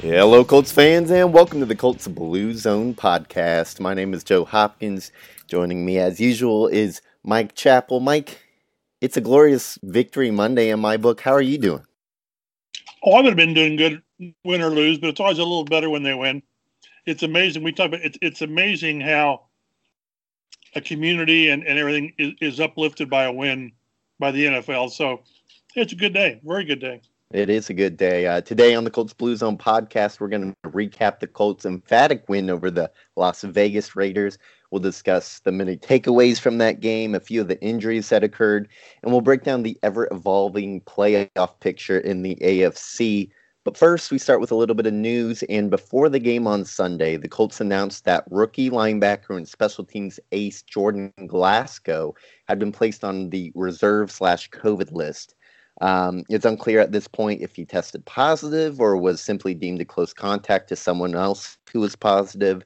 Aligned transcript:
Hello, 0.00 0.44
Colts 0.44 0.72
fans, 0.72 1.10
and 1.10 1.32
welcome 1.32 1.60
to 1.60 1.66
the 1.66 1.76
Colts 1.76 2.08
Blue 2.08 2.54
Zone 2.54 2.94
podcast. 2.94 3.80
My 3.80 3.92
name 3.92 4.14
is 4.14 4.24
Joe 4.24 4.46
Hopkins. 4.46 5.12
Joining 5.46 5.84
me, 5.84 5.98
as 5.98 6.18
usual, 6.18 6.68
is 6.68 7.02
Mike 7.22 7.54
Chappell. 7.54 8.00
Mike, 8.00 8.40
it's 9.00 9.18
a 9.18 9.20
glorious 9.20 9.78
victory 9.82 10.30
Monday 10.30 10.70
in 10.70 10.80
my 10.80 10.96
book. 10.96 11.20
How 11.20 11.32
are 11.32 11.42
you 11.42 11.58
doing? 11.58 11.84
Oh, 13.04 13.12
I 13.12 13.16
would 13.16 13.26
have 13.26 13.36
been 13.36 13.52
doing 13.54 13.76
good, 13.76 14.02
win 14.44 14.62
or 14.62 14.70
lose, 14.70 14.98
but 14.98 15.10
it's 15.10 15.20
always 15.20 15.38
a 15.38 15.42
little 15.42 15.64
better 15.64 15.90
when 15.90 16.02
they 16.02 16.14
win. 16.14 16.42
It's 17.06 17.22
amazing. 17.22 17.62
We 17.62 17.72
talk 17.72 17.88
about 17.88 18.00
it's 18.00 18.18
it's 18.22 18.42
amazing 18.42 19.00
how 19.00 19.42
a 20.74 20.80
community 20.80 21.50
and, 21.50 21.62
and 21.64 21.78
everything 21.78 22.12
is, 22.18 22.32
is 22.40 22.60
uplifted 22.60 23.10
by 23.10 23.24
a 23.24 23.32
win 23.32 23.72
by 24.18 24.30
the 24.30 24.46
NFL. 24.46 24.90
So 24.92 25.22
it's 25.74 25.92
a 25.92 25.96
good 25.96 26.12
day, 26.12 26.40
very 26.44 26.64
good 26.64 26.80
day. 26.80 27.00
It 27.32 27.48
is 27.48 27.70
a 27.70 27.74
good 27.74 27.96
day. 27.96 28.26
Uh, 28.26 28.40
today 28.40 28.74
on 28.74 28.82
the 28.82 28.90
Colts 28.90 29.12
Blue 29.12 29.36
Zone 29.36 29.56
podcast, 29.56 30.18
we're 30.18 30.28
going 30.28 30.52
to 30.64 30.70
recap 30.70 31.20
the 31.20 31.28
Colts' 31.28 31.64
emphatic 31.64 32.28
win 32.28 32.50
over 32.50 32.72
the 32.72 32.90
Las 33.14 33.42
Vegas 33.42 33.94
Raiders. 33.94 34.36
We'll 34.72 34.80
discuss 34.80 35.38
the 35.40 35.52
many 35.52 35.76
takeaways 35.76 36.40
from 36.40 36.58
that 36.58 36.80
game, 36.80 37.14
a 37.14 37.20
few 37.20 37.40
of 37.40 37.46
the 37.46 37.60
injuries 37.62 38.08
that 38.08 38.24
occurred, 38.24 38.68
and 39.02 39.12
we'll 39.12 39.20
break 39.20 39.44
down 39.44 39.62
the 39.62 39.78
ever 39.84 40.08
evolving 40.10 40.80
playoff 40.80 41.60
picture 41.60 41.98
in 42.00 42.22
the 42.22 42.36
AFC. 42.42 43.30
But 43.62 43.76
first, 43.76 44.10
we 44.10 44.18
start 44.18 44.40
with 44.40 44.50
a 44.50 44.56
little 44.56 44.74
bit 44.74 44.86
of 44.86 44.94
news. 44.94 45.44
And 45.44 45.70
before 45.70 46.08
the 46.08 46.18
game 46.18 46.48
on 46.48 46.64
Sunday, 46.64 47.16
the 47.16 47.28
Colts 47.28 47.60
announced 47.60 48.04
that 48.06 48.24
rookie 48.30 48.70
linebacker 48.70 49.36
and 49.36 49.46
special 49.46 49.84
teams 49.84 50.18
ace 50.32 50.62
Jordan 50.62 51.12
Glasgow 51.26 52.14
had 52.48 52.58
been 52.58 52.72
placed 52.72 53.04
on 53.04 53.30
the 53.30 53.52
reserve 53.54 54.10
slash 54.10 54.50
COVID 54.50 54.92
list. 54.92 55.36
Um, 55.80 56.24
it's 56.28 56.44
unclear 56.44 56.80
at 56.80 56.92
this 56.92 57.08
point 57.08 57.42
if 57.42 57.56
he 57.56 57.64
tested 57.64 58.04
positive 58.04 58.80
or 58.80 58.96
was 58.96 59.20
simply 59.22 59.54
deemed 59.54 59.80
a 59.80 59.84
close 59.84 60.12
contact 60.12 60.68
to 60.68 60.76
someone 60.76 61.14
else 61.14 61.56
who 61.72 61.80
was 61.80 61.96
positive. 61.96 62.62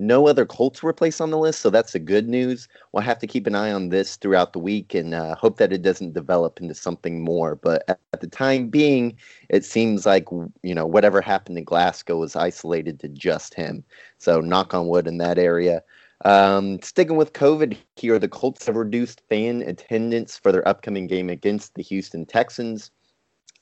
No 0.00 0.26
other 0.26 0.44
Colts 0.44 0.82
were 0.82 0.92
placed 0.92 1.20
on 1.20 1.30
the 1.30 1.38
list, 1.38 1.60
so 1.60 1.70
that's 1.70 1.92
the 1.92 2.00
good 2.00 2.28
news. 2.28 2.66
We'll 2.92 3.04
have 3.04 3.20
to 3.20 3.28
keep 3.28 3.46
an 3.46 3.54
eye 3.54 3.70
on 3.70 3.90
this 3.90 4.16
throughout 4.16 4.52
the 4.52 4.58
week 4.58 4.92
and 4.92 5.14
uh, 5.14 5.36
hope 5.36 5.56
that 5.58 5.72
it 5.72 5.82
doesn't 5.82 6.14
develop 6.14 6.60
into 6.60 6.74
something 6.74 7.22
more. 7.22 7.54
But 7.54 7.84
at, 7.86 8.00
at 8.12 8.20
the 8.20 8.26
time 8.26 8.68
being, 8.68 9.16
it 9.50 9.64
seems 9.64 10.04
like 10.04 10.26
you 10.64 10.74
know 10.74 10.84
whatever 10.84 11.20
happened 11.20 11.58
in 11.58 11.64
Glasgow 11.64 12.18
was 12.18 12.34
isolated 12.34 12.98
to 13.00 13.08
just 13.08 13.54
him. 13.54 13.84
So 14.18 14.40
knock 14.40 14.74
on 14.74 14.88
wood 14.88 15.06
in 15.06 15.18
that 15.18 15.38
area. 15.38 15.80
Um, 16.24 16.80
sticking 16.82 17.16
with 17.16 17.32
COVID 17.32 17.76
here, 17.96 18.18
the 18.18 18.28
Colts 18.28 18.66
have 18.66 18.76
reduced 18.76 19.22
fan 19.28 19.62
attendance 19.62 20.38
for 20.38 20.52
their 20.52 20.66
upcoming 20.66 21.06
game 21.06 21.28
against 21.28 21.74
the 21.74 21.82
Houston 21.82 22.24
Texans. 22.24 22.90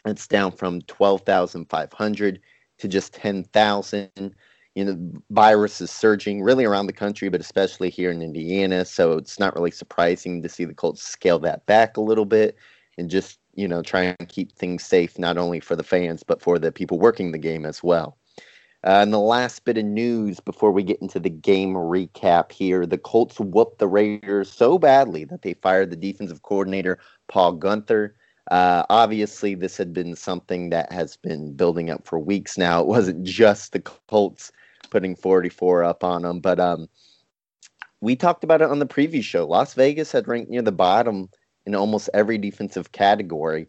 It's 0.05 0.27
down 0.27 0.53
from 0.53 0.83
12,500 0.83 2.41
to 2.79 2.89
just 2.89 3.15
10,000. 3.15 4.11
You 4.75 4.85
know, 4.85 5.13
virus 5.31 5.81
is 5.81 5.91
surging 5.91 6.43
really 6.43 6.65
around 6.65 6.87
the 6.87 6.93
country, 6.93 7.29
but 7.29 7.41
especially 7.41 7.91
here 7.91 8.11
in 8.11 8.23
Indiana. 8.23 8.85
So 8.85 9.13
it's 9.13 9.39
not 9.39 9.55
really 9.55 9.71
surprising 9.71 10.43
to 10.43 10.49
see 10.49 10.65
the 10.65 10.75
Colts 10.75 11.03
scale 11.03 11.39
that 11.41 11.67
back 11.67 11.97
a 11.97 12.01
little 12.01 12.25
bit 12.25 12.57
and 12.99 13.11
just, 13.11 13.39
you 13.55 13.69
know, 13.69 13.83
try 13.83 14.15
and 14.19 14.29
keep 14.29 14.53
things 14.53 14.85
safe, 14.85 15.19
not 15.19 15.37
only 15.37 15.61
for 15.61 15.77
the 15.77 15.85
fans, 15.85 16.23
but 16.23 16.43
for 16.43 16.59
the 16.59 16.73
people 16.73 16.99
working 16.99 17.33
the 17.33 17.39
game 17.39 17.65
as 17.65 17.83
well. 17.83 18.19
Uh, 18.85 18.99
and 19.03 19.13
the 19.13 19.19
last 19.19 19.65
bit 19.65 19.79
of 19.79 19.85
news 19.85 20.41
before 20.41 20.73
we 20.73 20.83
get 20.83 21.01
into 21.01 21.21
the 21.21 21.31
game 21.31 21.75
recap 21.75 22.51
here 22.51 22.85
the 22.85 22.99
Colts 22.99 23.39
whooped 23.39 23.79
the 23.79 23.87
Raiders 23.87 24.51
so 24.51 24.79
badly 24.79 25.25
that 25.25 25.43
they 25.43 25.55
fired 25.55 25.91
the 25.91 25.97
defensive 25.97 26.43
coordinator, 26.43 26.99
Paul 27.29 27.59
Guenther. 27.59 28.13
Uh, 28.51 28.85
obviously, 28.91 29.55
this 29.55 29.77
had 29.77 29.93
been 29.93 30.17
something 30.17 30.71
that 30.71 30.91
has 30.91 31.17
been 31.17 31.55
building 31.55 31.91
up 31.91 32.05
for 32.05 32.19
weeks 32.19 32.59
now. 32.59 32.81
It 32.81 32.89
wasn't 32.89 33.23
just 33.23 33.73
the 33.73 33.81
Colts 33.81 34.51
putting 34.91 35.15
44 35.15 35.85
up 35.85 36.03
on 36.03 36.23
them, 36.23 36.41
but 36.41 36.59
um, 36.59 36.89
we 38.01 38.17
talked 38.17 38.43
about 38.43 38.61
it 38.61 38.69
on 38.69 38.81
the 38.81 38.87
preview 38.87 39.23
show. 39.23 39.47
Las 39.47 39.75
Vegas 39.75 40.11
had 40.11 40.27
ranked 40.27 40.51
near 40.51 40.61
the 40.61 40.73
bottom 40.73 41.31
in 41.67 41.77
almost 41.77 42.11
every 42.13 42.37
defensive 42.37 42.91
category 42.91 43.69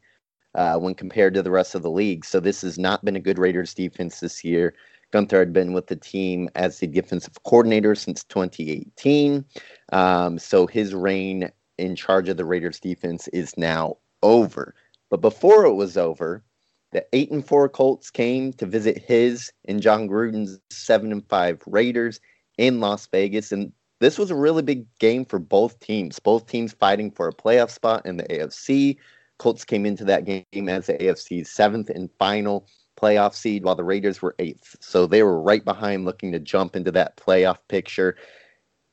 uh, 0.56 0.78
when 0.78 0.95
compared 0.95 1.34
to 1.35 1.44
the 1.44 1.51
rest 1.51 1.75
of 1.75 1.84
the 1.84 1.91
league. 1.91 2.25
So 2.25 2.40
this 2.40 2.62
has 2.62 2.80
not 2.80 3.06
been 3.06 3.16
a 3.16 3.22
good 3.22 3.38
Raiders 3.38 3.75
defense 3.75 4.19
this 4.19 4.44
year. 4.44 4.74
Guenther 5.13 5.40
had 5.40 5.53
been 5.53 5.74
with 5.74 5.88
the 5.88 5.96
team 5.96 6.50
as 6.56 6.79
the 6.79 6.88
defensive 6.88 7.44
coordinator 7.44 7.94
since 7.94 8.24
2018. 8.24 9.46
Um, 9.91 10.40
so 10.40 10.66
his 10.66 10.96
reign 10.96 11.51
in 11.78 11.96
charge 11.96 12.29
of 12.29 12.38
the 12.38 12.46
Raiders 12.46 12.79
defense 12.79 13.28
is 13.29 13.56
now 13.57 13.97
over. 14.24 14.74
But 15.09 15.22
before 15.22 15.66
it 15.66 15.74
was 15.74 15.97
over, 15.97 16.44
the 16.91 17.06
8 17.13 17.31
and 17.31 17.47
4 17.47 17.69
Colts 17.69 18.09
came 18.09 18.53
to 18.53 18.66
visit 18.66 18.97
his 18.97 19.51
and 19.66 19.81
Jon 19.81 20.07
Gruden's 20.07 20.59
7 20.72 21.12
and 21.12 21.28
5 21.28 21.62
Raiders 21.68 22.19
in 22.57 22.80
Las 22.80 23.07
Vegas 23.07 23.51
and 23.51 23.72
this 24.00 24.18
was 24.18 24.31
a 24.31 24.35
really 24.35 24.62
big 24.62 24.85
game 25.00 25.24
for 25.24 25.40
both 25.40 25.80
teams. 25.80 26.19
Both 26.19 26.47
teams 26.47 26.74
fighting 26.74 27.09
for 27.09 27.30
a 27.30 27.34
playoff 27.34 27.69
spot 27.69 28.06
in 28.06 28.18
the 28.18 28.25
AFC. 28.25 28.97
Colts 29.40 29.63
came 29.63 29.85
into 29.85 30.03
that 30.03 30.25
game 30.25 30.68
as 30.68 30.88
the 30.88 30.95
AFC's 30.95 31.50
seventh 31.50 31.90
and 31.90 32.09
final 32.19 32.68
playoff 32.96 33.34
seed 33.34 33.64
while 33.64 33.76
the 33.76 33.84
Raiders 33.84 34.22
were 34.22 34.36
eighth. 34.40 34.76
So 34.80 35.06
they 35.06 35.24
were 35.24 35.42
right 35.42 35.64
behind 35.64 36.06
looking 36.06 36.31
to 36.31 36.40
jump 36.40 36.76
into 36.76 36.92
that 36.92 37.18
playoff 37.18 37.58
picture. 37.68 38.16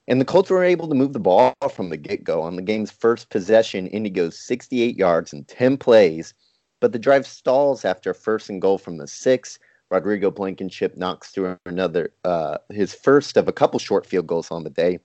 And 0.09 0.21
the 0.21 0.25
Colts 0.25 0.50
were 0.50 0.65
able 0.65 0.88
to 0.88 0.94
move 0.94 1.12
the 1.12 1.21
ball 1.21 1.55
from 1.72 1.91
the 1.91 1.97
get 1.97 2.25
go. 2.25 2.43
On 2.43 2.56
the 2.56 2.62
game's 2.62 2.91
first 2.91 3.31
possession, 3.31 3.87
Indy 3.88 4.11
goes 4.11 4.38
68 4.44 4.97
yards 4.97 5.33
in 5.33 5.44
10 5.44 5.77
plays, 5.77 6.34
but 6.81 6.93
the 6.93 6.99
drive 6.99 7.27
stalls 7.27 7.84
after 7.84 8.11
a 8.11 8.15
first 8.15 8.49
and 8.50 8.61
goal 8.61 8.78
from 8.78 8.97
the 8.97 9.06
six. 9.06 9.59
Rodrigo 9.91 10.31
Blankenship 10.31 10.97
knocks 10.97 11.31
through 11.31 11.56
another, 11.67 12.12
uh, 12.25 12.59
his 12.71 12.94
first 12.94 13.37
of 13.37 13.49
a 13.49 13.53
couple 13.53 13.78
short 13.78 14.06
field 14.06 14.27
goals 14.27 14.50
on 14.50 14.65
the 14.65 14.71
day. 14.71 14.99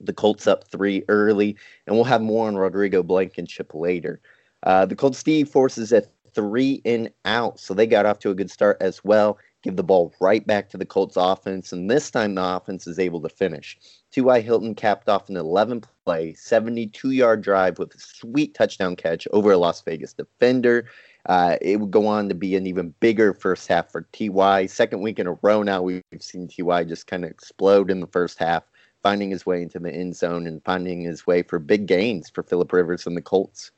The 0.00 0.12
Colts 0.12 0.46
up 0.46 0.68
three 0.70 1.04
early, 1.08 1.56
and 1.86 1.94
we'll 1.94 2.04
have 2.04 2.20
more 2.20 2.48
on 2.48 2.56
Rodrigo 2.56 3.02
Blankenship 3.02 3.72
later. 3.74 4.20
Uh, 4.62 4.86
the 4.86 4.96
Colts 4.96 5.22
D 5.22 5.44
forces 5.44 5.92
a 5.92 6.02
three 6.34 6.82
and 6.84 7.10
out. 7.24 7.60
So 7.60 7.74
they 7.74 7.86
got 7.86 8.06
off 8.06 8.18
to 8.20 8.30
a 8.30 8.34
good 8.34 8.50
start 8.50 8.76
as 8.80 9.02
well. 9.04 9.38
Give 9.62 9.76
the 9.76 9.82
ball 9.82 10.12
right 10.20 10.46
back 10.46 10.68
to 10.70 10.76
the 10.76 10.84
Colts 10.84 11.16
offense, 11.16 11.72
and 11.72 11.90
this 11.90 12.10
time 12.10 12.34
the 12.34 12.44
offense 12.44 12.86
is 12.86 12.98
able 12.98 13.22
to 13.22 13.30
finish. 13.30 13.78
T.Y. 14.10 14.40
Hilton 14.40 14.74
capped 14.74 15.08
off 15.08 15.30
an 15.30 15.36
11 15.36 15.82
play, 16.04 16.34
72 16.34 17.10
yard 17.12 17.40
drive 17.40 17.78
with 17.78 17.94
a 17.94 17.98
sweet 17.98 18.54
touchdown 18.54 18.94
catch 18.94 19.26
over 19.32 19.52
a 19.52 19.56
Las 19.56 19.80
Vegas 19.80 20.12
defender. 20.12 20.86
Uh, 21.26 21.56
it 21.62 21.80
would 21.80 21.90
go 21.90 22.06
on 22.06 22.28
to 22.28 22.34
be 22.34 22.54
an 22.56 22.66
even 22.66 22.94
bigger 23.00 23.32
first 23.32 23.66
half 23.66 23.90
for 23.90 24.06
Ty. 24.12 24.66
Second 24.66 25.00
week 25.00 25.18
in 25.18 25.26
a 25.26 25.38
row 25.40 25.62
now, 25.62 25.80
we've 25.80 26.02
seen 26.20 26.46
Ty 26.46 26.84
just 26.84 27.06
kind 27.06 27.24
of 27.24 27.30
explode 27.30 27.90
in 27.90 28.00
the 28.00 28.06
first 28.06 28.38
half, 28.38 28.64
finding 29.02 29.30
his 29.30 29.46
way 29.46 29.62
into 29.62 29.78
the 29.78 29.92
end 29.92 30.14
zone 30.14 30.46
and 30.46 30.62
finding 30.64 31.00
his 31.00 31.26
way 31.26 31.42
for 31.42 31.58
big 31.58 31.86
gains 31.86 32.28
for 32.28 32.42
Philip 32.42 32.72
Rivers 32.72 33.06
and 33.06 33.16
the 33.16 33.22
Colts. 33.22 33.70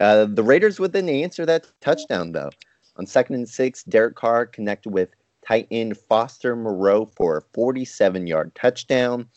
Uh, 0.00 0.26
the 0.26 0.42
Raiders 0.42 0.80
would 0.80 0.92
then 0.92 1.08
answer 1.08 1.46
that 1.46 1.66
touchdown, 1.80 2.32
though. 2.32 2.50
On 2.96 3.06
second 3.06 3.36
and 3.36 3.48
six, 3.48 3.82
Derek 3.84 4.16
Carr 4.16 4.46
connected 4.46 4.90
with 4.90 5.10
tight 5.46 5.68
end 5.70 5.96
Foster 5.96 6.56
Moreau 6.56 7.06
for 7.06 7.38
a 7.38 7.42
47 7.52 8.26
yard 8.26 8.54
touchdown. 8.54 9.28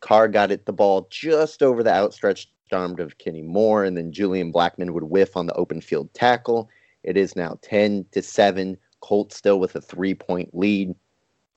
Carr 0.00 0.28
got 0.28 0.50
it 0.50 0.66
the 0.66 0.72
ball 0.72 1.06
just 1.10 1.62
over 1.62 1.82
the 1.82 1.92
outstretched 1.92 2.50
arm 2.72 2.98
of 2.98 3.18
Kenny 3.18 3.42
Moore, 3.42 3.84
and 3.84 3.96
then 3.96 4.12
Julian 4.12 4.52
Blackmon 4.52 4.90
would 4.90 5.04
whiff 5.04 5.36
on 5.36 5.46
the 5.46 5.54
open 5.54 5.80
field 5.80 6.12
tackle. 6.14 6.68
It 7.02 7.16
is 7.16 7.36
now 7.36 7.58
10 7.62 8.06
to 8.12 8.22
7. 8.22 8.76
Colts 9.00 9.36
still 9.36 9.60
with 9.60 9.76
a 9.76 9.80
three 9.80 10.14
point 10.14 10.54
lead. 10.54 10.94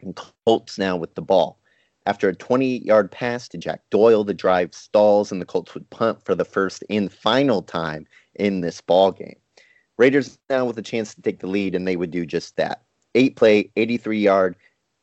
And 0.02 0.20
Colts 0.46 0.78
now 0.78 0.96
with 0.96 1.16
the 1.16 1.22
ball. 1.22 1.60
After 2.06 2.30
a 2.30 2.36
20 2.36 2.86
yard 2.86 3.12
pass 3.12 3.48
to 3.50 3.58
Jack 3.58 3.82
Doyle, 3.90 4.24
the 4.24 4.34
drive 4.34 4.74
stalls 4.74 5.32
and 5.32 5.42
the 5.42 5.46
Colts 5.46 5.74
would 5.74 5.90
punt 5.90 6.24
for 6.24 6.36
the 6.36 6.46
first 6.46 6.84
and 6.90 7.12
final 7.12 7.62
time 7.62 8.06
in 8.38 8.62
this 8.62 8.82
ball 8.82 9.12
game. 9.12 9.38
Raiders 9.98 10.38
now 10.50 10.66
with 10.66 10.78
a 10.78 10.84
chance 10.84 11.16
to 11.16 11.22
take 11.22 11.40
the 11.40 11.48
lead, 11.48 11.76
and 11.76 11.88
they 11.88 11.96
would 11.96 12.12
do 12.12 12.26
just 12.26 12.56
that. 12.58 12.84
Eight 13.16 13.36
play, 13.36 13.72
83 13.76 14.20
yard 14.20 14.56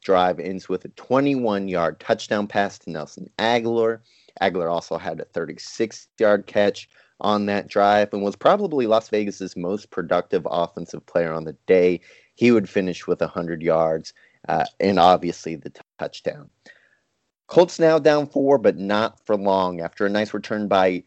drive 0.05 0.38
ends 0.38 0.69
with 0.69 0.85
a 0.85 0.88
21 0.91 1.67
yard 1.67 1.99
touchdown 1.99 2.47
pass 2.47 2.79
to 2.81 2.91
Nelson 2.91 3.29
Agholor. 3.38 4.00
Agholor 4.41 4.70
also 4.70 4.99
had 4.99 5.20
a 5.20 5.25
36 5.25 6.09
yard 6.19 6.47
catch 6.47 6.88
on 7.20 7.47
that 7.47 7.69
drive 7.69 8.12
and 8.12 8.23
was 8.23 8.37
probably 8.37 8.87
Las 8.87 9.09
Vegas's 9.09 9.56
most 9.56 9.91
productive 9.91 10.47
offensive 10.50 11.05
player 11.06 11.32
on 11.32 11.44
the 11.44 11.56
day. 11.67 12.00
He 12.35 12.53
would 12.53 12.69
finish 12.69 13.06
with 13.06 13.20
100 13.20 13.62
yards 13.62 14.12
uh, 14.49 14.67
and 14.81 14.99
obviously 14.99 15.56
the 15.56 15.70
t- 15.70 15.81
touchdown. 15.99 16.50
Colts 17.47 17.79
now 17.79 17.99
down 17.99 18.26
four, 18.26 18.59
but 18.59 18.79
not 18.79 19.25
for 19.25 19.37
long. 19.37 19.81
After 19.81 20.06
a 20.06 20.11
nice 20.11 20.35
return 20.35 20.67
by 20.69 21.05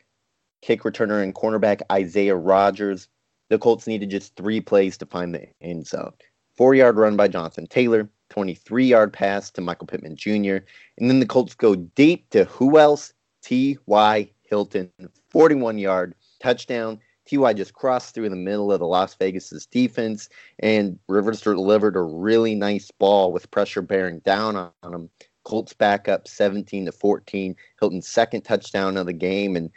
kick 0.68 0.84
returner 0.84 1.24
and 1.24 1.34
cornerback 1.34 1.82
Isaiah 1.90 2.36
Rodgers. 2.36 3.08
The 3.50 3.58
Colts 3.58 3.88
needed 3.88 4.10
just 4.10 4.36
three 4.36 4.60
plays 4.60 4.98
to 4.98 5.06
find 5.06 5.34
the 5.34 5.48
end 5.62 5.88
zone. 5.88 6.12
Four 6.58 6.76
yard 6.76 6.98
run 6.98 7.16
by 7.16 7.30
Jonathan 7.30 7.68
Taylor, 7.68 8.10
23 8.32 8.86
yard 8.86 9.14
pass 9.14 9.50
to 9.52 9.62
Michael 9.62 9.88
Pittman 9.88 10.18
Jr., 10.18 10.58
and 10.98 11.10
then 11.10 11.22
the 11.22 11.26
Colts 11.26 11.56
go 11.56 11.76
deep 11.76 12.30
to 12.32 12.44
who 12.46 12.78
else? 12.78 13.14
T.Y. 13.44 14.30
Hilton, 14.44 14.92
41 15.30 15.78
yard 15.78 16.14
touchdown. 16.42 17.00
Ty 17.32 17.54
just 17.54 17.74
crossed 17.74 18.14
through 18.14 18.30
the 18.30 18.36
middle 18.36 18.74
of 18.74 18.80
the 18.80 18.88
Las 18.88 19.14
Vegas's 19.16 19.66
defense, 19.66 20.28
and 20.60 21.00
Rivers 21.08 21.40
delivered 21.40 21.96
a 21.96 22.02
really 22.02 22.56
nice 22.56 22.92
ball 22.92 23.32
with 23.32 23.52
pressure 23.52 23.82
bearing 23.82 24.20
down 24.20 24.58
on 24.58 24.94
him. 24.94 25.10
Colts 25.48 25.72
back 25.72 26.10
up 26.10 26.28
17 26.28 26.88
to 26.88 26.92
14. 26.92 27.56
Hilton's 27.80 28.06
second 28.06 28.42
touchdown 28.42 28.98
of 28.98 29.06
the 29.06 29.14
game, 29.14 29.56
and 29.56 29.72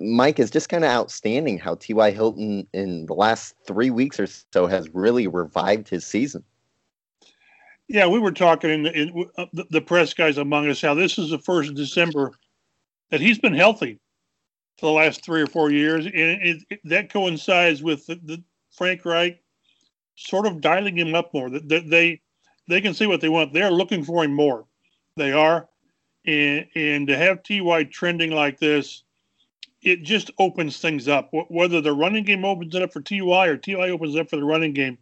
Mike 0.00 0.38
is 0.38 0.50
just 0.50 0.68
kind 0.68 0.84
of 0.84 0.90
outstanding 0.90 1.58
how 1.58 1.74
T.Y. 1.74 2.10
Hilton 2.10 2.66
in 2.72 3.06
the 3.06 3.14
last 3.14 3.54
three 3.66 3.90
weeks 3.90 4.18
or 4.18 4.26
so 4.26 4.66
has 4.66 4.88
really 4.90 5.26
revived 5.26 5.88
his 5.88 6.06
season. 6.06 6.42
Yeah, 7.88 8.06
we 8.06 8.18
were 8.18 8.32
talking 8.32 8.70
in, 8.70 8.82
the, 8.84 9.00
in 9.00 9.30
uh, 9.38 9.46
the, 9.52 9.80
press 9.80 10.12
guys 10.12 10.38
among 10.38 10.68
us 10.68 10.80
how 10.80 10.94
this 10.94 11.18
is 11.18 11.30
the 11.30 11.38
first 11.38 11.74
December 11.74 12.32
that 13.10 13.20
he's 13.20 13.38
been 13.38 13.54
healthy 13.54 14.00
for 14.78 14.86
the 14.86 14.92
last 14.92 15.24
three 15.24 15.40
or 15.40 15.46
four 15.46 15.70
years, 15.70 16.04
and 16.06 16.14
it, 16.14 16.62
it, 16.68 16.80
that 16.84 17.12
coincides 17.12 17.82
with 17.82 18.06
the, 18.06 18.16
the, 18.24 18.42
Frank 18.72 19.06
Reich 19.06 19.40
sort 20.16 20.46
of 20.46 20.60
dialing 20.60 20.98
him 20.98 21.14
up 21.14 21.32
more. 21.32 21.48
That 21.48 21.66
they, 21.66 21.80
they 21.80 22.20
they 22.68 22.80
can 22.82 22.92
see 22.92 23.06
what 23.06 23.22
they 23.22 23.30
want. 23.30 23.54
They're 23.54 23.70
looking 23.70 24.04
for 24.04 24.22
him 24.22 24.34
more. 24.34 24.66
They 25.16 25.32
are, 25.32 25.66
and 26.26 26.66
and 26.74 27.06
to 27.06 27.16
have 27.16 27.42
Ty 27.42 27.84
trending 27.84 28.32
like 28.32 28.58
this, 28.58 29.04
it 29.82 30.02
just 30.02 30.30
opens 30.38 30.78
things 30.78 31.08
up. 31.08 31.30
Whether 31.48 31.80
the 31.80 31.92
running 31.92 32.24
game 32.24 32.44
opens 32.44 32.74
it 32.74 32.82
up 32.82 32.92
for 32.92 33.00
Ty 33.00 33.46
or 33.46 33.56
Ty 33.56 33.90
opens 33.90 34.14
it 34.14 34.20
up 34.20 34.30
for 34.30 34.36
the 34.36 34.44
running 34.44 34.72
game, 34.72 34.98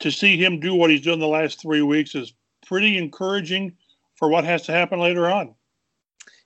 to 0.00 0.10
see 0.10 0.36
him 0.36 0.60
do 0.60 0.74
what 0.74 0.90
he's 0.90 1.04
done 1.04 1.18
the 1.18 1.26
last 1.26 1.60
three 1.60 1.82
weeks 1.82 2.14
is 2.14 2.34
pretty 2.66 2.98
encouraging 2.98 3.72
for 4.14 4.28
what 4.28 4.44
has 4.44 4.62
to 4.62 4.72
happen 4.72 5.00
later 5.00 5.28
on. 5.28 5.54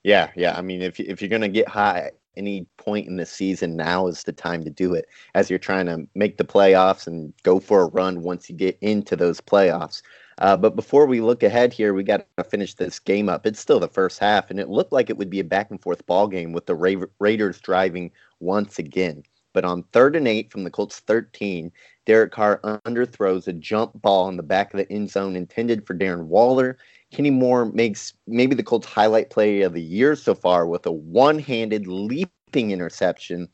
Yeah, 0.02 0.30
yeah. 0.36 0.56
I 0.56 0.62
mean, 0.62 0.82
if 0.82 0.98
if 0.98 1.20
you're 1.20 1.28
gonna 1.28 1.48
get 1.48 1.68
high 1.68 2.10
any 2.36 2.66
point 2.78 3.06
in 3.06 3.16
the 3.16 3.26
season, 3.26 3.76
now 3.76 4.06
is 4.06 4.22
the 4.22 4.32
time 4.32 4.64
to 4.64 4.70
do 4.70 4.94
it. 4.94 5.06
As 5.34 5.50
you're 5.50 5.58
trying 5.58 5.86
to 5.86 6.06
make 6.14 6.38
the 6.38 6.44
playoffs 6.44 7.06
and 7.06 7.34
go 7.42 7.60
for 7.60 7.82
a 7.82 7.86
run 7.86 8.22
once 8.22 8.48
you 8.48 8.56
get 8.56 8.78
into 8.80 9.16
those 9.16 9.40
playoffs. 9.40 10.02
Uh, 10.40 10.56
but 10.56 10.74
before 10.74 11.06
we 11.06 11.20
look 11.20 11.42
ahead 11.42 11.72
here, 11.72 11.92
we 11.92 12.02
got 12.02 12.26
to 12.38 12.44
finish 12.44 12.74
this 12.74 12.98
game 12.98 13.28
up. 13.28 13.46
It's 13.46 13.60
still 13.60 13.78
the 13.78 13.88
first 13.88 14.18
half, 14.18 14.50
and 14.50 14.58
it 14.58 14.70
looked 14.70 14.92
like 14.92 15.10
it 15.10 15.18
would 15.18 15.28
be 15.28 15.40
a 15.40 15.44
back 15.44 15.70
and 15.70 15.80
forth 15.80 16.06
ball 16.06 16.28
game 16.28 16.52
with 16.52 16.66
the 16.66 16.74
Ra- 16.74 17.06
Raiders 17.18 17.60
driving 17.60 18.10
once 18.40 18.78
again. 18.78 19.22
But 19.52 19.64
on 19.64 19.82
third 19.92 20.16
and 20.16 20.26
eight 20.26 20.50
from 20.50 20.64
the 20.64 20.70
Colts 20.70 21.00
13, 21.00 21.72
Derek 22.06 22.32
Carr 22.32 22.60
underthrows 22.86 23.48
a 23.48 23.52
jump 23.52 24.00
ball 24.00 24.28
in 24.28 24.36
the 24.36 24.42
back 24.42 24.72
of 24.72 24.78
the 24.78 24.90
end 24.90 25.10
zone 25.10 25.36
intended 25.36 25.86
for 25.86 25.94
Darren 25.94 26.26
Waller. 26.26 26.78
Kenny 27.12 27.30
Moore 27.30 27.66
makes 27.66 28.14
maybe 28.26 28.54
the 28.54 28.62
Colts 28.62 28.86
highlight 28.86 29.30
play 29.30 29.62
of 29.62 29.74
the 29.74 29.82
year 29.82 30.14
so 30.14 30.34
far 30.34 30.66
with 30.66 30.86
a 30.86 30.92
one-handed 30.92 31.86
leaping 31.86 32.70
interception. 32.70 33.48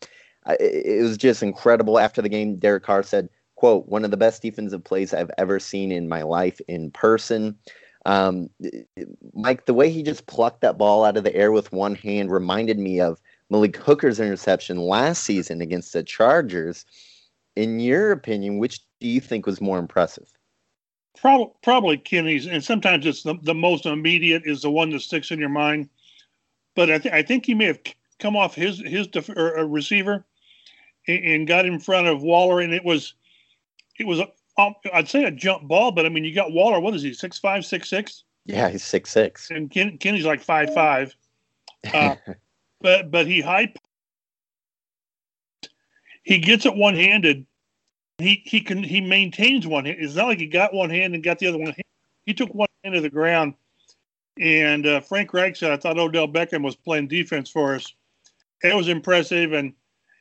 Uh, 0.44 0.56
it, 0.60 1.02
was 1.02 1.16
just 1.16 1.42
incredible. 1.42 1.98
After 1.98 2.22
the 2.22 2.28
game, 2.28 2.56
Derek 2.56 2.84
Carr 2.84 3.02
said, 3.02 3.28
"quote 3.56 3.88
One 3.88 4.04
of 4.04 4.10
the 4.10 4.16
best 4.16 4.42
defensive 4.42 4.84
plays 4.84 5.12
I've 5.12 5.30
ever 5.38 5.58
seen 5.58 5.90
in 5.92 6.08
my 6.08 6.22
life 6.22 6.60
in 6.68 6.90
person." 6.92 7.58
Um, 8.06 8.50
Mike, 9.34 9.66
the 9.66 9.74
way 9.74 9.90
he 9.90 10.04
just 10.04 10.26
plucked 10.26 10.60
that 10.60 10.78
ball 10.78 11.04
out 11.04 11.16
of 11.16 11.24
the 11.24 11.34
air 11.34 11.50
with 11.50 11.72
one 11.72 11.96
hand 11.96 12.30
reminded 12.30 12.78
me 12.78 13.00
of 13.00 13.20
Malik 13.50 13.76
Hooker's 13.76 14.20
interception 14.20 14.78
last 14.78 15.24
season 15.24 15.60
against 15.60 15.92
the 15.92 16.04
Chargers. 16.04 16.84
In 17.56 17.80
your 17.80 18.12
opinion, 18.12 18.58
which 18.58 18.80
do 19.00 19.08
you 19.08 19.20
think 19.20 19.44
was 19.44 19.60
more 19.60 19.78
impressive? 19.78 20.28
Probably, 21.16 21.52
probably 21.62 21.96
Kenny's, 21.96 22.46
and 22.46 22.62
sometimes 22.62 23.06
it's 23.06 23.22
the, 23.22 23.34
the 23.42 23.54
most 23.54 23.86
immediate 23.86 24.42
is 24.44 24.62
the 24.62 24.70
one 24.70 24.90
that 24.90 25.00
sticks 25.00 25.30
in 25.30 25.38
your 25.38 25.48
mind. 25.48 25.88
But 26.74 26.90
I, 26.90 26.98
th- 26.98 27.14
I 27.14 27.22
think 27.22 27.46
he 27.46 27.54
may 27.54 27.64
have 27.64 27.80
come 28.18 28.36
off 28.36 28.54
his 28.54 28.80
his 28.80 29.06
def- 29.06 29.30
or, 29.30 29.66
receiver 29.66 30.24
and, 31.08 31.24
and, 31.24 31.46
got 31.46 31.66
in 31.66 31.80
front 31.80 32.06
of 32.06 32.22
Waller, 32.22 32.60
and 32.60 32.72
it 32.72 32.84
was 32.84 33.14
it 33.98 34.06
was 34.06 34.20
um, 34.58 34.74
I'd 34.92 35.08
say 35.08 35.24
a 35.24 35.30
jump 35.30 35.68
ball, 35.68 35.92
but 35.92 36.06
I 36.06 36.08
mean 36.08 36.24
you 36.24 36.34
got 36.34 36.52
Waller. 36.52 36.80
What 36.80 36.94
is 36.94 37.02
he? 37.02 37.12
Six 37.12 37.38
five, 37.38 37.64
six 37.64 37.88
six. 37.88 38.24
Yeah, 38.44 38.68
he's 38.68 38.84
six 38.84 39.10
six. 39.10 39.50
And 39.50 39.70
Ken, 39.70 39.98
Kenny's 39.98 40.24
like 40.24 40.40
five 40.40 40.72
five. 40.72 41.14
Uh, 41.92 42.16
but 42.80 43.10
but 43.10 43.26
he 43.26 43.40
high. 43.40 43.72
He 46.22 46.38
gets 46.38 46.66
it 46.66 46.74
one 46.74 46.94
handed 46.94 47.46
he 48.18 48.42
he 48.44 48.60
can 48.60 48.82
he 48.82 49.00
maintains 49.00 49.66
one. 49.66 49.86
It's 49.86 50.14
not 50.14 50.26
like 50.26 50.40
he 50.40 50.46
got 50.46 50.72
one 50.72 50.90
hand 50.90 51.14
and 51.14 51.22
got 51.22 51.38
the 51.38 51.46
other 51.46 51.58
one. 51.58 51.74
He 52.24 52.34
took 52.34 52.54
one 52.54 52.68
hand 52.82 52.94
to 52.94 53.00
the 53.00 53.10
ground. 53.10 53.54
And 54.38 54.86
uh, 54.86 55.00
Frank 55.00 55.32
Reich 55.32 55.56
said, 55.56 55.72
"I 55.72 55.76
thought 55.76 55.98
Odell 55.98 56.28
Beckham 56.28 56.62
was 56.62 56.76
playing 56.76 57.08
defense 57.08 57.50
for 57.50 57.74
us. 57.74 57.94
It 58.62 58.74
was 58.74 58.88
impressive. 58.88 59.52
And 59.52 59.74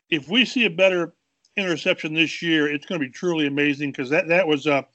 if 0.10 0.30
we 0.30 0.46
see 0.46 0.66
a 0.66 0.70
better 0.70 1.14
interception 1.58 2.14
this 2.14 2.42
year, 2.42 2.72
it's 2.72 2.86
going 2.86 3.00
to 3.00 3.08
be 3.08 3.12
truly 3.12 3.48
amazing 3.48 3.92
because 3.92 4.10
that 4.10 4.28
that 4.28 4.48
was 4.48 4.66
a 4.68 4.86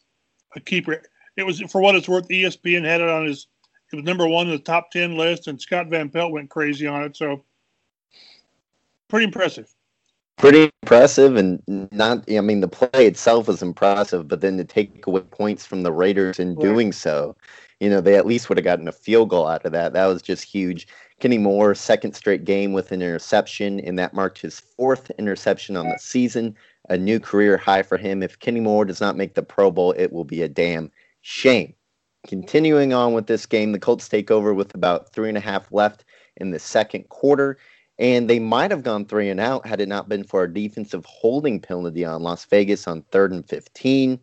a 0.57 0.61
keeper. 0.61 1.03
It 1.37 1.45
was 1.45 1.61
for 1.62 1.81
what 1.81 1.95
it's 1.95 2.09
worth. 2.09 2.29
ESPN 2.29 2.85
had 2.85 3.01
it 3.01 3.09
on 3.09 3.27
his. 3.27 3.47
It 3.93 3.97
was 3.97 4.05
number 4.05 4.29
one 4.29 4.47
in 4.47 4.53
the 4.53 4.59
top 4.59 4.91
ten 4.91 5.17
list, 5.17 5.49
and 5.49 5.61
Scott 5.61 5.89
Van 5.89 6.11
Pelt 6.11 6.33
went 6.33 6.51
crazy 6.51 6.87
on 6.87 7.03
it. 7.03 7.17
So 7.17 7.45
pretty 9.09 9.25
impressive 9.25 9.75
pretty 10.41 10.71
impressive 10.83 11.37
and 11.37 11.62
not 11.93 12.25
i 12.31 12.41
mean 12.41 12.61
the 12.61 12.69
play 12.69 13.07
itself 13.07 13.47
was 13.47 13.62
impressive 13.62 14.27
but 14.27 14.41
then 14.41 14.57
to 14.57 14.65
take 14.65 15.07
away 15.07 15.21
points 15.21 15.67
from 15.67 15.83
the 15.83 15.93
raiders 15.93 16.39
in 16.39 16.55
doing 16.55 16.93
so 16.93 17.37
you 17.81 17.88
know 17.88 18.00
they 18.00 18.15
at 18.15 18.27
least 18.27 18.49
would 18.49 18.59
have 18.59 18.65
gotten 18.65 18.87
a 18.87 18.93
field 18.93 19.31
goal 19.31 19.49
out 19.49 19.65
of 19.65 19.73
that. 19.73 19.94
That 19.94 20.06
was 20.06 20.23
just 20.23 20.44
huge. 20.44 20.87
Kenny 21.19 21.38
moore 21.38 21.75
second 21.75 22.15
straight 22.15 22.44
game 22.44 22.73
with 22.73 22.93
an 22.93 23.03
interception 23.03 23.81
and 23.81 23.99
that 23.99 24.15
marked 24.15 24.41
his 24.41 24.61
fourth 24.61 25.11
interception 25.19 25.77
on 25.77 25.88
the 25.88 25.99
season. 25.99 26.55
A 26.88 26.97
new 26.97 27.19
career 27.19 27.56
high 27.56 27.82
for 27.82 27.97
him. 27.97 28.23
If 28.23 28.38
kenny 28.38 28.61
moore 28.61 28.85
does 28.85 29.00
not 29.00 29.17
make 29.17 29.35
the 29.35 29.43
pro 29.43 29.71
bowl 29.71 29.93
it 29.93 30.12
will 30.12 30.25
be 30.25 30.43
a 30.43 30.49
damn 30.49 30.91
shame. 31.23 31.75
Continuing 32.27 32.93
on 32.93 33.15
with 33.15 33.27
this 33.27 33.47
game 33.47 33.73
the 33.73 33.79
colts 33.79 34.09
take 34.09 34.31
over 34.31 34.55
with 34.55 34.75
about 34.75 35.12
three 35.12 35.29
and 35.29 35.38
a 35.38 35.43
half 35.43 35.73
left 35.73 36.05
in 36.37 36.50
the 36.50 36.59
second 36.59 37.09
quarter 37.09 37.59
and 37.99 38.31
they 38.31 38.38
might 38.38 38.71
have 38.71 38.83
gone 38.83 39.05
three 39.05 39.29
and 39.29 39.41
out 39.41 39.67
had 39.67 39.81
it 39.81 39.88
not 39.88 40.09
been 40.09 40.25
for 40.25 40.43
a 40.43 40.53
defensive 40.53 41.05
holding 41.05 41.61
penalty 41.61 42.05
on 42.05 42.23
Las 42.23 42.47
Vegas 42.47 42.88
on 42.88 43.03
third 43.11 43.31
and 43.31 43.47
15. 43.47 44.19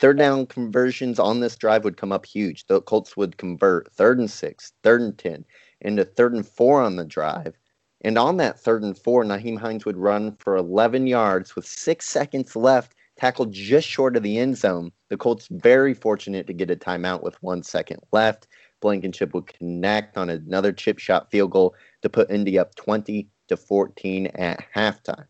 Third 0.00 0.16
down 0.16 0.46
conversions 0.46 1.18
on 1.18 1.40
this 1.40 1.56
drive 1.56 1.84
would 1.84 1.98
come 1.98 2.10
up 2.10 2.24
huge. 2.24 2.66
The 2.66 2.80
Colts 2.80 3.18
would 3.18 3.36
convert 3.36 3.92
third 3.92 4.18
and 4.18 4.30
six, 4.30 4.72
third 4.82 5.02
and 5.02 5.18
10, 5.18 5.44
into 5.82 6.06
third 6.06 6.32
and 6.32 6.46
four 6.46 6.80
on 6.80 6.96
the 6.96 7.04
drive. 7.04 7.54
And 8.00 8.16
on 8.16 8.38
that 8.38 8.58
third 8.58 8.82
and 8.82 8.96
four, 8.96 9.24
Nyheim 9.24 9.58
Hines 9.58 9.84
would 9.84 9.98
run 9.98 10.36
for 10.36 10.56
11 10.56 11.06
yards 11.06 11.54
with 11.54 11.66
six 11.66 12.08
seconds 12.08 12.56
left, 12.56 12.94
tackled 13.18 13.52
just 13.52 13.86
short 13.86 14.16
of 14.16 14.22
the 14.22 14.38
end 14.38 14.56
zone. 14.56 14.90
The 15.10 15.18
Colts 15.18 15.48
very 15.50 15.92
fortunate 15.92 16.46
to 16.46 16.54
get 16.54 16.70
a 16.70 16.76
timeout 16.76 17.22
with 17.22 17.40
one 17.42 17.62
second 17.62 18.00
left. 18.10 18.48
Blankenship 18.80 19.34
would 19.34 19.48
connect 19.48 20.16
on 20.16 20.30
another 20.30 20.72
chip 20.72 20.98
shot 20.98 21.30
field 21.30 21.50
goal 21.50 21.74
to 22.00 22.08
put 22.08 22.30
Indy 22.30 22.58
up 22.58 22.74
20 22.76 23.28
to 23.48 23.56
14 23.58 24.28
at 24.28 24.64
halftime. 24.74 25.26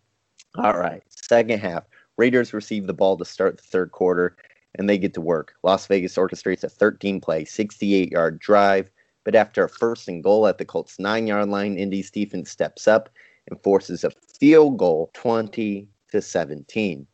All 0.54 0.78
right, 0.78 1.02
second 1.08 1.58
half. 1.58 1.82
Raiders 2.16 2.52
receive 2.52 2.86
the 2.86 2.92
ball 2.92 3.16
to 3.16 3.24
start 3.24 3.56
the 3.56 3.62
third 3.62 3.92
quarter, 3.92 4.36
and 4.76 4.88
they 4.88 4.98
get 4.98 5.14
to 5.14 5.20
work. 5.20 5.54
Las 5.62 5.86
Vegas 5.86 6.16
orchestrates 6.16 6.64
a 6.64 6.68
13 6.68 7.20
play, 7.20 7.44
68 7.44 8.10
yard 8.10 8.38
drive. 8.38 8.90
But 9.24 9.34
after 9.34 9.64
a 9.64 9.68
first 9.68 10.08
and 10.08 10.24
goal 10.24 10.46
at 10.46 10.58
the 10.58 10.64
Colts' 10.64 10.98
nine 10.98 11.26
yard 11.26 11.48
line, 11.48 11.76
Indy's 11.76 12.10
defense 12.10 12.50
steps 12.50 12.88
up 12.88 13.10
and 13.48 13.62
forces 13.62 14.04
a 14.04 14.10
field 14.38 14.78
goal 14.78 15.10
20 15.14 15.86
to 16.10 16.22
17. 16.22 17.06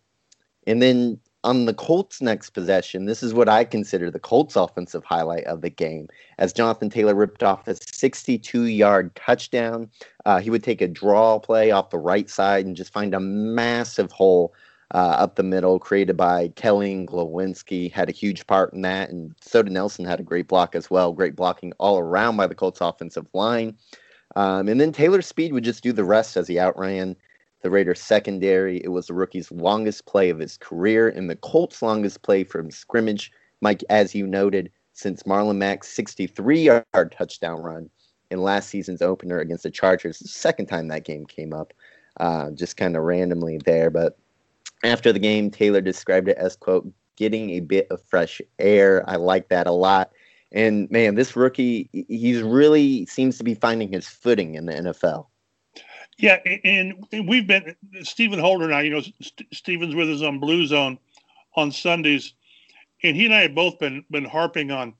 And 0.67 0.83
then 0.83 1.19
on 1.45 1.67
the 1.67 1.75
Colts' 1.75 2.21
next 2.21 2.51
possession, 2.51 3.07
this 3.07 3.23
is 3.23 3.33
what 3.33 3.49
I 3.49 3.65
consider 3.65 4.11
the 4.11 4.19
Colts' 4.19 4.57
offensive 4.57 5.05
highlight 5.05 5.45
of 5.45 5.61
the 5.61 5.71
game. 5.71 6.09
As 6.39 6.53
Jonathan 6.53 6.91
Taylor 6.91 7.15
ripped 7.15 7.43
off 7.43 7.69
a 7.69 7.77
62 7.77 8.65
yard 8.65 9.15
touchdown, 9.15 9.89
uh, 10.25 10.41
he 10.41 10.51
would 10.51 10.65
take 10.65 10.81
a 10.81 10.89
draw 10.89 11.39
play 11.39 11.71
off 11.71 11.91
the 11.91 11.99
right 11.99 12.29
side 12.29 12.67
and 12.67 12.77
just 12.77 12.93
find 12.93 13.15
a 13.15 13.21
massive 13.21 14.11
hole 14.11 14.55
uh, 14.95 15.17
up 15.19 15.37
the 15.37 15.43
middle 15.43 15.79
created 15.79 16.17
by 16.17 16.49
Kelly 16.57 17.07
Glowinski. 17.07 17.91
Had 17.91 18.09
a 18.09 18.13
huge 18.13 18.47
part 18.47 18.73
in 18.73 18.83
that, 18.83 19.11
and 19.11 19.35
so 19.41 19.63
did 19.63 19.73
Nelson 19.73 20.05
had 20.05 20.21
a 20.21 20.25
great 20.25 20.49
block 20.49 20.75
as 20.75 20.91
well. 20.91 21.13
Great 21.13 21.37
blocking 21.37 21.73
all 21.79 21.99
around 21.99 22.37
by 22.37 22.47
the 22.47 22.55
Colts' 22.55 22.81
offensive 22.81 23.27
line. 23.33 23.77
Um, 24.37 24.69
and 24.69 24.81
then 24.81 24.93
Taylor 24.93 25.23
speed 25.23 25.53
would 25.53 25.65
just 25.65 25.83
do 25.83 25.93
the 25.93 26.05
rest 26.05 26.37
as 26.37 26.49
he 26.49 26.59
outran 26.59 27.17
the 27.63 27.71
Raiders 27.71 28.01
secondary. 28.01 28.79
It 28.79 28.89
was 28.89 29.07
the 29.07 29.15
rookie's 29.15 29.51
longest 29.51 30.07
play 30.07 30.31
of 30.31 30.39
his 30.39 30.57
career 30.57 31.09
and 31.09 31.29
the 31.29 31.37
Colts' 31.37 31.83
longest 31.83 32.23
play 32.23 32.45
from 32.45 32.71
scrimmage. 32.71 33.33
Mike, 33.61 33.83
as 33.89 34.15
you 34.15 34.27
noted, 34.27 34.71
since 34.93 35.25
Marlon 35.25 35.57
Mack's 35.57 35.89
63 35.89 36.61
yard 36.61 37.13
touchdown 37.13 37.63
run 37.63 37.91
in 38.31 38.43
last 38.43 38.69
season's 38.69 39.03
opener 39.03 39.39
against 39.39 39.63
the 39.63 39.71
Chargers, 39.71 40.19
the 40.19 40.29
second 40.29 40.67
time 40.67 40.89
that 40.89 41.05
game 41.05 41.27
came 41.27 41.53
up, 41.53 41.73
uh, 42.19 42.51
just 42.51 42.77
kind 42.77 42.97
of 42.97 43.03
randomly 43.03 43.59
there. 43.65 43.91
But 43.91 44.19
after 44.85 45.13
the 45.13 45.19
game, 45.19 45.51
Taylor 45.51 45.81
described 45.81 46.29
it 46.29 46.37
as, 46.37 46.57
quote, 46.57 46.91
getting 47.17 47.51
a 47.51 47.61
bit 47.61 47.87
of 47.91 48.03
fresh 48.03 48.41
air. 48.59 49.03
I 49.09 49.17
like 49.17 49.49
that 49.49 49.67
a 49.67 49.73
lot. 49.73 50.11
And 50.53 50.91
man, 50.91 51.15
this 51.15 51.35
rookie, 51.35 51.89
he's 51.93 52.43
really 52.43 53.07
seems 53.07 53.39
to 53.39 53.45
be 53.45 53.55
finding 53.55 53.93
his 53.93 54.07
footing 54.07 54.55
in 54.55 54.67
the 54.67 54.73
NFL. 54.73 55.27
Yeah, 56.19 56.39
and, 56.65 57.05
we've 57.29 57.47
been 57.47 57.77
Stephen 58.03 58.39
Holder 58.39 58.65
and 58.65 58.75
I. 58.75 58.83
You 58.83 58.91
know, 58.91 59.01
St- 59.01 59.47
Stephen's 59.53 59.95
with 59.95 60.11
us 60.11 60.23
on 60.23 60.39
Blue 60.39 60.67
Zone 60.67 60.99
on 61.57 61.71
Sundays, 61.71 62.33
and 63.03 63.15
he 63.15 63.27
and 63.27 63.35
I 63.35 63.43
have 63.43 63.55
both 63.55 63.79
been 63.79 64.03
been 64.11 64.25
harping 64.25 64.71
on 64.71 64.95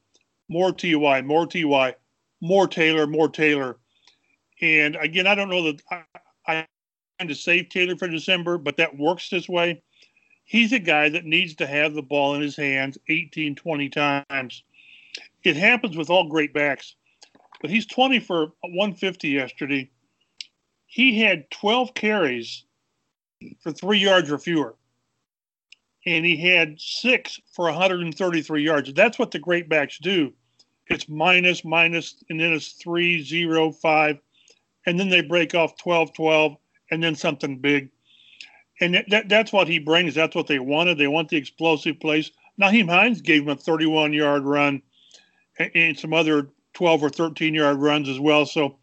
more 0.49 0.73
Ty, 0.73 1.23
more 1.23 1.47
Ty, 1.47 1.95
more 2.43 2.67
Taylor, 2.67 3.07
more 3.07 3.29
Taylor. 3.29 3.79
And 4.61 4.97
again, 4.97 5.27
I 5.27 5.35
don't 5.35 5.49
know 5.49 5.73
that 5.73 5.83
to 7.19 7.35
save 7.35 7.69
Taylor 7.69 7.97
for 7.97 8.09
December, 8.09 8.59
but 8.59 8.77
that 8.77 8.97
works 8.97 9.29
this 9.29 9.49
way. 9.49 9.83
He's 10.45 10.73
a 10.73 10.79
guy 10.79 11.09
that 11.09 11.25
needs 11.25 11.55
to 11.57 11.67
have 11.67 11.95
the 11.95 12.03
ball 12.03 12.35
in 12.35 12.41
his 12.41 12.57
hands 12.57 12.99
18, 13.09 13.55
20 13.57 13.89
times. 13.89 14.63
It 15.43 15.57
happens 15.57 15.97
with 15.97 16.11
all 16.11 16.29
great 16.29 16.53
backs, 16.53 16.95
but 17.61 17.71
he's 17.71 17.87
20 17.87 18.21
for 18.21 18.53
150 18.63 19.29
yesterday. 19.29 19.91
He 20.87 21.21
had 21.21 21.51
12 21.51 21.95
carries 21.95 22.65
for 23.61 23.73
three 23.73 23.99
yards 23.99 24.31
or 24.31 24.39
fewer 24.39 24.77
and 26.07 26.25
he 26.25 26.37
had 26.37 26.81
six 26.81 27.41
for 27.53 27.65
133 27.65 28.63
yards. 28.63 28.93
That's 28.95 29.19
what 29.19 29.33
the 29.33 29.41
great 29.41 29.69
backs 29.69 29.99
do. 29.99 30.33
It's 30.87 31.09
minus, 31.09 31.65
minus, 31.65 32.23
and 32.31 32.39
then 32.39 32.53
it's 32.53 32.73
three, 32.75 33.23
zero, 33.23 33.73
five, 33.73 34.19
and 34.87 34.99
then 34.99 35.09
they 35.09 35.21
break 35.21 35.55
off 35.57 35.77
12, 35.77 36.15
12, 36.15 36.57
and 36.91 37.03
then 37.03 37.15
something 37.15 37.59
big. 37.59 37.91
And 38.81 38.95
that, 38.95 39.07
that, 39.11 39.29
that's 39.29 39.53
what 39.53 39.69
he 39.69 39.79
brings. 39.79 40.15
That's 40.15 40.35
what 40.35 40.47
they 40.47 40.59
wanted. 40.59 40.99
They 40.99 41.09
want 41.09 41.29
the 41.29 41.37
explosive 41.37 41.99
plays. 41.99 42.31
Nyheim 42.61 42.89
Hines 42.89 43.21
gave 43.21 43.43
him 43.43 43.49
a 43.51 43.57
31 43.57 44.13
yard 44.13 44.45
run 44.45 44.83
and, 45.59 45.71
and 45.75 45.99
some 45.99 46.13
other 46.13 46.51
12 46.75 47.03
or 47.03 47.11
13 47.11 47.55
yard 47.55 47.79
runs 47.79 48.09
as 48.09 48.21
well. 48.21 48.45
So 48.47 48.79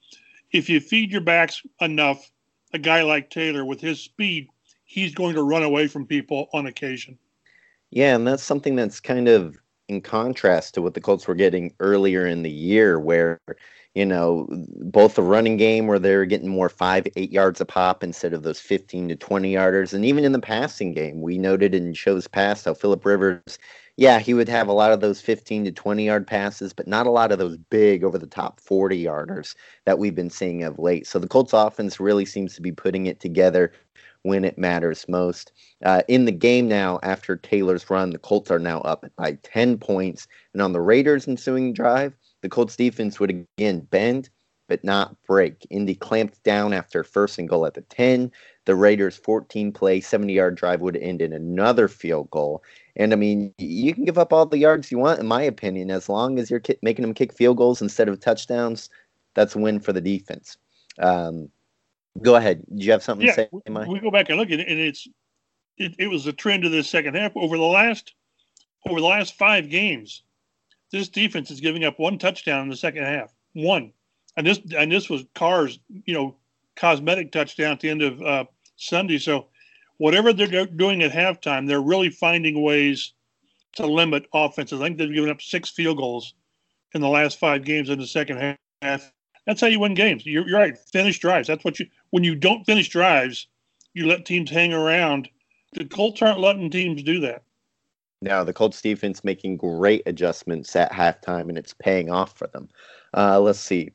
if 0.51 0.69
you 0.69 0.79
feed 0.79 1.12
your 1.12 1.22
backs 1.22 1.62
enough, 1.81 2.31
a 2.74 2.79
guy 2.79 3.03
like 3.03 3.29
Taylor 3.29 3.65
with 3.65 3.81
his 3.81 4.00
speed, 4.00 4.48
he's 4.86 5.13
going 5.13 5.36
to 5.36 5.43
run 5.43 5.63
away 5.63 5.88
from 5.88 6.07
people 6.07 6.50
on 6.53 6.65
occasion. 6.65 7.17
Yeah, 7.91 8.15
and 8.15 8.25
that's 8.25 8.43
something 8.43 8.75
that's 8.75 9.00
kind 9.00 9.27
of 9.27 9.55
in 9.94 10.02
contrast 10.02 10.74
to 10.74 10.82
what 10.82 10.94
the 10.94 11.02
Colts 11.02 11.28
were 11.28 11.36
getting 11.36 11.74
earlier 11.80 12.26
in 12.26 12.44
the 12.44 12.52
year, 12.52 13.00
where 13.00 13.40
you 13.96 14.06
know 14.06 14.48
both 14.50 15.16
the 15.16 15.24
running 15.24 15.58
game 15.58 15.88
where 15.88 16.00
they're 16.00 16.26
getting 16.26 16.50
more 16.50 16.70
five, 16.70 17.08
eight 17.16 17.32
yards 17.32 17.62
a 17.62 17.66
pop 17.66 18.04
instead 18.04 18.34
of 18.34 18.44
those 18.44 18.60
fifteen 18.60 19.08
to 19.10 19.16
twenty 19.16 19.54
yarders, 19.54 19.94
and 19.94 20.06
even 20.06 20.26
in 20.26 20.32
the 20.32 20.40
passing 20.40 20.94
game, 20.94 21.22
we 21.22 21.38
noted 21.38 21.76
in 21.76 21.94
shows 21.94 22.28
past 22.28 22.66
how 22.66 22.74
Philip 22.74 23.06
Rivers, 23.06 23.60
yeah, 23.98 24.20
he 24.20 24.34
would 24.34 24.50
have 24.50 24.68
a 24.68 24.74
lot 24.74 24.92
of 24.92 25.02
those 25.02 25.22
fifteen 25.22 25.64
to 25.66 25.72
twenty 25.72 26.06
yard 26.06 26.26
passes, 26.28 26.74
but 26.74 26.88
not 26.88 27.08
a 27.08 27.12
lot 27.12 27.32
of 27.32 27.40
those 27.40 27.58
big 27.58 28.04
over 28.04 28.18
the 28.18 28.28
top 28.28 28.60
forty 28.60 29.04
yarders 29.04 29.56
that 29.86 30.00
we've 30.00 30.16
been 30.16 30.30
seeing 30.30 30.64
of 30.64 30.80
late. 30.80 31.06
So 31.08 31.20
the 31.20 31.28
Colts 31.28 31.54
offense 31.54 32.00
really 32.00 32.26
seems 32.26 32.56
to 32.56 32.62
be 32.62 32.72
putting 32.72 33.06
it 33.06 33.20
together 33.20 33.72
when 34.24 34.44
it 34.44 34.58
matters 34.58 35.06
most. 35.08 35.51
Uh, 35.86 36.01
in 36.08 36.25
the 36.25 36.32
game 36.32 36.68
now, 36.68 37.00
after 37.03 37.36
Taylor's 37.36 37.89
run, 37.89 38.10
the 38.10 38.18
Colts 38.18 38.51
are 38.51 38.60
now 38.60 38.82
up 38.82 39.06
by 39.15 39.34
10 39.44 39.77
points. 39.77 40.27
And 40.53 40.62
on 40.62 40.74
the 40.74 40.82
Raiders' 40.82 41.27
ensuing 41.27 41.74
drive, 41.74 42.13
the 42.42 42.50
Colts 42.50 42.75
defense 42.75 43.20
would 43.20 43.30
again 43.30 43.82
bend 43.82 44.30
but 44.68 44.84
not 44.84 45.15
break. 45.27 45.68
Indy 45.70 45.96
clamped 45.96 46.42
down 46.44 46.74
after 46.74 47.03
first 47.03 47.38
and 47.38 47.50
goal 47.50 47.65
at 47.65 47.74
the 47.74 47.82
10. 47.82 48.32
The 48.65 48.75
Raiders' 48.75 49.18
14 49.18 49.72
play, 49.72 50.00
70 50.00 50.34
yard 50.34 50.56
drive 50.56 50.82
would 50.82 50.98
end 50.98 51.22
in 51.22 51.34
another 51.34 51.88
field 51.88 52.30
goal. 52.32 52.63
And 52.96 53.13
I 53.13 53.15
mean, 53.15 53.53
you 53.58 53.94
can 53.94 54.06
give 54.06 54.18
up 54.18 54.32
all 54.32 54.46
the 54.46 54.58
yards 54.58 54.92
you 54.92 54.98
want, 54.98 55.20
in 55.20 55.27
my 55.27 55.42
opinion, 55.42 55.92
as 55.92 56.10
long 56.10 56.39
as 56.39 56.50
you're 56.50 56.62
making 56.82 57.03
them 57.03 57.13
kick 57.13 57.34
field 57.34 57.58
goals 57.58 57.82
instead 57.82 58.08
of 58.08 58.20
touchdowns. 58.20 58.89
That's 59.36 59.56
a 59.56 59.60
win 59.60 59.80
for 59.80 59.94
the 59.94 60.01
defense. 60.01 60.58
Um, 61.00 61.50
Go 62.22 62.36
ahead. 62.36 62.63
Do 62.75 62.84
you 62.84 62.91
have 62.91 63.03
something 63.03 63.25
yeah, 63.25 63.36
to 63.36 63.50
say, 63.51 63.70
Mike? 63.70 63.88
We 63.88 64.00
go 64.00 64.12
back 64.12 64.29
and 64.29 64.38
look 64.38 64.51
at 64.51 64.60
it, 64.60 64.67
and 64.67 64.79
it's 64.79 65.08
it, 65.77 65.96
it 65.98 66.08
was 66.08 66.27
a 66.27 66.34
trend 66.34 66.65
of 66.65 66.72
this 66.72 66.89
second 66.89 67.15
half 67.15 67.36
over 67.36 67.58
the 67.58 67.63
last 67.63 68.13
over 68.88 69.00
the 69.00 69.08
last 69.08 69.36
five 69.36 69.70
games. 69.70 70.24
This 70.91 71.10
defense 71.10 71.50
is 71.50 71.60
giving 71.60 71.84
up 71.84 71.98
one 71.98 72.20
touchdown 72.20 72.63
in 72.63 72.70
the 72.70 72.75
second 72.75 73.03
half. 73.05 73.34
One, 73.53 73.91
and 74.38 74.46
this 74.46 74.60
and 74.77 74.91
this 74.91 75.10
was 75.10 75.25
Carr's 75.34 75.79
you 76.05 76.13
know 76.13 76.36
cosmetic 76.75 77.32
touchdown 77.32 77.72
at 77.72 77.79
the 77.79 77.89
end 77.89 78.01
of 78.03 78.22
uh, 78.22 78.46
Sunday. 78.75 79.17
So 79.17 79.48
whatever 79.98 80.34
they're 80.34 80.65
doing 80.65 81.01
at 81.01 81.12
halftime, 81.12 81.67
they're 81.67 81.82
really 81.82 82.10
finding 82.10 82.62
ways 82.62 83.13
to 83.74 83.88
limit 83.88 84.27
offenses. 84.34 84.82
I 84.82 84.86
think 84.86 84.98
they've 84.98 85.13
given 85.13 85.29
up 85.29 85.41
six 85.41 85.70
field 85.70 85.98
goals 85.98 86.36
in 86.93 87.01
the 87.01 87.10
last 87.10 87.39
five 87.39 87.63
games 87.63 87.89
in 87.89 88.00
the 88.00 88.08
second 88.08 88.55
half. 88.82 89.12
That's 89.46 89.62
how 89.62 89.68
you 89.68 89.80
win 89.80 89.94
games. 89.94 90.26
You're, 90.26 90.48
you're 90.48 90.60
right. 90.60 90.78
Finish 90.78 91.20
drives. 91.20 91.48
That's 91.48 91.66
what 91.66 91.80
you. 91.80 91.88
When 92.12 92.24
you 92.24 92.36
don't 92.36 92.66
finish 92.66 92.90
drives, 92.90 93.48
you 93.94 94.08
let 94.08 94.26
teams 94.26 94.50
hang 94.50 94.74
around. 94.74 95.30
The 95.74 95.86
Colts 95.86 96.22
aren't 96.22 96.40
letting 96.40 96.70
teams 96.70 97.04
do 97.04 97.20
that. 97.22 97.44
Now 98.22 98.44
the 98.44 98.54
Colts 98.54 98.82
defense 98.82 99.24
making 99.24 99.58
great 99.58 100.04
adjustments 100.06 100.76
at 100.76 100.92
halftime, 100.92 101.50
and 101.50 101.58
it's 101.58 101.74
paying 101.74 102.10
off 102.10 102.38
for 102.38 102.48
them. 102.48 102.70
Uh, 103.16 103.40
let's 103.40 103.60
see. 103.60 103.92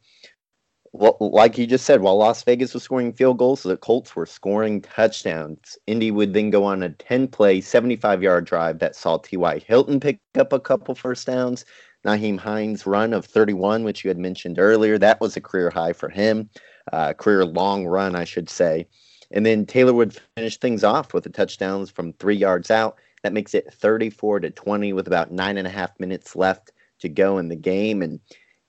Well, 0.92 1.16
like 1.20 1.58
you 1.58 1.66
just 1.66 1.84
said, 1.84 2.00
while 2.00 2.16
Las 2.16 2.42
Vegas 2.42 2.72
was 2.72 2.82
scoring 2.82 3.12
field 3.12 3.38
goals, 3.38 3.62
the 3.62 3.76
Colts 3.76 4.16
were 4.16 4.26
scoring 4.26 4.80
touchdowns. 4.80 5.78
Indy 5.86 6.10
would 6.10 6.32
then 6.32 6.50
go 6.50 6.64
on 6.64 6.82
a 6.82 6.88
10 6.90 7.28
play, 7.28 7.60
75 7.60 8.22
yard 8.22 8.46
drive 8.46 8.78
that 8.78 8.96
saw 8.96 9.18
T.Y. 9.18 9.60
Hilton 9.60 10.00
pick 10.00 10.18
up 10.38 10.52
a 10.52 10.60
couple 10.60 10.94
first 10.94 11.26
downs. 11.26 11.64
Nyheim 12.04 12.38
Hines' 12.38 12.86
run 12.86 13.12
of 13.12 13.24
31, 13.24 13.84
which 13.84 14.04
you 14.04 14.08
had 14.08 14.18
mentioned 14.18 14.58
earlier, 14.58 14.98
that 14.98 15.20
was 15.20 15.36
a 15.36 15.40
career 15.40 15.70
high 15.70 15.92
for 15.92 16.08
him, 16.08 16.48
uh, 16.92 17.12
career 17.14 17.44
long 17.44 17.86
run, 17.86 18.14
I 18.14 18.24
should 18.24 18.48
say. 18.48 18.86
And 19.30 19.44
then 19.44 19.66
Taylor 19.66 19.92
would 19.92 20.18
finish 20.36 20.56
things 20.56 20.84
off 20.84 21.12
with 21.12 21.24
the 21.24 21.30
touchdowns 21.30 21.90
from 21.90 22.12
three 22.14 22.36
yards 22.36 22.70
out. 22.70 22.96
That 23.22 23.32
makes 23.32 23.52
it 23.52 23.72
34 23.72 24.40
to 24.40 24.50
20 24.50 24.92
with 24.92 25.06
about 25.06 25.32
nine 25.32 25.58
and 25.58 25.66
a 25.66 25.70
half 25.70 25.98
minutes 25.98 26.36
left 26.36 26.72
to 27.00 27.08
go 27.08 27.38
in 27.38 27.48
the 27.48 27.56
game. 27.56 28.00
And 28.00 28.20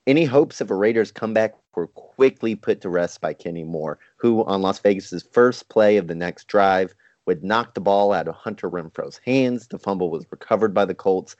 any 0.06 0.24
hopes 0.24 0.60
of 0.60 0.70
a 0.70 0.74
Raiders 0.74 1.12
comeback 1.12 1.54
were 1.74 1.86
quickly 1.86 2.56
put 2.56 2.80
to 2.80 2.88
rest 2.88 3.20
by 3.20 3.32
Kenny 3.32 3.64
Moore, 3.64 3.98
who 4.16 4.44
on 4.44 4.60
Las 4.60 4.80
Vegas's 4.80 5.24
first 5.32 5.68
play 5.68 5.96
of 5.96 6.08
the 6.08 6.14
next 6.14 6.48
drive 6.48 6.94
would 7.26 7.44
knock 7.44 7.74
the 7.74 7.80
ball 7.80 8.12
out 8.12 8.28
of 8.28 8.34
Hunter 8.34 8.68
Renfrow's 8.68 9.20
hands. 9.24 9.68
The 9.68 9.78
fumble 9.78 10.10
was 10.10 10.26
recovered 10.30 10.74
by 10.74 10.84
the 10.84 10.94
Colts, 10.94 11.36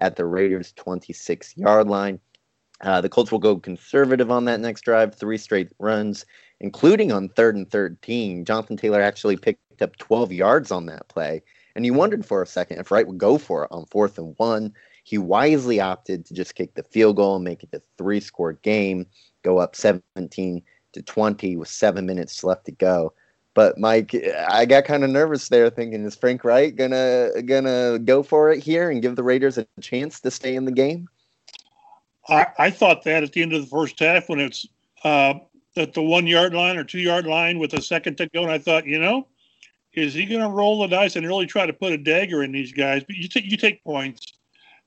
at 0.00 0.16
the 0.16 0.24
Raiders' 0.24 0.72
26 0.72 1.56
yard 1.56 1.88
line. 1.88 2.20
Uh, 2.82 3.00
the 3.00 3.08
Colts 3.08 3.30
will 3.30 3.38
go 3.38 3.56
conservative 3.56 4.30
on 4.30 4.46
that 4.46 4.60
next 4.60 4.82
drive, 4.82 5.14
three 5.14 5.36
straight 5.36 5.68
runs, 5.78 6.24
including 6.60 7.12
on 7.12 7.28
third 7.28 7.56
and 7.56 7.70
13. 7.70 8.44
Jonathan 8.44 8.76
Taylor 8.76 9.02
actually 9.02 9.36
picked 9.36 9.82
up 9.82 9.96
12 9.96 10.32
yards 10.32 10.70
on 10.70 10.86
that 10.86 11.08
play. 11.08 11.42
And 11.76 11.84
you 11.84 11.94
wondered 11.94 12.24
for 12.24 12.42
a 12.42 12.46
second 12.46 12.78
if 12.78 12.90
Reich 12.90 13.06
would 13.06 13.18
go 13.18 13.38
for 13.38 13.64
it 13.64 13.68
on 13.70 13.86
fourth 13.86 14.18
and 14.18 14.34
one. 14.38 14.72
He 15.04 15.18
wisely 15.18 15.80
opted 15.80 16.26
to 16.26 16.34
just 16.34 16.54
kick 16.54 16.74
the 16.74 16.82
field 16.82 17.16
goal 17.16 17.36
and 17.36 17.44
make 17.44 17.62
it 17.62 17.70
a 17.72 17.82
three 17.98 18.20
score 18.20 18.54
game, 18.54 19.06
go 19.42 19.58
up 19.58 19.76
17 19.76 20.62
to 20.92 21.02
20 21.02 21.56
with 21.56 21.68
seven 21.68 22.06
minutes 22.06 22.42
left 22.44 22.66
to 22.66 22.72
go. 22.72 23.12
But 23.54 23.78
Mike, 23.78 24.14
I 24.48 24.64
got 24.64 24.84
kind 24.84 25.02
of 25.02 25.10
nervous 25.10 25.48
there, 25.48 25.70
thinking 25.70 26.04
is 26.04 26.14
Frank 26.14 26.44
Reich 26.44 26.76
gonna 26.76 27.30
gonna 27.44 27.98
go 27.98 28.22
for 28.22 28.50
it 28.52 28.62
here 28.62 28.90
and 28.90 29.02
give 29.02 29.16
the 29.16 29.24
Raiders 29.24 29.58
a 29.58 29.66
chance 29.80 30.20
to 30.20 30.30
stay 30.30 30.54
in 30.54 30.64
the 30.64 30.72
game? 30.72 31.08
I, 32.28 32.46
I 32.58 32.70
thought 32.70 33.02
that 33.04 33.24
at 33.24 33.32
the 33.32 33.42
end 33.42 33.52
of 33.52 33.60
the 33.62 33.66
first 33.66 33.98
half 33.98 34.28
when 34.28 34.38
it's 34.38 34.66
uh, 35.02 35.34
at 35.76 35.94
the 35.94 36.02
one 36.02 36.26
yard 36.26 36.54
line 36.54 36.76
or 36.76 36.84
two 36.84 37.00
yard 37.00 37.26
line 37.26 37.58
with 37.58 37.74
a 37.74 37.82
second 37.82 38.16
to 38.18 38.28
go, 38.28 38.42
and 38.42 38.52
I 38.52 38.58
thought, 38.58 38.86
you 38.86 39.00
know, 39.00 39.26
is 39.94 40.14
he 40.14 40.26
going 40.26 40.42
to 40.42 40.48
roll 40.48 40.80
the 40.80 40.86
dice 40.86 41.16
and 41.16 41.26
really 41.26 41.46
try 41.46 41.66
to 41.66 41.72
put 41.72 41.92
a 41.92 41.98
dagger 41.98 42.44
in 42.44 42.52
these 42.52 42.72
guys? 42.72 43.02
But 43.04 43.16
you 43.16 43.28
take 43.28 43.44
you 43.44 43.56
take 43.56 43.82
points, 43.82 44.34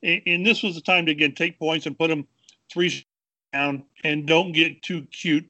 and, 0.01 0.21
and 0.25 0.47
this 0.47 0.63
was 0.63 0.75
the 0.75 0.81
time 0.81 1.05
to 1.07 1.11
again 1.11 1.33
take 1.33 1.59
points 1.59 1.85
and 1.85 1.97
put 1.97 2.07
them 2.07 2.27
three 2.71 3.05
down, 3.51 3.83
and 4.03 4.25
don't 4.25 4.53
get 4.53 4.81
too 4.81 5.03
cute 5.11 5.47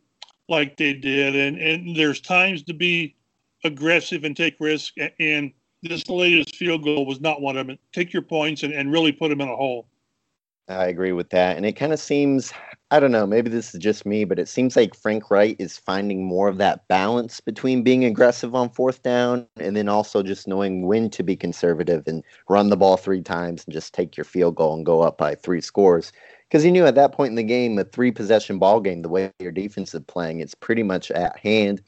like 0.49 0.77
they 0.77 0.93
did. 0.93 1.35
And, 1.35 1.57
and 1.57 1.95
there's 1.95 2.21
times 2.21 2.63
to 2.63 2.73
be 2.73 3.15
aggressive 3.63 4.23
and 4.23 4.35
take 4.35 4.55
risk. 4.59 4.93
And 5.19 5.51
this 5.81 6.07
latest 6.09 6.55
field 6.55 6.83
goal 6.83 7.05
was 7.05 7.21
not 7.21 7.41
one 7.41 7.57
of 7.57 7.67
them. 7.67 7.77
Take 7.91 8.13
your 8.13 8.21
points 8.21 8.63
and, 8.63 8.73
and 8.73 8.91
really 8.91 9.11
put 9.11 9.29
them 9.29 9.41
in 9.41 9.49
a 9.49 9.55
hole. 9.55 9.87
I 10.69 10.85
agree 10.85 11.11
with 11.11 11.29
that. 11.31 11.57
And 11.57 11.65
it 11.65 11.73
kind 11.73 11.91
of 11.91 11.99
seems, 11.99 12.53
I 12.89 13.01
don't 13.01 13.11
know, 13.11 13.27
maybe 13.27 13.49
this 13.49 13.75
is 13.75 13.81
just 13.81 14.05
me, 14.05 14.23
but 14.23 14.39
it 14.39 14.47
seems 14.47 14.77
like 14.77 14.95
Frank 14.95 15.29
Reich 15.29 15.57
is 15.59 15.77
finding 15.77 16.23
more 16.23 16.47
of 16.47 16.57
that 16.57 16.87
balance 16.87 17.41
between 17.41 17.83
being 17.83 18.05
aggressive 18.05 18.55
on 18.55 18.69
fourth 18.69 19.03
down 19.03 19.45
and 19.57 19.75
then 19.75 19.89
also 19.89 20.23
just 20.23 20.47
knowing 20.47 20.87
when 20.87 21.09
to 21.09 21.21
be 21.21 21.35
conservative 21.35 22.03
and 22.07 22.23
run 22.47 22.69
the 22.69 22.77
ball 22.77 22.95
three 22.95 23.21
times 23.21 23.65
and 23.65 23.73
just 23.73 23.93
take 23.93 24.15
your 24.15 24.23
field 24.23 24.55
goal 24.55 24.73
and 24.73 24.85
go 24.85 25.01
up 25.01 25.17
by 25.17 25.35
three 25.35 25.59
scores 25.59 26.13
because 26.53 26.63
he 26.63 26.69
knew 26.69 26.85
at 26.85 26.93
that 26.93 27.13
point 27.13 27.31
in 27.31 27.35
the 27.35 27.41
game, 27.41 27.79
a 27.79 27.83
three 27.83 28.11
possession 28.11 28.59
ball 28.59 28.79
game, 28.79 29.01
the 29.01 29.09
way 29.09 29.31
your 29.39 29.51
defense 29.51 29.91
is 29.95 30.01
playing, 30.01 30.39
it's 30.39 30.53
pretty 30.53 30.83
much 30.83 31.09
at 31.09 31.35
hand. 31.39 31.81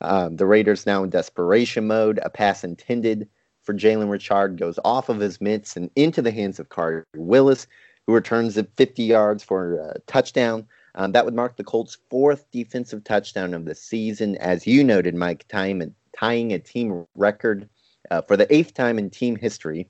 Um, 0.00 0.36
the 0.36 0.46
Raiders 0.46 0.86
now 0.86 1.02
in 1.02 1.10
desperation 1.10 1.88
mode. 1.88 2.20
A 2.22 2.30
pass 2.30 2.62
intended 2.62 3.28
for 3.64 3.74
Jalen 3.74 4.08
Richard 4.08 4.60
goes 4.60 4.78
off 4.84 5.08
of 5.08 5.18
his 5.18 5.40
mitts 5.40 5.76
and 5.76 5.90
into 5.96 6.22
the 6.22 6.30
hands 6.30 6.60
of 6.60 6.68
Khari 6.68 7.02
Willis, 7.16 7.66
who 8.06 8.14
returns 8.14 8.56
it 8.56 8.70
50 8.76 9.02
yards 9.02 9.42
for 9.42 9.74
a 9.74 9.98
touchdown. 10.06 10.68
Um, 10.94 11.10
that 11.10 11.24
would 11.24 11.34
mark 11.34 11.56
the 11.56 11.64
Colts' 11.64 11.98
fourth 12.08 12.48
defensive 12.52 13.02
touchdown 13.02 13.52
of 13.54 13.64
the 13.64 13.74
season, 13.74 14.36
as 14.36 14.68
you 14.68 14.84
noted, 14.84 15.16
Mike, 15.16 15.46
tying, 15.48 15.92
tying 16.16 16.52
a 16.52 16.60
team 16.60 17.04
record 17.16 17.68
uh, 18.12 18.22
for 18.22 18.36
the 18.36 18.54
eighth 18.54 18.72
time 18.72 19.00
in 19.00 19.10
team 19.10 19.34
history. 19.34 19.88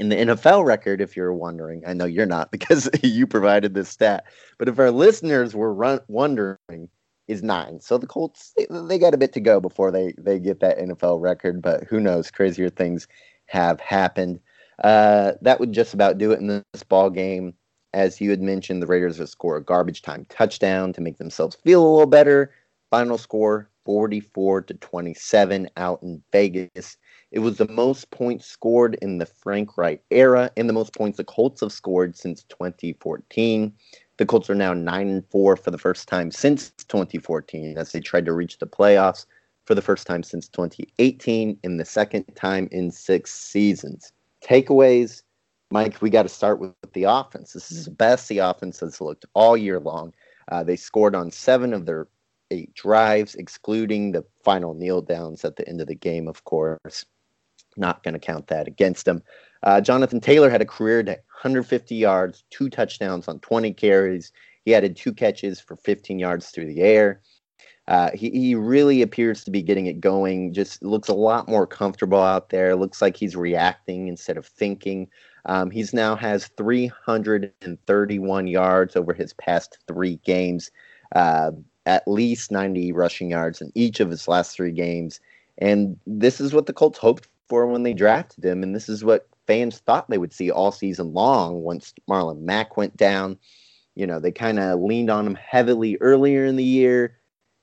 In 0.00 0.08
the 0.08 0.16
NFL 0.16 0.64
record, 0.64 1.02
if 1.02 1.14
you're 1.14 1.34
wondering, 1.34 1.82
I 1.86 1.92
know 1.92 2.06
you're 2.06 2.24
not 2.24 2.50
because 2.50 2.88
you 3.02 3.26
provided 3.26 3.74
this 3.74 3.90
stat, 3.90 4.24
but 4.58 4.66
if 4.66 4.78
our 4.78 4.90
listeners 4.90 5.54
were 5.54 5.74
run- 5.74 6.00
wondering, 6.08 6.88
is 7.28 7.42
nine. 7.44 7.80
So 7.80 7.96
the 7.96 8.08
Colts 8.08 8.52
they, 8.56 8.66
they, 8.70 8.98
got 8.98 9.14
a 9.14 9.18
bit 9.18 9.32
to 9.34 9.40
go 9.40 9.60
before 9.60 9.92
they 9.92 10.14
they 10.18 10.40
get 10.40 10.58
that 10.60 10.78
NFL 10.78 11.20
record, 11.20 11.62
but 11.62 11.84
who 11.84 12.00
knows? 12.00 12.30
Crazier 12.30 12.70
things 12.70 13.06
have 13.46 13.78
happened. 13.78 14.40
Uh, 14.82 15.32
that 15.42 15.60
would 15.60 15.72
just 15.72 15.94
about 15.94 16.18
do 16.18 16.32
it 16.32 16.40
in 16.40 16.46
this 16.46 16.82
ball 16.82 17.10
game. 17.10 17.54
As 17.92 18.20
you 18.20 18.30
had 18.30 18.40
mentioned, 18.40 18.82
the 18.82 18.86
Raiders 18.86 19.18
would 19.18 19.28
score 19.28 19.56
a 19.56 19.62
garbage 19.62 20.02
time 20.02 20.26
touchdown 20.28 20.92
to 20.94 21.00
make 21.00 21.18
themselves 21.18 21.56
feel 21.56 21.86
a 21.86 21.90
little 21.90 22.06
better. 22.06 22.52
Final 22.90 23.18
score 23.18 23.70
44 23.84 24.62
to 24.62 24.74
27 24.74 25.68
out 25.76 26.02
in 26.02 26.22
Vegas. 26.32 26.96
It 27.32 27.38
was 27.38 27.58
the 27.58 27.68
most 27.68 28.10
points 28.10 28.44
scored 28.44 28.96
in 29.00 29.18
the 29.18 29.26
Frank 29.26 29.78
Reich 29.78 30.02
era 30.10 30.50
and 30.56 30.68
the 30.68 30.72
most 30.72 30.92
points 30.92 31.16
the 31.16 31.22
Colts 31.22 31.60
have 31.60 31.70
scored 31.70 32.16
since 32.16 32.42
2014. 32.44 33.72
The 34.16 34.26
Colts 34.26 34.50
are 34.50 34.54
now 34.56 34.74
9 34.74 35.08
and 35.08 35.24
4 35.30 35.56
for 35.56 35.70
the 35.70 35.78
first 35.78 36.08
time 36.08 36.32
since 36.32 36.70
2014 36.88 37.78
as 37.78 37.92
they 37.92 38.00
tried 38.00 38.24
to 38.24 38.32
reach 38.32 38.58
the 38.58 38.66
playoffs 38.66 39.26
for 39.64 39.76
the 39.76 39.82
first 39.82 40.08
time 40.08 40.24
since 40.24 40.48
2018 40.48 41.56
and 41.62 41.78
the 41.78 41.84
second 41.84 42.24
time 42.34 42.68
in 42.72 42.90
6 42.90 43.32
seasons. 43.32 44.12
Takeaways, 44.42 45.22
Mike, 45.70 46.02
we 46.02 46.10
got 46.10 46.24
to 46.24 46.28
start 46.28 46.58
with 46.58 46.74
the 46.94 47.04
offense. 47.04 47.52
This 47.52 47.70
is 47.70 47.84
the 47.84 47.92
best 47.92 48.28
the 48.28 48.38
offense 48.38 48.80
has 48.80 49.00
looked 49.00 49.24
all 49.34 49.56
year 49.56 49.78
long. 49.78 50.12
Uh, 50.50 50.64
they 50.64 50.74
scored 50.74 51.14
on 51.14 51.30
7 51.30 51.72
of 51.74 51.86
their 51.86 52.08
8 52.50 52.74
drives 52.74 53.36
excluding 53.36 54.10
the 54.10 54.24
final 54.42 54.74
kneel 54.74 55.00
downs 55.00 55.44
at 55.44 55.54
the 55.54 55.68
end 55.68 55.80
of 55.80 55.86
the 55.86 55.94
game, 55.94 56.26
of 56.26 56.42
course. 56.42 57.04
Not 57.76 58.02
going 58.02 58.14
to 58.14 58.20
count 58.20 58.48
that 58.48 58.66
against 58.66 59.06
him. 59.06 59.22
Uh, 59.62 59.80
Jonathan 59.80 60.20
Taylor 60.20 60.50
had 60.50 60.62
a 60.62 60.66
career 60.66 61.02
day 61.02 61.18
150 61.42 61.94
yards, 61.94 62.44
two 62.50 62.68
touchdowns 62.70 63.28
on 63.28 63.40
20 63.40 63.72
carries. 63.74 64.32
He 64.64 64.74
added 64.74 64.96
two 64.96 65.12
catches 65.12 65.60
for 65.60 65.76
15 65.76 66.18
yards 66.18 66.50
through 66.50 66.66
the 66.66 66.80
air. 66.80 67.20
Uh, 67.88 68.10
he, 68.14 68.30
he 68.30 68.54
really 68.54 69.02
appears 69.02 69.42
to 69.44 69.50
be 69.50 69.62
getting 69.62 69.86
it 69.86 70.00
going. 70.00 70.52
Just 70.52 70.82
looks 70.82 71.08
a 71.08 71.14
lot 71.14 71.48
more 71.48 71.66
comfortable 71.66 72.22
out 72.22 72.50
there. 72.50 72.76
Looks 72.76 73.02
like 73.02 73.16
he's 73.16 73.34
reacting 73.34 74.06
instead 74.06 74.36
of 74.36 74.46
thinking. 74.46 75.08
Um, 75.46 75.70
he's 75.70 75.92
now 75.92 76.14
has 76.14 76.48
331 76.56 78.46
yards 78.46 78.96
over 78.96 79.12
his 79.12 79.32
past 79.32 79.78
three 79.88 80.20
games, 80.24 80.70
uh, 81.16 81.52
at 81.86 82.06
least 82.06 82.52
90 82.52 82.92
rushing 82.92 83.30
yards 83.30 83.60
in 83.60 83.72
each 83.74 84.00
of 84.00 84.10
his 84.10 84.28
last 84.28 84.54
three 84.54 84.72
games. 84.72 85.20
And 85.58 85.98
this 86.06 86.40
is 86.40 86.52
what 86.52 86.66
the 86.66 86.72
Colts 86.72 86.98
hoped 86.98 87.28
for 87.50 87.66
when 87.66 87.82
they 87.82 87.92
drafted 87.92 88.44
him, 88.44 88.62
and 88.62 88.74
this 88.74 88.88
is 88.88 89.04
what 89.04 89.28
fans 89.46 89.78
thought 89.80 90.08
they 90.08 90.16
would 90.16 90.32
see 90.32 90.50
all 90.50 90.70
season 90.70 91.12
long 91.12 91.62
once 91.62 91.92
Marlon 92.08 92.42
Mack 92.42 92.76
went 92.76 92.96
down. 92.96 93.36
You 93.96 94.06
know, 94.06 94.20
they 94.20 94.30
kind 94.30 94.60
of 94.60 94.80
leaned 94.80 95.10
on 95.10 95.26
him 95.26 95.34
heavily 95.34 95.98
earlier 96.00 96.46
in 96.46 96.54
the 96.54 96.64
year, 96.64 97.18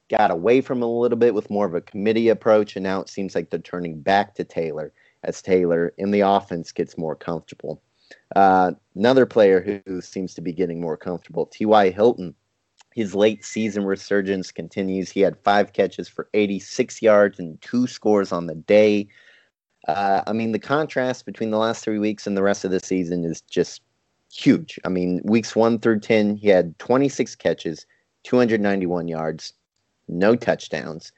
got 0.09 0.29
away 0.29 0.59
from 0.59 0.79
him 0.79 0.83
a 0.83 0.99
little 0.99 1.17
bit 1.17 1.33
with 1.33 1.49
more 1.49 1.65
of 1.65 1.73
a 1.73 1.81
committee 1.81 2.27
approach, 2.27 2.75
and 2.75 2.83
now 2.83 2.99
it 2.99 3.09
seems 3.09 3.33
like 3.33 3.49
they're 3.49 3.59
turning 3.61 4.01
back 4.01 4.35
to 4.35 4.43
Taylor 4.43 4.91
as 5.23 5.41
Taylor 5.41 5.93
in 5.97 6.11
the 6.11 6.19
offense 6.19 6.73
gets 6.73 6.97
more 6.97 7.15
comfortable. 7.15 7.81
Uh, 8.35 8.73
another 8.95 9.25
player 9.25 9.61
who, 9.61 9.79
who 9.85 10.01
seems 10.01 10.33
to 10.33 10.41
be 10.41 10.51
getting 10.51 10.81
more 10.81 10.97
comfortable, 10.97 11.45
T.Y. 11.45 11.89
Hilton. 11.91 12.35
His 12.93 13.15
late 13.15 13.45
season 13.45 13.85
resurgence 13.85 14.51
continues. 14.51 15.11
He 15.11 15.21
had 15.21 15.37
five 15.43 15.71
catches 15.71 16.09
for 16.09 16.29
86 16.33 17.01
yards 17.01 17.39
and 17.39 17.61
two 17.61 17.87
scores 17.87 18.31
on 18.31 18.47
the 18.47 18.55
day. 18.55 19.07
Uh, 19.87 20.21
I 20.27 20.33
mean, 20.33 20.51
the 20.51 20.59
contrast 20.59 21.25
between 21.25 21.51
the 21.51 21.57
last 21.57 21.83
three 21.83 21.99
weeks 21.99 22.27
and 22.27 22.35
the 22.35 22.43
rest 22.43 22.65
of 22.65 22.71
the 22.71 22.79
season 22.79 23.23
is 23.23 23.41
just 23.41 23.81
huge. 24.31 24.79
I 24.85 24.89
mean, 24.89 25.21
weeks 25.23 25.55
one 25.55 25.79
through 25.79 26.01
10, 26.01 26.35
he 26.35 26.49
had 26.49 26.77
26 26.79 27.35
catches, 27.35 27.85
291 28.23 29.07
yards, 29.07 29.53
no 30.07 30.35
touchdowns. 30.35 31.11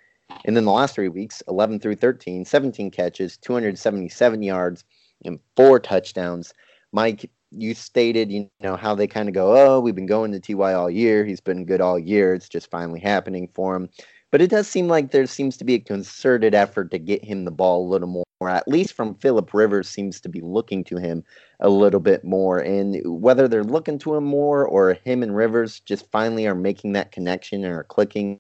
And 0.46 0.56
then 0.56 0.66
the 0.66 0.72
last 0.72 0.94
three 0.94 1.10
weeks, 1.10 1.42
11 1.48 1.80
through 1.80 1.96
13, 1.96 2.46
17 2.46 2.92
catches, 2.92 3.38
277 3.38 4.44
yards, 4.44 4.84
and 5.26 5.40
four 5.56 5.80
touchdowns. 5.80 6.54
Mike, 6.92 7.30
you 7.52 7.74
stated, 7.74 8.32
you 8.32 8.50
know, 8.62 8.76
how 8.76 8.94
they 8.94 9.08
kind 9.08 9.28
of 9.28 9.36
go, 9.36 9.58
oh, 9.58 9.80
we've 9.80 9.96
been 9.96 10.06
going 10.06 10.32
to 10.32 10.40
TY 10.40 10.74
all 10.74 10.90
year. 10.90 11.26
He's 11.26 11.42
been 11.42 11.66
good 11.66 11.82
all 11.82 11.98
year. 11.98 12.34
It's 12.34 12.50
just 12.50 12.70
finally 12.70 13.00
happening 13.00 13.50
for 13.54 13.76
him. 13.76 13.90
But 14.32 14.42
it 14.42 14.52
does 14.52 14.68
seem 14.68 14.88
like 14.88 15.12
there 15.12 15.26
seems 15.26 15.58
to 15.58 15.64
be 15.64 15.74
a 15.74 15.80
concerted 15.80 16.54
effort 16.54 16.92
to 16.92 17.00
get 17.00 17.24
him 17.24 17.46
the 17.46 17.52
ball 17.52 17.88
a 17.88 17.90
little 17.90 18.08
more, 18.08 18.26
or 18.40 18.50
at 18.50 18.68
least 18.68 18.94
from 18.94 19.16
Philip 19.16 19.54
Rivers 19.54 19.90
seems 19.90 20.20
to 20.22 20.30
be 20.30 20.42
looking 20.42 20.84
to 20.86 20.98
him 20.98 21.24
a 21.60 21.70
little 21.70 22.00
bit 22.00 22.24
more. 22.24 22.60
And 22.60 23.02
whether 23.06 23.48
they're 23.48 23.64
looking 23.64 24.00
to 24.00 24.16
him 24.16 24.24
more 24.24 24.66
or 24.66 24.94
him 24.94 25.24
and 25.24 25.36
Rivers 25.36 25.82
just 25.82 26.10
finally 26.12 26.48
are 26.48 26.56
making 26.56 26.94
that 26.94 27.12
connection 27.12 27.64
and 27.64 27.74
are 27.74 27.84
clicking, 27.84 28.40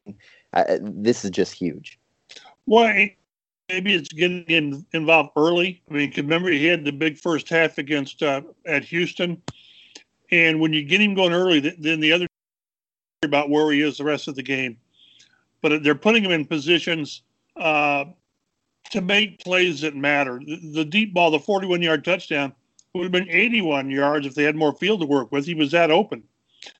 uh, 0.53 0.77
this 0.81 1.25
is 1.25 1.31
just 1.31 1.53
huge. 1.53 1.99
Well, 2.65 3.07
maybe 3.67 3.93
it's 3.93 4.09
getting 4.09 4.43
in, 4.43 4.85
involved 4.93 5.31
early. 5.35 5.81
I 5.89 5.93
mean, 5.93 6.13
remember 6.15 6.49
he 6.49 6.65
had 6.65 6.85
the 6.85 6.91
big 6.91 7.17
first 7.17 7.49
half 7.49 7.77
against 7.77 8.23
uh, 8.23 8.41
at 8.65 8.85
Houston, 8.85 9.41
and 10.31 10.59
when 10.59 10.73
you 10.73 10.83
get 10.83 11.01
him 11.01 11.13
going 11.13 11.33
early, 11.33 11.59
then 11.59 11.99
the 11.99 12.11
other 12.11 12.27
about 13.23 13.49
where 13.49 13.69
he 13.71 13.81
is 13.81 13.97
the 13.97 14.03
rest 14.03 14.29
of 14.29 14.35
the 14.35 14.43
game 14.43 14.77
but 15.61 15.83
they're 15.83 15.95
putting 15.95 16.23
him 16.23 16.31
in 16.31 16.45
positions 16.45 17.23
uh, 17.55 18.05
to 18.91 19.01
make 19.01 19.39
plays 19.39 19.81
that 19.81 19.95
matter. 19.95 20.39
The, 20.45 20.71
the 20.73 20.85
deep 20.85 21.13
ball, 21.13 21.31
the 21.31 21.39
41 21.39 21.81
yard 21.81 22.03
touchdown, 22.03 22.53
would 22.93 23.03
have 23.03 23.11
been 23.11 23.29
81 23.29 23.89
yards 23.89 24.25
if 24.25 24.35
they 24.35 24.43
had 24.43 24.55
more 24.55 24.73
field 24.73 25.01
to 25.01 25.07
work 25.07 25.31
with. 25.31 25.45
He 25.45 25.53
was 25.53 25.71
that 25.71 25.91
open. 25.91 26.23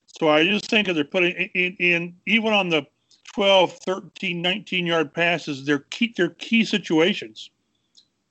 So 0.06 0.28
I 0.28 0.44
just 0.44 0.68
think 0.68 0.86
that 0.86 0.94
they're 0.94 1.04
putting 1.04 1.32
in, 1.54 1.76
in 1.78 2.16
even 2.26 2.52
on 2.52 2.68
the 2.68 2.86
12, 3.34 3.72
13, 3.72 4.42
19 4.42 4.86
yard 4.86 5.14
passes, 5.14 5.64
they're 5.64 5.86
key, 5.90 6.12
they're 6.16 6.30
key 6.30 6.64
situations. 6.64 7.50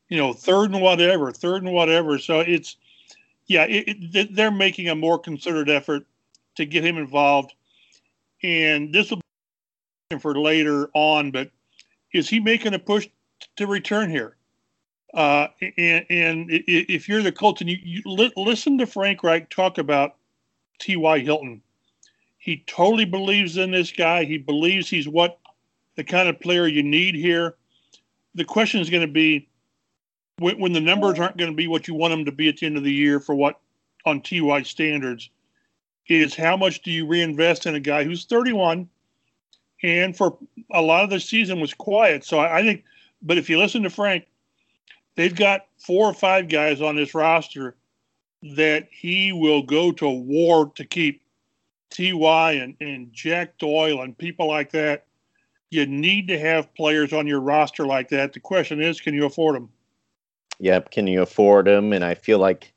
You 0.09 0.17
know, 0.17 0.33
third 0.33 0.71
and 0.71 0.81
whatever, 0.81 1.31
third 1.31 1.63
and 1.63 1.71
whatever. 1.71 2.17
So 2.17 2.39
it's, 2.39 2.75
yeah, 3.47 3.63
it, 3.63 3.97
it, 4.13 4.35
they're 4.35 4.51
making 4.51 4.89
a 4.89 4.95
more 4.95 5.19
concerted 5.19 5.69
effort 5.69 6.05
to 6.55 6.65
get 6.65 6.83
him 6.83 6.97
involved. 6.97 7.53
And 8.43 8.93
this 8.93 9.09
will 9.11 9.21
be 10.09 10.17
for 10.17 10.37
later 10.37 10.89
on, 10.93 11.31
but 11.31 11.51
is 12.11 12.27
he 12.27 12.39
making 12.39 12.73
a 12.73 12.79
push 12.79 13.07
to 13.57 13.67
return 13.67 14.09
here? 14.09 14.35
Uh, 15.13 15.47
and, 15.77 16.05
and, 16.09 16.47
if 16.49 17.09
you're 17.09 17.23
the 17.23 17.31
Colts 17.31 17.61
and 17.61 17.69
you, 17.69 17.77
you 17.81 18.01
li- 18.05 18.31
listen 18.37 18.77
to 18.77 18.85
Frank 18.85 19.23
Reich 19.23 19.49
talk 19.49 19.79
about 19.79 20.15
T.Y. 20.77 21.19
Hilton, 21.19 21.61
he 22.37 22.63
totally 22.67 23.05
believes 23.05 23.57
in 23.57 23.71
this 23.71 23.91
guy. 23.91 24.23
He 24.23 24.37
believes 24.37 24.87
he's 24.87 25.07
what 25.07 25.39
the 25.95 26.03
kind 26.03 26.29
of 26.29 26.39
player 26.39 26.67
you 26.67 26.83
need 26.83 27.15
here. 27.15 27.55
The 28.35 28.45
question 28.45 28.81
is 28.81 28.89
going 28.89 29.05
to 29.05 29.11
be 29.11 29.49
when, 30.37 30.59
when 30.59 30.73
the 30.73 30.79
numbers 30.79 31.19
aren't 31.19 31.37
going 31.37 31.51
to 31.51 31.57
be 31.57 31.67
what 31.67 31.87
you 31.87 31.95
want 31.95 32.11
them 32.11 32.25
to 32.25 32.31
be 32.31 32.47
at 32.47 32.57
the 32.57 32.67
end 32.67 32.77
of 32.77 32.83
the 32.83 32.93
year 32.93 33.19
for 33.19 33.33
what 33.33 33.59
on 34.05 34.21
T.Y. 34.21 34.61
standards 34.61 35.29
is 36.07 36.35
how 36.35 36.55
much 36.55 36.81
do 36.81 36.91
you 36.91 37.05
reinvest 37.05 37.65
in 37.65 37.75
a 37.75 37.79
guy 37.79 38.03
who's 38.03 38.25
31 38.25 38.87
and 39.83 40.15
for 40.15 40.37
a 40.71 40.81
lot 40.81 41.03
of 41.03 41.09
the 41.09 41.19
season 41.19 41.59
was 41.59 41.73
quiet. 41.73 42.23
So 42.25 42.39
I, 42.39 42.59
I 42.59 42.63
think, 42.63 42.83
but 43.21 43.37
if 43.37 43.49
you 43.49 43.57
listen 43.57 43.83
to 43.83 43.89
Frank, 43.89 44.25
they've 45.15 45.35
got 45.35 45.67
four 45.77 46.05
or 46.05 46.13
five 46.13 46.49
guys 46.49 46.81
on 46.81 46.95
this 46.95 47.13
roster 47.13 47.75
that 48.55 48.87
he 48.91 49.31
will 49.31 49.61
go 49.61 49.91
to 49.91 50.09
war 50.09 50.71
to 50.75 50.85
keep. 50.85 51.21
Ty 51.89 52.51
and, 52.53 52.75
and 52.79 53.11
Jack 53.11 53.57
Doyle 53.57 54.01
and 54.01 54.17
people 54.17 54.47
like 54.47 54.71
that. 54.71 55.05
You 55.71 55.85
need 55.85 56.27
to 56.27 56.39
have 56.39 56.73
players 56.73 57.13
on 57.13 57.27
your 57.27 57.41
roster 57.41 57.85
like 57.85 58.09
that. 58.09 58.33
The 58.33 58.39
question 58.39 58.81
is, 58.81 59.01
can 59.01 59.13
you 59.13 59.25
afford 59.25 59.55
them? 59.55 59.69
Yep, 60.59 60.91
can 60.91 61.07
you 61.07 61.21
afford 61.21 61.65
them? 61.65 61.93
And 61.93 62.03
I 62.03 62.15
feel 62.15 62.39
like 62.39 62.73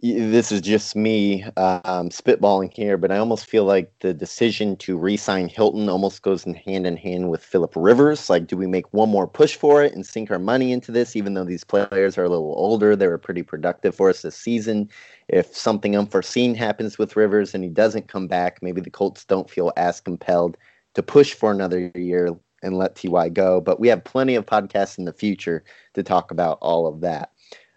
this 0.00 0.52
is 0.52 0.60
just 0.60 0.94
me 0.94 1.42
um, 1.56 2.08
spitballing 2.10 2.72
here, 2.72 2.96
but 2.96 3.10
I 3.10 3.18
almost 3.18 3.46
feel 3.46 3.64
like 3.64 3.92
the 3.98 4.14
decision 4.14 4.76
to 4.76 4.96
re-sign 4.96 5.48
Hilton 5.48 5.88
almost 5.88 6.22
goes 6.22 6.46
in 6.46 6.54
hand 6.54 6.86
in 6.86 6.96
hand 6.96 7.28
with 7.30 7.42
Philip 7.42 7.72
Rivers. 7.74 8.30
Like, 8.30 8.46
do 8.46 8.56
we 8.56 8.68
make 8.68 8.92
one 8.92 9.08
more 9.08 9.26
push 9.26 9.56
for 9.56 9.82
it 9.82 9.94
and 9.94 10.06
sink 10.06 10.30
our 10.30 10.38
money 10.38 10.70
into 10.70 10.92
this, 10.92 11.16
even 11.16 11.34
though 11.34 11.44
these 11.44 11.64
players 11.64 12.16
are 12.16 12.24
a 12.24 12.28
little 12.28 12.54
older? 12.56 12.94
They 12.94 13.08
were 13.08 13.18
pretty 13.18 13.42
productive 13.42 13.92
for 13.96 14.08
us 14.08 14.22
this 14.22 14.36
season. 14.36 14.88
If 15.26 15.56
something 15.56 15.96
unforeseen 15.96 16.54
happens 16.54 16.96
with 16.96 17.16
Rivers 17.16 17.52
and 17.52 17.64
he 17.64 17.70
doesn't 17.70 18.06
come 18.06 18.28
back, 18.28 18.62
maybe 18.62 18.80
the 18.80 18.90
Colts 18.90 19.24
don't 19.24 19.50
feel 19.50 19.72
as 19.76 20.00
compelled 20.00 20.56
to 20.94 21.02
push 21.02 21.34
for 21.34 21.50
another 21.50 21.90
year 21.96 22.28
and 22.62 22.78
let 22.78 22.94
Ty 22.94 23.30
go. 23.30 23.60
But 23.60 23.80
we 23.80 23.88
have 23.88 24.04
plenty 24.04 24.36
of 24.36 24.46
podcasts 24.46 24.96
in 24.96 25.06
the 25.06 25.12
future 25.12 25.64
to 25.94 26.04
talk 26.04 26.30
about 26.30 26.58
all 26.60 26.86
of 26.86 27.00
that. 27.00 27.32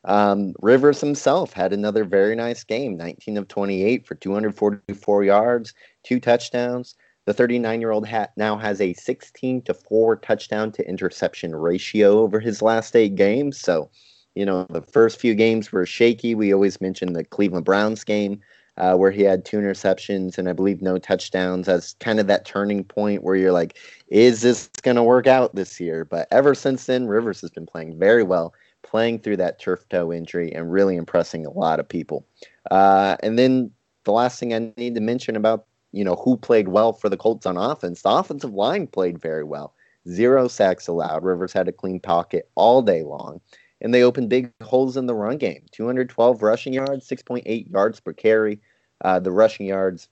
Um, 0.05 0.53
Rivers 0.61 0.99
himself 0.99 1.53
had 1.53 1.73
another 1.73 2.03
very 2.03 2.35
nice 2.35 2.63
game 2.63 2.97
19 2.97 3.37
of 3.37 3.47
28 3.47 4.07
for 4.07 4.15
244 4.15 5.23
yards, 5.23 5.73
two 6.03 6.19
touchdowns. 6.19 6.95
The 7.25 7.33
39 7.33 7.81
year 7.81 7.91
old 7.91 8.07
ha- 8.07 8.29
now 8.35 8.57
has 8.57 8.81
a 8.81 8.93
16 8.93 9.61
to 9.63 9.73
4 9.73 10.15
touchdown 10.17 10.71
to 10.71 10.87
interception 10.87 11.55
ratio 11.55 12.19
over 12.19 12.39
his 12.39 12.61
last 12.61 12.95
eight 12.95 13.15
games. 13.15 13.59
So, 13.59 13.91
you 14.33 14.45
know, 14.45 14.65
the 14.69 14.81
first 14.81 15.19
few 15.19 15.35
games 15.35 15.71
were 15.71 15.85
shaky. 15.85 16.33
We 16.33 16.53
always 16.53 16.81
mention 16.81 17.13
the 17.13 17.23
Cleveland 17.23 17.65
Browns 17.65 18.03
game 18.03 18.41
uh, 18.77 18.95
where 18.95 19.11
he 19.11 19.21
had 19.21 19.45
two 19.45 19.57
interceptions 19.57 20.37
and 20.37 20.49
I 20.49 20.53
believe 20.53 20.81
no 20.81 20.97
touchdowns 20.97 21.67
as 21.67 21.95
kind 21.99 22.19
of 22.19 22.27
that 22.27 22.45
turning 22.45 22.83
point 22.83 23.23
where 23.23 23.35
you're 23.35 23.51
like, 23.51 23.77
is 24.07 24.41
this 24.41 24.69
going 24.81 24.95
to 24.95 25.03
work 25.03 25.27
out 25.27 25.53
this 25.53 25.79
year? 25.79 26.05
But 26.05 26.27
ever 26.31 26.55
since 26.55 26.85
then, 26.85 27.07
Rivers 27.07 27.41
has 27.41 27.51
been 27.51 27.67
playing 27.67 27.99
very 27.99 28.23
well, 28.23 28.53
playing 28.91 29.19
through 29.19 29.37
that 29.37 29.59
turf 29.59 29.87
toe 29.89 30.13
injury 30.13 30.53
and 30.53 30.71
really 30.71 30.97
impressing 30.97 31.45
a 31.45 31.51
lot 31.51 31.79
of 31.79 31.87
people. 31.87 32.27
Uh, 32.69 33.15
and 33.23 33.39
then 33.39 33.71
the 34.03 34.11
last 34.11 34.39
thing 34.39 34.53
I 34.53 34.71
need 34.77 34.95
to 34.95 35.01
mention 35.01 35.35
about 35.35 35.65
you 35.93 36.03
know 36.03 36.15
who 36.15 36.37
played 36.37 36.67
well 36.67 36.93
for 36.93 37.09
the 37.09 37.17
Colts 37.17 37.45
on 37.45 37.57
offense, 37.57 38.01
the 38.01 38.09
offensive 38.09 38.53
line 38.53 38.87
played 38.87 39.19
very 39.19 39.43
well. 39.43 39.73
Zero 40.07 40.47
sacks 40.47 40.87
allowed. 40.87 41.23
Rivers 41.23 41.53
had 41.53 41.67
a 41.67 41.71
clean 41.71 41.99
pocket 41.99 42.49
all 42.55 42.81
day 42.81 43.03
long 43.03 43.41
and 43.81 43.93
they 43.93 44.03
opened 44.03 44.29
big 44.29 44.51
holes 44.61 44.95
in 44.95 45.07
the 45.07 45.15
run 45.15 45.37
game 45.37 45.65
212 45.71 46.41
rushing 46.41 46.73
yards 46.73 47.07
6.8 47.07 47.71
yards 47.71 47.99
per 47.99 48.13
carry 48.13 48.59
uh, 49.03 49.19
the 49.19 49.31
rushing 49.31 49.65
yards 49.65 50.07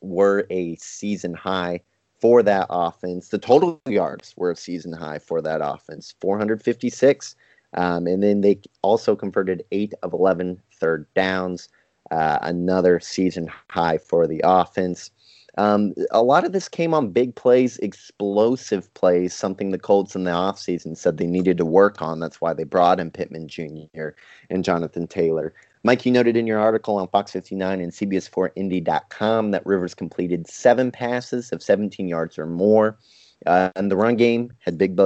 were 0.00 0.46
a 0.50 0.76
season 0.76 1.34
high 1.34 1.80
for 2.20 2.42
that 2.42 2.66
offense 2.70 3.28
the 3.28 3.38
total 3.38 3.80
yards 3.86 4.32
were 4.36 4.52
a 4.52 4.56
season 4.56 4.92
high 4.92 5.18
for 5.18 5.42
that 5.42 5.60
offense 5.62 6.14
456 6.20 7.34
um, 7.74 8.06
and 8.06 8.22
then 8.22 8.40
they 8.40 8.60
also 8.82 9.16
converted 9.16 9.64
8 9.72 9.94
of 10.02 10.12
11 10.12 10.60
third 10.72 11.06
downs 11.14 11.68
uh, 12.10 12.38
another 12.42 13.00
season 13.00 13.50
high 13.68 13.98
for 13.98 14.26
the 14.26 14.40
offense 14.44 15.10
um, 15.58 15.92
a 16.10 16.22
lot 16.22 16.44
of 16.44 16.52
this 16.52 16.68
came 16.68 16.94
on 16.94 17.10
big 17.10 17.34
plays, 17.34 17.76
explosive 17.78 18.92
plays, 18.94 19.34
something 19.34 19.70
the 19.70 19.78
Colts 19.78 20.16
in 20.16 20.24
the 20.24 20.30
offseason 20.30 20.96
said 20.96 21.18
they 21.18 21.26
needed 21.26 21.58
to 21.58 21.66
work 21.66 22.00
on. 22.00 22.20
That's 22.20 22.40
why 22.40 22.54
they 22.54 22.64
brought 22.64 23.00
in 23.00 23.10
Pittman 23.10 23.48
Jr. 23.48 24.10
and 24.48 24.64
Jonathan 24.64 25.06
Taylor. 25.06 25.52
Mike, 25.84 26.06
you 26.06 26.12
noted 26.12 26.36
in 26.36 26.46
your 26.46 26.60
article 26.60 26.96
on 26.96 27.08
Fox 27.08 27.32
59 27.32 27.80
and 27.80 27.92
CBS4Indy.com 27.92 29.50
that 29.50 29.66
Rivers 29.66 29.94
completed 29.94 30.46
seven 30.46 30.90
passes 30.90 31.52
of 31.52 31.62
17 31.62 32.08
yards 32.08 32.38
or 32.38 32.46
more. 32.46 32.96
Uh, 33.44 33.70
and 33.76 33.90
the 33.90 33.96
run 33.96 34.16
game 34.16 34.52
had 34.60 34.78
big, 34.78 34.98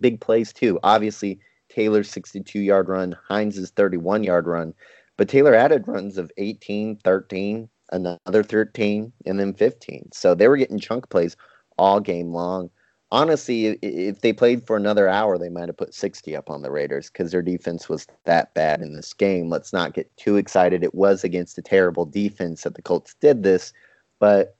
big 0.00 0.20
plays 0.20 0.52
too. 0.52 0.78
Obviously, 0.84 1.40
Taylor's 1.78 2.10
62 2.10 2.58
yard 2.58 2.88
run, 2.88 3.16
Hines' 3.28 3.70
31 3.70 4.24
yard 4.24 4.48
run, 4.48 4.74
but 5.16 5.28
Taylor 5.28 5.54
added 5.54 5.86
runs 5.86 6.18
of 6.18 6.28
18, 6.36 6.96
13, 6.96 7.68
another 7.92 8.42
13, 8.42 9.12
and 9.26 9.38
then 9.38 9.54
15. 9.54 10.08
So 10.12 10.34
they 10.34 10.48
were 10.48 10.56
getting 10.56 10.80
chunk 10.80 11.08
plays 11.08 11.36
all 11.78 12.00
game 12.00 12.32
long. 12.32 12.68
Honestly, 13.12 13.78
if 13.80 14.22
they 14.22 14.32
played 14.32 14.66
for 14.66 14.76
another 14.76 15.08
hour, 15.08 15.38
they 15.38 15.48
might 15.48 15.68
have 15.68 15.76
put 15.76 15.94
60 15.94 16.34
up 16.34 16.50
on 16.50 16.62
the 16.62 16.70
Raiders 16.72 17.10
because 17.10 17.30
their 17.30 17.42
defense 17.42 17.88
was 17.88 18.08
that 18.24 18.52
bad 18.54 18.82
in 18.82 18.94
this 18.94 19.12
game. 19.12 19.48
Let's 19.48 19.72
not 19.72 19.94
get 19.94 20.14
too 20.16 20.36
excited. 20.36 20.82
It 20.82 20.96
was 20.96 21.22
against 21.22 21.58
a 21.58 21.62
terrible 21.62 22.06
defense 22.06 22.64
that 22.64 22.74
the 22.74 22.82
Colts 22.82 23.14
did 23.20 23.44
this, 23.44 23.72
but 24.18 24.56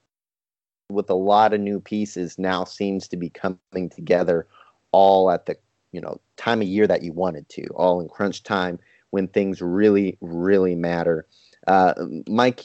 with 0.88 1.10
a 1.10 1.14
lot 1.14 1.52
of 1.52 1.60
new 1.60 1.80
pieces 1.80 2.38
now 2.38 2.62
seems 2.62 3.08
to 3.08 3.16
be 3.16 3.28
coming 3.28 3.90
together 3.90 4.46
all 4.92 5.32
at 5.32 5.46
the 5.46 5.56
you 5.92 6.00
know 6.00 6.20
time 6.36 6.60
of 6.60 6.68
year 6.68 6.86
that 6.86 7.02
you 7.02 7.12
wanted 7.12 7.48
to 7.48 7.64
all 7.74 8.00
in 8.00 8.08
crunch 8.08 8.42
time 8.42 8.78
when 9.10 9.26
things 9.28 9.60
really 9.60 10.16
really 10.20 10.74
matter 10.74 11.26
uh, 11.66 11.94
mike 12.28 12.64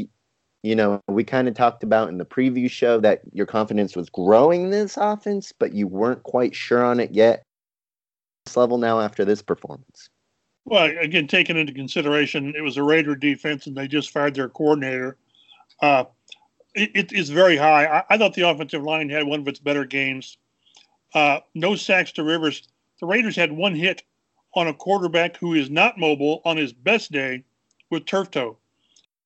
you 0.63 0.77
know, 0.77 1.01
we 1.09 1.25
kind 1.25 1.49
of 1.49 1.53
talked 1.53 1.83
about 1.83 2.07
in 2.07 2.17
the 2.17 2.25
preview 2.25 2.71
show 2.71 2.99
that 3.01 3.21
your 3.33 3.45
confidence 3.45 3.97
was 3.97 4.09
growing 4.09 4.69
this 4.69 4.95
offense, 4.97 5.51
but 5.51 5.73
you 5.73 5.87
weren't 5.87 6.23
quite 6.23 6.55
sure 6.55 6.83
on 6.83 7.01
it 7.01 7.11
yet. 7.13 7.43
This 8.45 8.55
level 8.55 8.77
now 8.77 9.01
after 9.01 9.25
this 9.25 9.41
performance. 9.41 10.09
Well, 10.65 10.89
again, 11.01 11.27
taking 11.27 11.57
into 11.57 11.73
consideration 11.73 12.53
it 12.55 12.61
was 12.61 12.77
a 12.77 12.83
Raider 12.83 13.15
defense 13.15 13.67
and 13.67 13.75
they 13.75 13.89
just 13.89 14.11
fired 14.11 14.35
their 14.35 14.47
coordinator. 14.47 15.17
Uh, 15.81 16.05
it, 16.73 16.91
it 16.95 17.11
is 17.11 17.29
very 17.29 17.57
high. 17.57 17.85
I, 17.85 18.03
I, 18.11 18.17
thought 18.17 18.33
the 18.33 18.47
offensive 18.47 18.83
line 18.83 19.09
had 19.09 19.27
one 19.27 19.41
of 19.41 19.47
its 19.49 19.59
better 19.59 19.83
games. 19.83 20.37
Uh, 21.13 21.39
no 21.53 21.75
sacks 21.75 22.13
to 22.13 22.23
Rivers. 22.23 22.69
The 23.03 23.07
Raiders 23.07 23.35
had 23.35 23.51
one 23.51 23.75
hit 23.75 24.01
on 24.53 24.69
a 24.69 24.73
quarterback 24.73 25.35
who 25.35 25.55
is 25.55 25.69
not 25.69 25.97
mobile 25.97 26.41
on 26.45 26.55
his 26.55 26.71
best 26.71 27.11
day 27.11 27.43
with 27.89 28.05
turf 28.05 28.31
toe. 28.31 28.57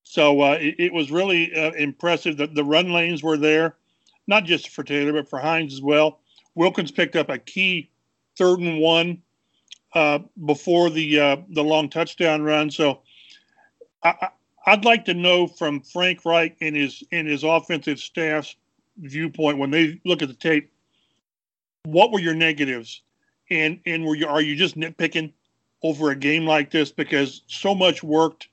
So 0.01 0.41
uh, 0.41 0.57
it, 0.59 0.75
it, 0.79 0.93
was 0.93 1.11
really 1.11 1.53
uh, 1.53 1.73
impressive 1.73 2.37
that 2.37 2.55
the 2.55 2.63
run 2.63 2.91
lanes 2.91 3.21
were 3.21 3.37
there, 3.37 3.75
not 4.25 4.45
just 4.45 4.69
for 4.69 4.83
Taylor, 4.83 5.13
but 5.13 5.29
for 5.29 5.37
Hines 5.37 5.73
as 5.75 5.81
well. 5.83 6.21
Wilkins 6.55 6.89
picked 6.89 7.15
up 7.15 7.29
a 7.29 7.37
key 7.37 7.91
third 8.35 8.61
and 8.61 8.79
one 8.79 9.21
uh, 9.93 10.21
before 10.43 10.89
the 10.89 11.19
uh, 11.19 11.37
the 11.49 11.63
long 11.63 11.87
touchdown 11.87 12.41
run. 12.41 12.71
So 12.71 13.01
I, 14.01 14.29
would 14.65 14.85
like 14.85 15.05
to 15.05 15.13
know 15.13 15.45
from 15.45 15.81
Frank 15.81 16.25
Reich 16.25 16.57
and 16.61 16.75
his 16.75 17.03
and 17.11 17.27
his 17.27 17.43
offensive 17.43 17.99
staff's 17.99 18.55
viewpoint 18.97 19.59
when 19.59 19.69
they 19.69 20.01
look 20.03 20.23
at 20.23 20.29
the 20.29 20.33
tape, 20.33 20.71
what 21.83 22.11
were 22.11 22.19
your 22.19 22.33
negatives, 22.33 23.03
and 23.49 23.79
and 23.85 24.05
were 24.05 24.15
you 24.15 24.27
are 24.27 24.41
you 24.41 24.55
just 24.55 24.77
nitpicking 24.77 25.31
over 25.83 26.11
a 26.11 26.15
game 26.15 26.45
like 26.45 26.71
this 26.71 26.91
because 26.91 27.41
so 27.47 27.75
much 27.75 28.03
worked 28.03 28.47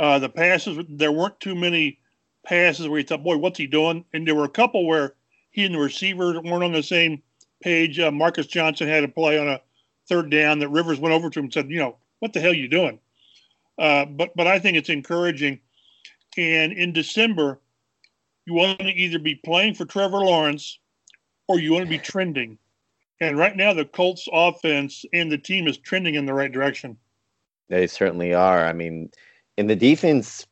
uh, 0.00 0.18
the 0.18 0.30
passes, 0.30 0.78
there 0.88 1.12
weren't 1.12 1.38
too 1.40 1.54
many 1.54 1.98
passes 2.42 2.88
where 2.88 2.98
you 2.98 3.06
thought, 3.06 3.22
boy, 3.22 3.36
what's 3.36 3.58
he 3.58 3.66
doing? 3.66 4.02
And 4.14 4.26
there 4.26 4.34
were 4.34 4.44
a 4.44 4.48
couple 4.48 4.86
where 4.86 5.14
he 5.50 5.66
and 5.66 5.74
the 5.74 5.78
receiver 5.78 6.40
weren't 6.40 6.64
on 6.64 6.72
the 6.72 6.82
same 6.82 7.22
page. 7.62 8.00
Uh, 8.00 8.10
Marcus 8.10 8.46
Johnson 8.46 8.88
had 8.88 9.04
a 9.04 9.08
play 9.08 9.38
on 9.38 9.46
a 9.46 9.60
third 10.08 10.30
down 10.30 10.58
that 10.60 10.70
Rivers 10.70 10.98
went 10.98 11.14
over 11.14 11.28
to 11.28 11.38
him 11.38 11.44
and 11.44 11.52
said, 11.52 11.70
you 11.70 11.78
know, 11.78 11.96
what 12.20 12.32
the 12.32 12.40
hell 12.40 12.52
are 12.52 12.54
you 12.54 12.66
doing? 12.66 12.98
Uh, 13.78 14.06
but 14.06 14.34
but 14.36 14.46
I 14.46 14.58
think 14.58 14.78
it's 14.78 14.88
encouraging. 14.88 15.60
And 16.38 16.72
in 16.72 16.94
December, 16.94 17.60
you 18.46 18.54
want 18.54 18.78
to 18.78 18.86
either 18.86 19.18
be 19.18 19.34
playing 19.34 19.74
for 19.74 19.84
Trevor 19.84 20.20
Lawrence 20.20 20.78
or 21.46 21.58
you 21.58 21.72
want 21.72 21.84
to 21.84 21.90
be 21.90 21.98
trending. 21.98 22.56
And 23.20 23.36
right 23.36 23.54
now, 23.54 23.74
the 23.74 23.84
Colts 23.84 24.26
offense 24.32 25.04
and 25.12 25.30
the 25.30 25.38
team 25.38 25.68
is 25.68 25.76
trending 25.76 26.14
in 26.14 26.24
the 26.24 26.34
right 26.34 26.50
direction. 26.50 26.96
They 27.68 27.86
certainly 27.86 28.32
are. 28.32 28.64
I 28.64 28.72
mean, 28.72 29.10
and 29.58 29.68
the 29.68 29.76
defense, 29.76 30.46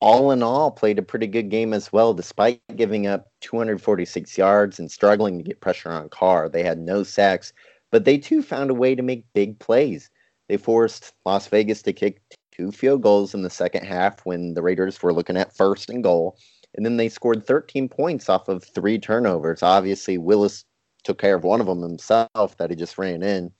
all 0.00 0.30
in 0.30 0.42
all, 0.42 0.70
played 0.70 0.98
a 0.98 1.02
pretty 1.02 1.26
good 1.26 1.50
game 1.50 1.74
as 1.74 1.92
well, 1.92 2.14
despite 2.14 2.62
giving 2.76 3.06
up 3.06 3.30
246 3.42 4.38
yards 4.38 4.78
and 4.78 4.90
struggling 4.90 5.38
to 5.38 5.44
get 5.44 5.60
pressure 5.60 5.90
on 5.90 6.08
Carr. 6.08 6.48
They 6.48 6.62
had 6.62 6.78
no 6.78 7.02
sacks, 7.02 7.52
but 7.90 8.06
they 8.06 8.16
too 8.16 8.42
found 8.42 8.70
a 8.70 8.74
way 8.74 8.94
to 8.94 9.02
make 9.02 9.32
big 9.34 9.58
plays. 9.58 10.10
They 10.48 10.56
forced 10.56 11.12
Las 11.26 11.46
Vegas 11.48 11.82
to 11.82 11.92
kick 11.92 12.22
two 12.50 12.72
field 12.72 13.02
goals 13.02 13.34
in 13.34 13.42
the 13.42 13.50
second 13.50 13.84
half 13.84 14.24
when 14.24 14.54
the 14.54 14.62
Raiders 14.62 15.02
were 15.02 15.12
looking 15.12 15.36
at 15.36 15.54
first 15.54 15.90
and 15.90 16.02
goal. 16.02 16.38
And 16.74 16.84
then 16.84 16.96
they 16.96 17.08
scored 17.08 17.46
13 17.46 17.88
points 17.88 18.28
off 18.28 18.48
of 18.48 18.64
three 18.64 18.98
turnovers. 18.98 19.62
Obviously, 19.62 20.16
Willis 20.16 20.64
took 21.04 21.18
care 21.18 21.36
of 21.36 21.44
one 21.44 21.60
of 21.60 21.66
them 21.66 21.82
himself 21.82 22.56
that 22.56 22.70
he 22.70 22.76
just 22.76 22.98
ran 22.98 23.22
in. 23.22 23.50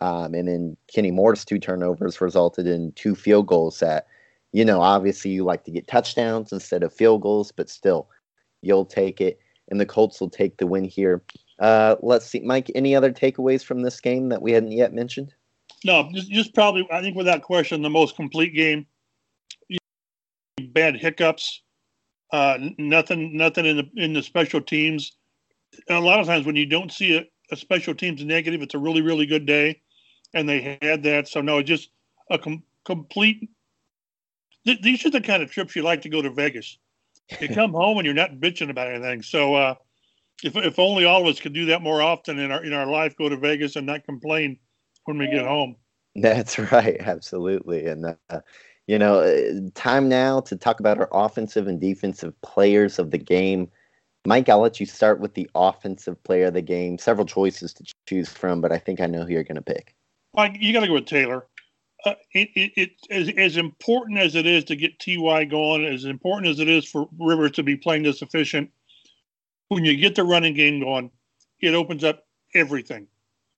Um, 0.00 0.34
and 0.34 0.48
then 0.48 0.76
Kenny 0.92 1.10
Moore's 1.10 1.44
two 1.44 1.58
turnovers 1.58 2.20
resulted 2.20 2.66
in 2.66 2.92
two 2.92 3.14
field 3.14 3.46
goals 3.46 3.78
that 3.80 4.06
you 4.56 4.64
know, 4.64 4.80
obviously 4.80 5.30
you 5.30 5.44
like 5.44 5.64
to 5.64 5.70
get 5.70 5.86
touchdowns 5.86 6.50
instead 6.50 6.82
of 6.82 6.90
field 6.90 7.20
goals, 7.20 7.52
but 7.52 7.68
still, 7.68 8.08
you'll 8.62 8.86
take 8.86 9.20
it, 9.20 9.38
and 9.68 9.78
the 9.78 9.84
Colts 9.84 10.18
will 10.18 10.30
take 10.30 10.56
the 10.56 10.66
win 10.66 10.84
here. 10.84 11.22
Uh, 11.58 11.96
let's 12.00 12.24
see, 12.24 12.40
Mike. 12.40 12.70
Any 12.74 12.96
other 12.96 13.12
takeaways 13.12 13.62
from 13.62 13.82
this 13.82 14.00
game 14.00 14.30
that 14.30 14.40
we 14.40 14.52
hadn't 14.52 14.72
yet 14.72 14.94
mentioned? 14.94 15.34
No, 15.84 16.08
just, 16.14 16.30
just 16.30 16.54
probably. 16.54 16.88
I 16.90 17.02
think 17.02 17.16
without 17.16 17.42
question, 17.42 17.82
the 17.82 17.90
most 17.90 18.16
complete 18.16 18.54
game. 18.54 18.86
Bad 20.58 20.96
hiccups. 20.96 21.60
Uh, 22.32 22.56
nothing, 22.78 23.36
nothing 23.36 23.66
in 23.66 23.76
the 23.76 23.90
in 23.96 24.14
the 24.14 24.22
special 24.22 24.62
teams. 24.62 25.12
A 25.88 26.00
lot 26.00 26.20
of 26.20 26.26
times 26.26 26.46
when 26.46 26.56
you 26.56 26.66
don't 26.66 26.92
see 26.92 27.16
a, 27.16 27.24
a 27.50 27.56
special 27.56 27.94
teams 27.94 28.24
negative, 28.24 28.62
it's 28.62 28.74
a 28.74 28.78
really, 28.78 29.02
really 29.02 29.26
good 29.26 29.46
day, 29.46 29.80
and 30.34 30.48
they 30.48 30.78
had 30.82 31.02
that. 31.04 31.28
So 31.28 31.40
no, 31.40 31.62
just 31.62 31.90
a 32.30 32.38
com- 32.38 32.62
complete 32.84 33.48
th- 34.66 34.82
these 34.82 35.06
are 35.06 35.10
the 35.10 35.20
kind 35.20 35.42
of 35.42 35.50
trips 35.50 35.74
you 35.74 35.82
like 35.82 36.02
to 36.02 36.08
go 36.08 36.20
to 36.20 36.30
Vegas. 36.30 36.78
You 37.40 37.48
come 37.54 37.72
home 37.72 37.96
and 37.98 38.04
you're 38.04 38.14
not 38.14 38.32
bitching 38.32 38.68
about 38.68 38.88
anything. 38.88 39.22
So 39.22 39.54
uh, 39.54 39.74
if 40.42 40.56
if 40.56 40.78
only 40.78 41.04
all 41.04 41.22
of 41.22 41.26
us 41.28 41.40
could 41.40 41.54
do 41.54 41.66
that 41.66 41.80
more 41.80 42.02
often 42.02 42.38
in 42.38 42.50
our 42.50 42.62
in 42.62 42.72
our 42.72 42.86
life, 42.86 43.16
go 43.16 43.28
to 43.28 43.36
Vegas 43.36 43.76
and 43.76 43.86
not 43.86 44.04
complain 44.04 44.58
when 45.04 45.16
we 45.16 45.28
get 45.28 45.46
home. 45.46 45.76
That's 46.16 46.58
right, 46.72 46.96
absolutely. 47.00 47.86
And 47.86 48.16
uh, 48.28 48.40
you 48.86 48.98
know, 48.98 49.20
uh, 49.20 49.70
time 49.74 50.08
now 50.08 50.40
to 50.40 50.56
talk 50.56 50.80
about 50.80 50.98
our 50.98 51.08
offensive 51.12 51.66
and 51.66 51.80
defensive 51.80 52.38
players 52.42 52.98
of 52.98 53.10
the 53.10 53.18
game. 53.18 53.68
Mike, 54.26 54.48
I'll 54.48 54.60
let 54.60 54.80
you 54.80 54.86
start 54.86 55.20
with 55.20 55.34
the 55.34 55.48
offensive 55.54 56.22
player 56.24 56.46
of 56.46 56.54
the 56.54 56.62
game. 56.62 56.98
Several 56.98 57.26
choices 57.26 57.72
to 57.74 57.84
choose 58.08 58.28
from, 58.28 58.60
but 58.60 58.72
I 58.72 58.78
think 58.78 59.00
I 59.00 59.06
know 59.06 59.24
who 59.24 59.32
you're 59.32 59.44
going 59.44 59.56
to 59.56 59.62
pick. 59.62 59.94
Mike, 60.34 60.56
you 60.60 60.72
got 60.72 60.80
to 60.80 60.88
go 60.88 60.94
with 60.94 61.06
Taylor. 61.06 61.46
uh, 62.04 62.14
it, 62.32 62.48
it, 62.54 62.72
it 62.76 62.90
as, 63.10 63.28
as 63.36 63.56
important 63.56 64.18
as 64.18 64.34
it 64.34 64.46
is 64.46 64.64
to 64.64 64.76
get 64.76 64.98
Ty 65.00 65.44
going, 65.44 65.84
as 65.84 66.04
important 66.04 66.48
as 66.48 66.60
it 66.60 66.68
is 66.68 66.84
for 66.84 67.08
Rivers 67.18 67.52
to 67.52 67.62
be 67.62 67.76
playing 67.76 68.04
this 68.04 68.22
efficient, 68.22 68.70
when 69.68 69.84
you 69.84 69.96
get 69.96 70.14
the 70.14 70.24
running 70.24 70.54
game 70.54 70.80
going, 70.80 71.10
it 71.60 71.74
opens 71.74 72.04
up 72.04 72.26
everything. 72.54 73.08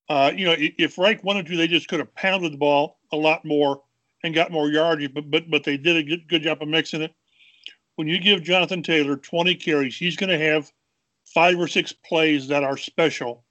Uh, 0.08 0.32
you 0.34 0.46
know, 0.46 0.54
if 0.56 0.96
Reich 0.96 1.22
wanted 1.22 1.46
to, 1.46 1.56
they 1.56 1.68
just 1.68 1.88
could 1.88 1.98
have 1.98 2.14
pounded 2.14 2.54
the 2.54 2.56
ball 2.56 2.98
a 3.12 3.16
lot 3.16 3.44
more 3.44 3.82
and 4.24 4.34
got 4.34 4.50
more 4.50 4.70
yardage, 4.70 5.12
but 5.12 5.30
but 5.30 5.50
but 5.50 5.64
they 5.64 5.76
did 5.76 5.96
a 5.96 6.02
good, 6.02 6.26
good 6.28 6.42
job 6.42 6.62
of 6.62 6.68
mixing 6.68 7.02
it. 7.02 7.14
When 7.98 8.06
you 8.06 8.20
give 8.20 8.44
Jonathan 8.44 8.84
Taylor 8.84 9.16
20 9.16 9.56
carries, 9.56 9.96
he's 9.96 10.14
going 10.14 10.30
to 10.30 10.38
have 10.38 10.70
five 11.34 11.58
or 11.58 11.66
six 11.66 11.92
plays 11.92 12.46
that 12.46 12.62
are 12.62 12.76
special, 12.76 13.42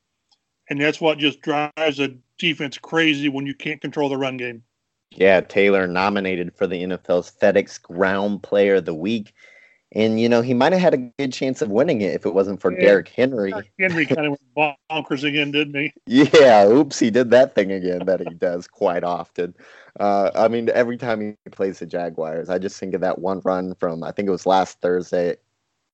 and 0.70 0.80
that's 0.80 1.02
what 1.02 1.18
just 1.18 1.42
drives 1.42 2.00
a 2.00 2.16
defense 2.40 2.78
crazy 2.78 3.28
when 3.28 3.46
you 3.46 3.54
can't 3.54 3.82
control 3.82 4.08
the 4.08 4.16
run 4.16 4.38
game. 4.38 4.64
Yeah, 5.12 5.42
Taylor 5.42 5.86
nominated 5.86 6.56
for 6.56 6.66
the 6.66 6.82
NFL's 6.82 7.30
FedEx 7.30 7.82
Ground 7.82 8.42
Player 8.42 8.76
of 8.76 8.86
the 8.86 8.94
Week. 8.94 9.34
And, 9.94 10.20
you 10.20 10.28
know, 10.28 10.42
he 10.42 10.54
might 10.54 10.74
have 10.74 10.82
had 10.82 10.94
a 10.94 10.98
good 10.98 11.32
chance 11.32 11.62
of 11.62 11.70
winning 11.70 12.02
it 12.02 12.14
if 12.14 12.26
it 12.26 12.34
wasn't 12.34 12.60
for 12.60 12.74
yeah, 12.74 12.82
Derrick 12.82 13.08
Henry. 13.08 13.54
Henry 13.80 14.06
kind 14.06 14.28
of 14.28 14.38
went 14.56 14.76
bonkers 14.90 15.24
again, 15.24 15.52
didn't 15.52 15.76
he? 15.76 15.94
Yeah, 16.06 16.68
oops, 16.68 17.00
he 17.00 17.10
did 17.10 17.30
that 17.32 17.56
thing 17.56 17.72
again 17.72 18.06
that 18.06 18.20
he 18.20 18.34
does 18.34 18.68
quite 18.68 19.06
often. 19.06 19.56
Uh, 20.00 20.32
I 20.36 20.50
mean, 20.50 20.70
every 20.74 20.98
time 20.98 21.22
he 21.22 21.50
plays 21.52 21.80
the 21.80 21.86
Jaguars, 21.86 22.50
I 22.50 22.58
just 22.58 22.78
think 22.80 22.94
of 22.96 23.02
that 23.02 23.20
one 23.20 23.40
run 23.46 23.76
from, 23.76 24.04
I 24.04 24.12
think 24.12 24.28
it 24.28 24.32
was 24.32 24.46
last 24.46 24.82
Thursday, 24.82 25.38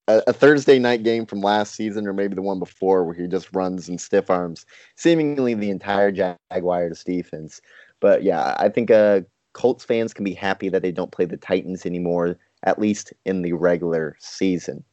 a, 0.08 0.22
a 0.26 0.32
Thursday 0.32 0.80
night 0.80 1.04
game 1.04 1.24
from 1.24 1.40
last 1.40 1.74
season, 1.74 2.08
or 2.08 2.12
maybe 2.12 2.34
the 2.34 2.42
one 2.42 2.58
before, 2.58 3.04
where 3.04 3.14
he 3.14 3.28
just 3.28 3.54
runs 3.54 3.88
and 3.88 4.00
stiff 4.00 4.28
arms 4.28 4.66
seemingly 4.96 5.54
the 5.54 5.70
entire 5.70 6.10
Jaguars 6.10 7.04
defense. 7.04 7.60
But 8.00 8.24
yeah, 8.24 8.56
I 8.58 8.68
think 8.70 8.90
uh, 8.90 9.20
Colts 9.52 9.84
fans 9.84 10.12
can 10.12 10.24
be 10.24 10.34
happy 10.34 10.68
that 10.68 10.82
they 10.82 10.92
don't 10.92 11.12
play 11.12 11.26
the 11.26 11.36
Titans 11.36 11.86
anymore 11.86 12.38
at 12.64 12.78
least 12.78 13.12
in 13.24 13.42
the 13.42 13.52
regular 13.52 14.16
season. 14.18 14.84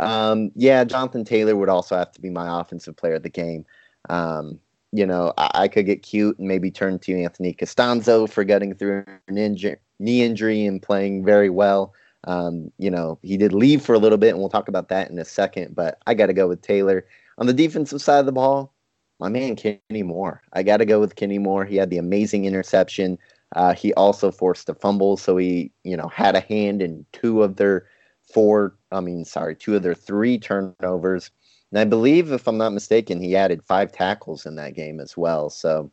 Um, 0.00 0.50
yeah, 0.54 0.84
Jonathan 0.84 1.24
Taylor 1.24 1.56
would 1.56 1.68
also 1.68 1.96
have 1.96 2.12
to 2.12 2.20
be 2.20 2.30
my 2.30 2.60
offensive 2.60 2.96
player 2.96 3.14
of 3.14 3.22
the 3.22 3.30
game. 3.30 3.64
Um, 4.10 4.60
you 4.92 5.06
know, 5.06 5.32
I, 5.36 5.50
I, 5.54 5.68
could 5.68 5.86
get 5.86 6.02
cute 6.02 6.38
and 6.38 6.48
maybe 6.48 6.70
turn 6.70 6.98
to 7.00 7.22
Anthony 7.22 7.52
Castonzo 7.52 8.28
for 8.28 8.44
getting 8.44 8.74
through 8.74 9.04
an 9.28 9.36
inju- 9.36 9.76
knee 9.98 10.22
injury 10.22 10.64
and 10.64 10.80
playing 10.80 11.24
very 11.24 11.50
well. 11.50 11.94
Um, 12.24 12.70
you 12.78 12.90
know, 12.90 13.18
he 13.22 13.36
did 13.36 13.52
leave 13.52 13.82
for 13.82 13.94
a 13.94 13.98
little 13.98 14.18
bit, 14.18 14.30
and 14.30 14.38
we'll 14.38 14.48
talk 14.48 14.68
about 14.68 14.88
that 14.88 15.10
in 15.10 15.18
a 15.18 15.24
second, 15.24 15.74
but 15.74 15.98
I 16.06 16.14
got 16.14 16.26
to 16.26 16.32
go 16.32 16.48
with 16.48 16.62
Taylor. 16.62 17.06
On 17.38 17.46
the 17.46 17.52
defensive 17.52 18.02
side 18.02 18.20
of 18.20 18.26
the 18.26 18.32
ball, 18.32 18.74
my 19.20 19.28
man 19.28 19.56
Kenny 19.56 20.02
Moore. 20.02 20.42
I 20.52 20.62
got 20.62 20.78
to 20.78 20.84
go 20.84 21.00
with 21.00 21.16
Kenny 21.16 21.38
Moore. 21.38 21.64
He 21.64 21.76
had 21.76 21.90
the 21.90 21.98
amazing 21.98 22.44
interception. 22.44 23.18
Uh, 23.56 23.74
he 23.74 23.94
also 23.94 24.30
forced 24.30 24.68
a 24.68 24.74
fumble, 24.74 25.16
so 25.16 25.36
he, 25.36 25.72
you 25.84 25.96
know, 25.96 26.08
had 26.08 26.36
a 26.36 26.40
hand 26.40 26.82
in 26.82 27.04
two 27.12 27.42
of 27.42 27.56
their 27.56 27.86
four. 28.32 28.76
I 28.92 29.00
mean, 29.00 29.24
sorry, 29.24 29.56
two 29.56 29.76
of 29.76 29.82
their 29.82 29.94
three 29.94 30.38
turnovers. 30.38 31.30
And 31.70 31.78
I 31.78 31.84
believe, 31.84 32.32
if 32.32 32.46
I'm 32.46 32.58
not 32.58 32.72
mistaken, 32.72 33.20
he 33.20 33.36
added 33.36 33.62
five 33.64 33.92
tackles 33.92 34.46
in 34.46 34.56
that 34.56 34.74
game 34.74 35.00
as 35.00 35.16
well. 35.16 35.50
So 35.50 35.90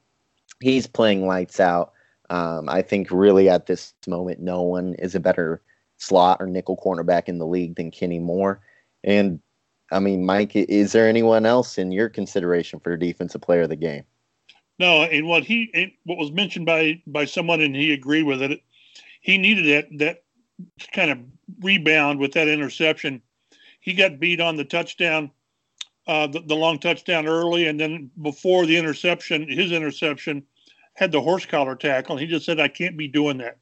he's 0.62 0.88
playing 0.88 1.28
lights 1.28 1.60
out. 1.60 1.94
Um, 2.30 2.70
I 2.70 2.82
think 2.82 3.12
really 3.12 3.50
at 3.50 3.68
this 3.68 3.94
moment, 4.08 4.40
no 4.40 4.62
one 4.62 4.96
is 4.96 5.16
a 5.16 5.20
better 5.20 5.62
slot 5.98 6.38
or 6.40 6.48
nickel 6.48 6.78
cornerback 6.78 7.24
in 7.28 7.38
the 7.38 7.48
league 7.48 7.76
than 7.76 7.92
Kenny 7.92 8.20
Moore. 8.20 8.62
And 9.04 9.40
I 9.92 10.00
mean, 10.00 10.26
Mike, 10.26 10.56
is 10.56 10.92
there 10.92 11.08
anyone 11.08 11.46
else 11.46 11.78
in 11.78 11.92
your 11.92 12.10
consideration 12.10 12.80
for 12.80 12.98
defensive 12.98 13.42
player 13.42 13.62
of 13.62 13.70
the 13.70 13.76
game? 13.76 14.04
No, 14.78 15.04
and 15.04 15.28
what 15.28 15.44
he 15.44 15.98
what 16.04 16.18
was 16.18 16.32
mentioned 16.32 16.66
by 16.66 17.02
by 17.08 17.26
someone, 17.26 17.62
and 17.62 17.76
he 17.76 17.94
agreed 17.94 18.24
with 18.24 18.42
it. 18.42 18.62
He 19.22 19.38
needed 19.38 19.66
that 19.68 19.98
that 20.00 20.24
kind 20.92 21.12
of 21.12 21.20
rebound 21.62 22.20
with 22.20 22.34
that 22.34 22.48
interception. 22.48 23.22
He 23.80 23.94
got 23.94 24.20
beat 24.20 24.42
on 24.42 24.56
the 24.56 24.66
touchdown, 24.66 25.32
uh, 26.08 26.28
the, 26.28 26.42
the 26.42 26.56
long 26.56 26.80
touchdown 26.80 27.28
early, 27.28 27.68
and 27.68 27.80
then 27.80 28.12
before 28.22 28.66
the 28.66 28.78
interception, 28.78 29.48
his 29.48 29.72
interception 29.72 30.44
had 30.96 31.12
the 31.12 31.22
horse 31.22 31.46
collar 31.46 31.76
tackle. 31.76 32.18
And 32.18 32.22
he 32.22 32.28
just 32.28 32.46
said, 32.46 32.60
"I 32.60 32.68
can't 32.68 32.98
be 32.98 33.08
doing 33.08 33.38
that." 33.38 33.58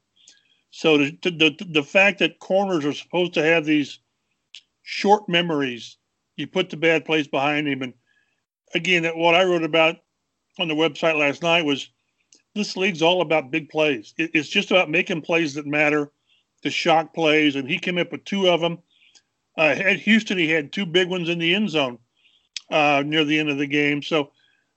So 0.70 0.98
the 0.98 1.16
the 1.22 1.56
the 1.68 1.82
fact 1.84 2.18
that 2.18 2.40
corners 2.40 2.84
are 2.84 2.92
supposed 2.92 3.34
to 3.34 3.42
have 3.44 3.64
these 3.64 4.00
short 4.82 5.28
memories, 5.28 5.96
you 6.36 6.48
put 6.48 6.70
the 6.70 6.76
bad 6.76 7.04
plays 7.04 7.28
behind 7.28 7.68
him, 7.68 7.82
and 7.82 7.94
again, 8.74 9.04
that 9.04 9.16
what 9.16 9.36
I 9.36 9.44
wrote 9.44 9.62
about 9.62 9.98
on 10.58 10.68
the 10.68 10.74
website 10.74 11.18
last 11.18 11.42
night 11.42 11.64
was 11.64 11.88
this 12.54 12.76
league's 12.76 13.02
all 13.02 13.20
about 13.20 13.50
big 13.50 13.68
plays. 13.68 14.14
It, 14.16 14.30
it's 14.34 14.48
just 14.48 14.70
about 14.70 14.90
making 14.90 15.22
plays 15.22 15.54
that 15.54 15.66
matter, 15.66 16.10
the 16.62 16.70
shock 16.70 17.14
plays, 17.14 17.56
and 17.56 17.68
he 17.68 17.78
came 17.78 17.98
up 17.98 18.12
with 18.12 18.24
two 18.24 18.48
of 18.48 18.60
them. 18.60 18.78
Uh, 19.56 19.74
at 19.76 20.00
Houston, 20.00 20.38
he 20.38 20.50
had 20.50 20.72
two 20.72 20.86
big 20.86 21.08
ones 21.08 21.28
in 21.28 21.38
the 21.38 21.54
end 21.54 21.70
zone 21.70 21.98
uh, 22.70 23.02
near 23.04 23.24
the 23.24 23.38
end 23.38 23.50
of 23.50 23.58
the 23.58 23.66
game. 23.66 24.02
So 24.02 24.30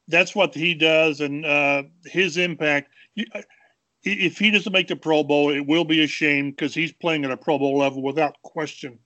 that's 0.07 0.35
what 0.35 0.53
he 0.53 0.73
does, 0.73 1.21
and 1.21 1.45
uh, 1.45 1.83
his 2.05 2.37
impact. 2.37 2.91
Uh, 3.33 3.41
if 4.03 4.37
he 4.37 4.51
doesn't 4.51 4.71
make 4.71 4.87
the 4.87 4.95
Pro 4.95 5.23
Bowl, 5.23 5.49
it 5.49 5.65
will 5.65 5.83
be 5.83 6.03
a 6.03 6.07
shame 6.07 6.51
because 6.51 6.73
he's 6.73 6.93
playing 6.93 7.25
at 7.25 7.31
a 7.31 7.37
Pro 7.37 7.57
Bowl 7.57 7.77
level 7.77 8.01
without 8.01 8.41
question. 8.41 8.99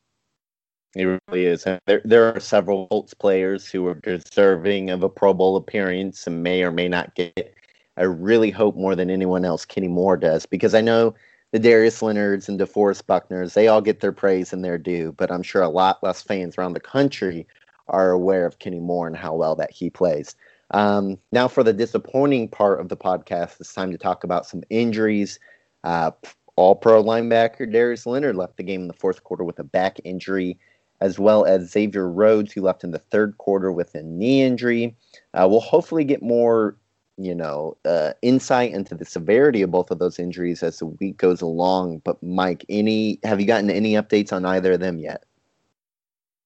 He 0.94 1.06
really 1.06 1.46
is. 1.46 1.64
There, 1.64 2.02
there 2.04 2.34
are 2.34 2.40
several 2.40 2.88
Colts 2.88 3.14
players 3.14 3.68
who 3.68 3.88
are 3.88 3.96
deserving 3.96 4.90
of 4.90 5.04
a 5.04 5.10
Pro 5.10 5.34
Bowl 5.34 5.56
appearance 5.56 6.28
and 6.28 6.44
may 6.44 6.64
or 6.64 6.72
may 6.72 6.90
not 6.90 7.16
get 7.16 7.34
it. 7.38 7.56
I 7.98 8.04
really 8.04 8.52
hope 8.52 8.76
more 8.76 8.96
than 8.96 9.10
anyone 9.10 9.46
else 9.46 9.66
Kenny 9.66 9.88
Moore 9.88 10.18
does 10.18 10.46
because 10.46 10.74
I 10.74 10.82
know 10.82 11.14
the 11.52 11.60
Darius 11.60 12.02
Leonards 12.02 12.48
and 12.48 12.60
DeForest 12.60 13.04
Buckners, 13.04 13.54
they 13.54 13.68
all 13.68 13.82
get 13.82 14.00
their 14.00 14.12
praise 14.12 14.54
and 14.54 14.64
their 14.64 14.78
due, 14.78 15.14
but 15.18 15.32
I'm 15.32 15.44
sure 15.44 15.62
a 15.62 15.70
lot 15.70 16.02
less 16.02 16.22
fans 16.22 16.58
around 16.58 16.74
the 16.74 16.80
country 16.80 17.46
are 17.88 18.12
aware 18.12 18.46
of 18.46 18.60
Kenny 18.60 18.80
Moore 18.80 19.08
and 19.08 19.18
how 19.18 19.36
well 19.36 19.56
that 19.58 19.72
he 19.72 19.90
plays. 19.90 20.36
Um, 20.72 21.18
now, 21.34 21.50
for 21.50 21.64
the 21.64 21.74
disappointing 21.74 22.48
part 22.48 22.80
of 22.80 22.88
the 22.88 22.96
podcast, 22.96 23.60
it's 23.60 23.74
time 23.74 23.92
to 23.92 23.98
talk 23.98 24.24
about 24.24 24.46
some 24.46 24.64
injuries. 24.70 25.40
Uh, 25.84 26.12
all 26.56 26.76
pro 26.76 27.04
linebacker 27.04 27.70
Darius 27.70 28.06
Leonard 28.06 28.36
left 28.36 28.58
the 28.58 28.64
game 28.64 28.82
in 28.82 28.88
the 28.88 28.94
fourth 28.94 29.24
quarter 29.24 29.44
with 29.44 29.60
a 29.60 29.64
back 29.64 30.00
injury 30.04 30.58
as 31.02 31.18
well 31.18 31.46
as 31.46 31.72
Xavier 31.72 32.08
Rhodes, 32.08 32.54
who 32.54 32.62
left 32.62 32.84
in 32.84 32.92
the 32.92 33.00
third 33.00 33.38
quarter 33.40 33.72
with 33.72 33.94
a 33.96 34.04
knee 34.04 34.44
injury. 34.44 34.96
Uh, 35.34 35.48
we'll 35.50 35.60
hopefully 35.60 36.04
get 36.04 36.22
more, 36.22 36.78
you 37.18 37.34
know, 37.34 37.76
uh, 37.86 38.14
insight 38.22 38.72
into 38.72 38.94
the 38.94 39.04
severity 39.04 39.64
of 39.64 39.72
both 39.72 39.90
of 39.90 39.98
those 39.98 40.20
injuries 40.20 40.62
as 40.62 40.78
the 40.78 40.86
week 40.86 41.18
goes 41.18 41.42
along. 41.42 42.04
But 42.06 42.22
Mike, 42.22 42.64
any 42.70 43.20
have 43.24 43.42
you 43.42 43.48
gotten 43.48 43.72
any 43.72 43.94
updates 43.94 44.32
on 44.32 44.46
either 44.46 44.74
of 44.74 44.80
them 44.80 45.00
yet? 45.00 45.24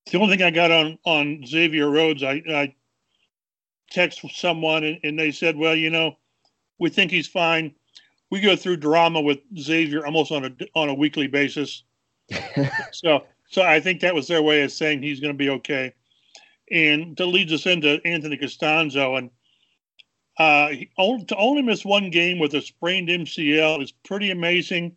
The 0.09 0.19
only 0.19 0.37
thing 0.37 0.45
I 0.45 0.51
got 0.51 0.71
on 0.71 0.97
on 1.03 1.45
Xavier 1.45 1.89
Rhodes, 1.89 2.23
I, 2.23 2.41
I 2.47 2.73
text 3.91 4.21
someone 4.33 4.83
and, 4.83 4.99
and 5.03 5.19
they 5.19 5.31
said, 5.31 5.57
well, 5.57 5.75
you 5.75 5.89
know, 5.89 6.15
we 6.79 6.89
think 6.89 7.11
he's 7.11 7.27
fine. 7.27 7.73
We 8.31 8.39
go 8.39 8.55
through 8.55 8.77
drama 8.77 9.19
with 9.19 9.39
Xavier 9.57 10.05
almost 10.05 10.31
on 10.31 10.45
a 10.45 10.51
on 10.75 10.87
a 10.87 10.93
weekly 10.93 11.27
basis. 11.27 11.83
so 12.91 13.23
so 13.47 13.62
I 13.62 13.79
think 13.79 14.01
that 14.01 14.15
was 14.15 14.27
their 14.27 14.41
way 14.41 14.63
of 14.63 14.71
saying 14.71 15.01
he's 15.01 15.19
going 15.19 15.34
to 15.34 15.38
be 15.38 15.49
okay. 15.49 15.93
And 16.71 17.15
that 17.17 17.25
leads 17.27 17.53
us 17.53 17.65
into 17.65 18.01
Anthony 18.05 18.38
Castonzo. 18.38 19.17
And 19.17 19.29
uh, 20.38 20.69
he, 20.69 20.89
to 20.97 21.36
only 21.38 21.62
miss 21.62 21.86
one 21.86 22.10
game 22.10 22.39
with 22.39 22.53
a 22.55 22.62
sprained 22.62 23.10
MCL 23.10 23.84
is 23.84 23.91
pretty 23.91 24.31
amazing. 24.31 24.95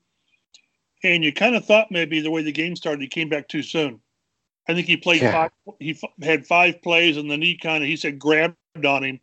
And 1.05 1.23
you 1.23 1.33
kind 1.33 1.55
of 1.55 1.65
thought 1.65 1.91
maybe 1.91 2.21
the 2.21 2.31
way 2.31 2.43
the 2.43 2.53
game 2.53 2.75
started, 2.75 3.03
he 3.03 3.09
came 3.09 3.29
back 3.29 3.49
too 3.49 3.63
soon. 3.63 4.01
I 4.69 4.75
think 4.75 4.87
he 4.87 4.97
played 4.97 5.23
yeah. 5.23 5.33
five. 5.33 5.51
He 5.79 5.91
f- 5.91 6.11
had 6.23 6.47
five 6.47 6.83
plays, 6.83 7.17
and 7.17 7.31
then 7.31 7.41
he 7.41 7.57
kind 7.57 7.83
of 7.83 7.89
he 7.89 7.97
said 7.97 8.19
grabbed 8.19 8.57
on 8.85 9.03
him, 9.03 9.21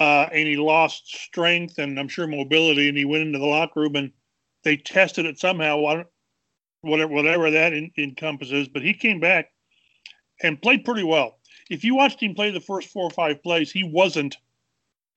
uh, 0.00 0.26
and 0.32 0.48
he 0.48 0.56
lost 0.56 1.06
strength 1.06 1.78
and 1.78 2.00
I'm 2.00 2.08
sure 2.08 2.26
mobility, 2.26 2.88
and 2.88 2.98
he 2.98 3.04
went 3.04 3.22
into 3.22 3.38
the 3.38 3.46
locker 3.46 3.80
room 3.80 3.96
and 3.96 4.12
they 4.64 4.76
tested 4.76 5.26
it 5.26 5.38
somehow 5.38 5.78
whatever 6.86 7.12
whatever 7.12 7.50
that 7.50 7.72
in, 7.72 7.90
encompasses. 7.98 8.68
But 8.68 8.82
he 8.82 8.94
came 8.94 9.20
back 9.20 9.52
and 10.42 10.60
played 10.60 10.84
pretty 10.84 11.04
well. 11.04 11.38
If 11.70 11.84
you 11.84 11.94
watched 11.94 12.22
him 12.22 12.34
play 12.34 12.50
the 12.50 12.60
first 12.60 12.88
four 12.88 13.04
or 13.04 13.10
five 13.10 13.42
plays, 13.42 13.72
he 13.72 13.84
wasn't 13.84 14.36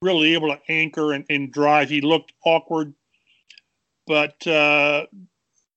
really 0.01 0.33
able 0.33 0.47
to 0.49 0.59
anchor 0.69 1.13
and, 1.13 1.25
and 1.29 1.51
drive. 1.51 1.89
He 1.89 2.01
looked 2.01 2.33
awkward, 2.45 2.93
but 4.07 4.45
uh, 4.47 5.05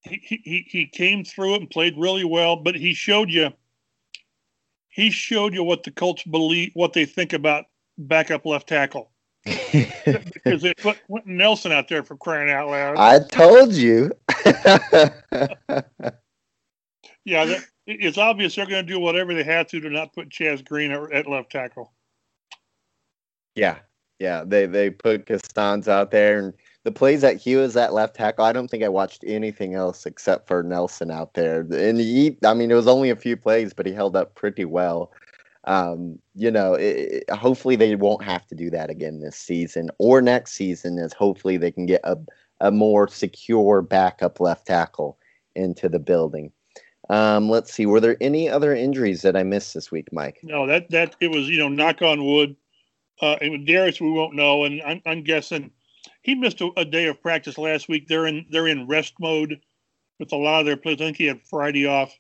he, 0.02 0.40
he 0.44 0.66
he 0.68 0.86
came 0.86 1.24
through 1.24 1.54
it 1.54 1.60
and 1.60 1.70
played 1.70 1.98
really 1.98 2.24
well. 2.24 2.56
But 2.56 2.74
he 2.74 2.94
showed 2.94 3.30
you 3.30 3.52
he 4.88 5.10
showed 5.10 5.54
you 5.54 5.64
what 5.64 5.84
the 5.84 5.90
Colts 5.90 6.22
believe, 6.24 6.70
what 6.74 6.92
they 6.92 7.04
think 7.04 7.32
about 7.32 7.64
backup 7.96 8.44
left 8.44 8.68
tackle. 8.68 9.11
Because 9.44 10.62
they 10.62 10.74
put 10.74 11.04
Quenton 11.06 11.36
Nelson 11.36 11.72
out 11.72 11.88
there 11.88 12.02
for 12.02 12.16
crying 12.16 12.50
out 12.50 12.68
loud. 12.68 12.96
I 12.96 13.20
told 13.20 13.72
you. 13.72 14.12
yeah, 17.24 17.44
that, 17.44 17.64
it's 17.86 18.18
obvious 18.18 18.54
they're 18.54 18.66
going 18.66 18.86
to 18.86 18.92
do 18.92 19.00
whatever 19.00 19.34
they 19.34 19.42
have 19.42 19.66
to 19.68 19.80
to 19.80 19.90
not 19.90 20.12
put 20.12 20.28
Chaz 20.28 20.64
Green 20.64 20.92
at, 20.92 21.12
at 21.12 21.26
left 21.28 21.50
tackle. 21.50 21.92
Yeah, 23.54 23.78
yeah, 24.18 24.44
they 24.46 24.66
they 24.66 24.90
put 24.90 25.26
Castans 25.26 25.88
out 25.88 26.10
there, 26.10 26.38
and 26.38 26.54
the 26.84 26.92
plays 26.92 27.20
that 27.20 27.36
he 27.36 27.56
was 27.56 27.76
at 27.76 27.92
left 27.92 28.16
tackle, 28.16 28.44
I 28.44 28.52
don't 28.52 28.68
think 28.68 28.82
I 28.82 28.88
watched 28.88 29.24
anything 29.26 29.74
else 29.74 30.06
except 30.06 30.48
for 30.48 30.62
Nelson 30.62 31.10
out 31.10 31.34
there. 31.34 31.60
And 31.60 31.98
he, 31.98 32.36
I 32.44 32.54
mean, 32.54 32.70
it 32.70 32.74
was 32.74 32.88
only 32.88 33.10
a 33.10 33.16
few 33.16 33.36
plays, 33.36 33.72
but 33.72 33.86
he 33.86 33.92
held 33.92 34.16
up 34.16 34.34
pretty 34.34 34.64
well. 34.64 35.12
Um, 35.64 36.18
you 36.34 36.50
know, 36.50 36.74
it, 36.74 37.24
hopefully 37.30 37.76
they 37.76 37.94
won't 37.94 38.24
have 38.24 38.46
to 38.48 38.54
do 38.54 38.68
that 38.70 38.90
again 38.90 39.20
this 39.20 39.36
season 39.36 39.90
or 39.98 40.20
next 40.20 40.52
season, 40.52 40.98
as 40.98 41.12
hopefully 41.12 41.56
they 41.56 41.70
can 41.70 41.86
get 41.86 42.00
a, 42.04 42.16
a 42.60 42.70
more 42.70 43.06
secure 43.08 43.80
backup 43.82 44.40
left 44.40 44.66
tackle 44.66 45.18
into 45.54 45.88
the 45.88 46.00
building. 46.00 46.50
Um, 47.10 47.50
let's 47.50 47.72
see. 47.72 47.86
Were 47.86 48.00
there 48.00 48.16
any 48.20 48.48
other 48.48 48.74
injuries 48.74 49.22
that 49.22 49.36
I 49.36 49.42
missed 49.42 49.74
this 49.74 49.90
week, 49.90 50.08
Mike? 50.12 50.40
No, 50.42 50.66
that 50.66 50.90
that 50.90 51.16
it 51.20 51.28
was 51.28 51.48
you 51.48 51.58
know 51.58 51.68
knock 51.68 52.02
on 52.02 52.24
wood. 52.24 52.56
Uh, 53.20 53.36
and 53.40 53.52
with 53.52 53.66
Darius, 53.66 54.00
we 54.00 54.10
won't 54.10 54.34
know, 54.34 54.64
and 54.64 54.82
I'm, 54.82 55.00
I'm 55.06 55.22
guessing 55.22 55.70
he 56.22 56.34
missed 56.34 56.60
a, 56.60 56.70
a, 56.76 56.84
day 56.84 57.06
of 57.06 57.22
practice 57.22 57.58
last 57.58 57.88
week. 57.88 58.08
They're 58.08 58.26
in 58.26 58.46
they're 58.50 58.66
in 58.66 58.86
rest 58.86 59.14
mode 59.20 59.60
with 60.18 60.32
a 60.32 60.36
lot 60.36 60.60
of 60.60 60.66
their 60.66 60.76
players. 60.76 61.00
I 61.00 61.04
think 61.04 61.18
he 61.18 61.26
had 61.26 61.42
Friday 61.42 61.86
off. 61.86 62.16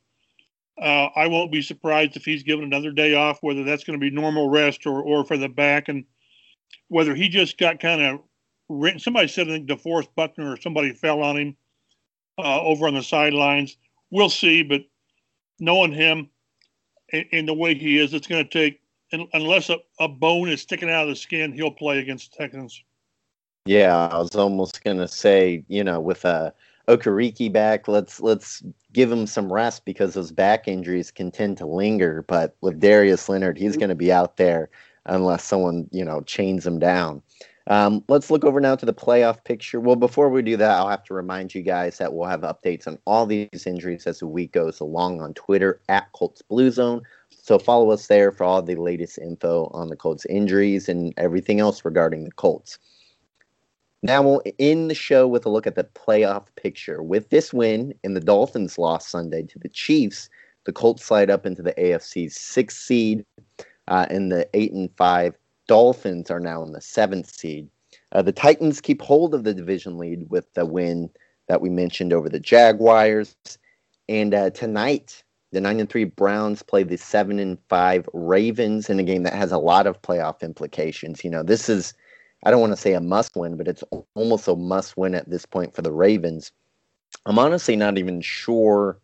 Uh, 0.82 1.10
I 1.14 1.28
won't 1.28 1.52
be 1.52 1.62
surprised 1.62 2.16
if 2.16 2.24
he's 2.24 2.42
given 2.42 2.64
another 2.64 2.90
day 2.90 3.14
off, 3.14 3.38
whether 3.40 3.62
that's 3.62 3.84
going 3.84 3.98
to 3.98 4.04
be 4.04 4.10
normal 4.10 4.50
rest 4.50 4.84
or 4.86 5.00
or 5.02 5.24
for 5.24 5.36
the 5.36 5.48
back, 5.48 5.88
and 5.88 6.04
whether 6.88 7.14
he 7.14 7.28
just 7.28 7.56
got 7.56 7.78
kind 7.78 8.02
of 8.02 8.20
written. 8.68 8.98
Somebody 8.98 9.28
said 9.28 9.48
I 9.48 9.52
think 9.52 9.68
DeForest 9.68 10.08
Buckner 10.16 10.52
or 10.52 10.60
somebody 10.60 10.92
fell 10.92 11.22
on 11.22 11.36
him 11.36 11.56
uh, 12.38 12.60
over 12.62 12.88
on 12.88 12.94
the 12.94 13.02
sidelines. 13.02 13.76
We'll 14.10 14.28
see, 14.28 14.62
but 14.62 14.82
knowing 15.60 15.92
him 15.92 16.28
and, 17.12 17.26
and 17.30 17.48
the 17.48 17.54
way 17.54 17.74
he 17.74 17.98
is, 17.98 18.12
it's 18.12 18.26
going 18.26 18.44
to 18.44 18.50
take 18.50 18.80
unless 19.32 19.70
a, 19.70 19.76
a 20.00 20.08
bone 20.08 20.48
is 20.48 20.62
sticking 20.62 20.90
out 20.90 21.04
of 21.04 21.10
the 21.10 21.16
skin, 21.16 21.52
he'll 21.52 21.70
play 21.70 21.98
against 21.98 22.32
the 22.32 22.38
Texans. 22.38 22.82
Yeah, 23.66 24.08
I 24.08 24.18
was 24.18 24.34
almost 24.34 24.82
gonna 24.82 25.06
say, 25.06 25.64
you 25.68 25.84
know, 25.84 26.00
with 26.00 26.24
uh 26.24 26.50
Okereke 26.88 27.52
back, 27.52 27.88
let's 27.88 28.20
let's 28.20 28.62
give 28.92 29.10
him 29.10 29.26
some 29.26 29.52
rest 29.52 29.84
because 29.84 30.14
those 30.14 30.32
back 30.32 30.66
injuries 30.66 31.10
can 31.10 31.30
tend 31.30 31.58
to 31.58 31.66
linger. 31.66 32.24
But 32.26 32.56
with 32.60 32.80
Darius 32.80 33.28
Leonard, 33.28 33.58
he's 33.58 33.76
gonna 33.76 33.94
be 33.94 34.12
out 34.12 34.36
there 34.36 34.68
unless 35.06 35.44
someone, 35.44 35.88
you 35.90 36.04
know, 36.04 36.20
chains 36.22 36.66
him 36.66 36.78
down. 36.78 37.22
Um, 37.68 38.02
let's 38.08 38.30
look 38.30 38.44
over 38.44 38.60
now 38.60 38.74
to 38.74 38.86
the 38.86 38.94
playoff 38.94 39.44
picture. 39.44 39.78
Well, 39.78 39.96
before 39.96 40.28
we 40.28 40.42
do 40.42 40.56
that, 40.56 40.76
I'll 40.76 40.88
have 40.88 41.04
to 41.04 41.14
remind 41.14 41.54
you 41.54 41.62
guys 41.62 41.98
that 41.98 42.12
we'll 42.12 42.28
have 42.28 42.40
updates 42.40 42.86
on 42.88 42.98
all 43.06 43.24
these 43.24 43.66
injuries 43.66 44.06
as 44.06 44.18
the 44.18 44.26
week 44.26 44.52
goes 44.52 44.80
along 44.80 45.20
on 45.20 45.34
Twitter 45.34 45.80
at 45.88 46.10
Colts 46.12 46.42
Blue 46.42 46.70
Zone. 46.70 47.02
So 47.30 47.58
follow 47.58 47.90
us 47.90 48.06
there 48.06 48.32
for 48.32 48.44
all 48.44 48.62
the 48.62 48.74
latest 48.74 49.18
info 49.18 49.70
on 49.72 49.88
the 49.88 49.96
Colts 49.96 50.24
injuries 50.26 50.88
and 50.88 51.14
everything 51.16 51.60
else 51.60 51.84
regarding 51.84 52.24
the 52.24 52.32
Colts. 52.32 52.78
Now 54.02 54.22
we'll 54.22 54.42
end 54.58 54.90
the 54.90 54.96
show 54.96 55.28
with 55.28 55.46
a 55.46 55.48
look 55.48 55.66
at 55.66 55.76
the 55.76 55.84
playoff 55.84 56.46
picture. 56.56 57.02
With 57.02 57.30
this 57.30 57.52
win 57.52 57.94
and 58.02 58.16
the 58.16 58.20
Dolphins 58.20 58.76
lost 58.76 59.10
Sunday 59.10 59.44
to 59.44 59.58
the 59.60 59.68
Chiefs, 59.68 60.28
the 60.64 60.72
Colts 60.72 61.04
slide 61.04 61.30
up 61.30 61.46
into 61.46 61.62
the 61.62 61.74
AFC's 61.74 62.38
sixth 62.38 62.78
seed, 62.78 63.24
uh, 63.88 64.06
and 64.10 64.32
the 64.32 64.48
eight 64.54 64.72
and 64.72 64.90
five 64.96 65.36
Dolphins 65.68 66.30
are 66.30 66.40
now 66.40 66.62
in 66.64 66.72
the 66.72 66.80
seventh 66.80 67.32
seed. 67.32 67.68
Uh, 68.10 68.22
the 68.22 68.32
Titans 68.32 68.80
keep 68.80 69.00
hold 69.00 69.34
of 69.34 69.44
the 69.44 69.54
division 69.54 69.98
lead 69.98 70.28
with 70.30 70.52
the 70.54 70.66
win 70.66 71.08
that 71.48 71.60
we 71.60 71.70
mentioned 71.70 72.12
over 72.12 72.28
the 72.28 72.40
Jaguars, 72.40 73.36
and 74.08 74.34
uh, 74.34 74.50
tonight 74.50 75.22
the 75.52 75.60
nine 75.60 75.78
and 75.78 75.88
three 75.88 76.04
Browns 76.04 76.62
play 76.62 76.82
the 76.82 76.96
seven 76.96 77.38
and 77.38 77.58
five 77.68 78.08
Ravens 78.12 78.90
in 78.90 78.98
a 78.98 79.02
game 79.02 79.22
that 79.22 79.34
has 79.34 79.52
a 79.52 79.58
lot 79.58 79.86
of 79.86 80.00
playoff 80.02 80.40
implications. 80.40 81.22
You 81.22 81.30
know, 81.30 81.42
this 81.42 81.68
is 81.68 81.94
I 82.42 82.50
don't 82.50 82.60
want 82.60 82.72
to 82.72 82.76
say 82.76 82.94
a 82.94 83.00
must 83.00 83.36
win, 83.36 83.56
but 83.56 83.68
it's 83.68 83.84
almost 84.14 84.48
a 84.48 84.56
must 84.56 84.96
win 84.96 85.14
at 85.14 85.30
this 85.30 85.46
point 85.46 85.74
for 85.74 85.82
the 85.82 85.92
Ravens. 85.92 86.52
I'm 87.26 87.38
honestly 87.38 87.76
not 87.76 87.98
even 87.98 88.20
sure, 88.20 88.98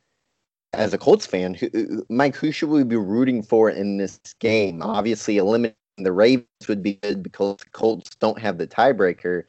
as 0.72 0.92
a 0.92 0.98
Colts 0.98 1.26
fan, 1.26 1.54
who, 1.54 1.66
uh, 1.74 2.02
Mike, 2.08 2.34
who 2.34 2.50
should 2.50 2.68
we 2.68 2.82
be 2.82 2.96
rooting 2.96 3.42
for 3.42 3.70
in 3.70 3.98
this 3.98 4.18
game? 4.40 4.82
Obviously, 4.82 5.36
eliminating 5.38 5.76
the 5.98 6.12
Ravens 6.12 6.46
would 6.68 6.82
be 6.82 6.94
good 6.94 7.22
because 7.22 7.56
the 7.58 7.70
Colts 7.70 8.14
don't 8.16 8.40
have 8.40 8.58
the 8.58 8.66
tiebreaker. 8.66 9.44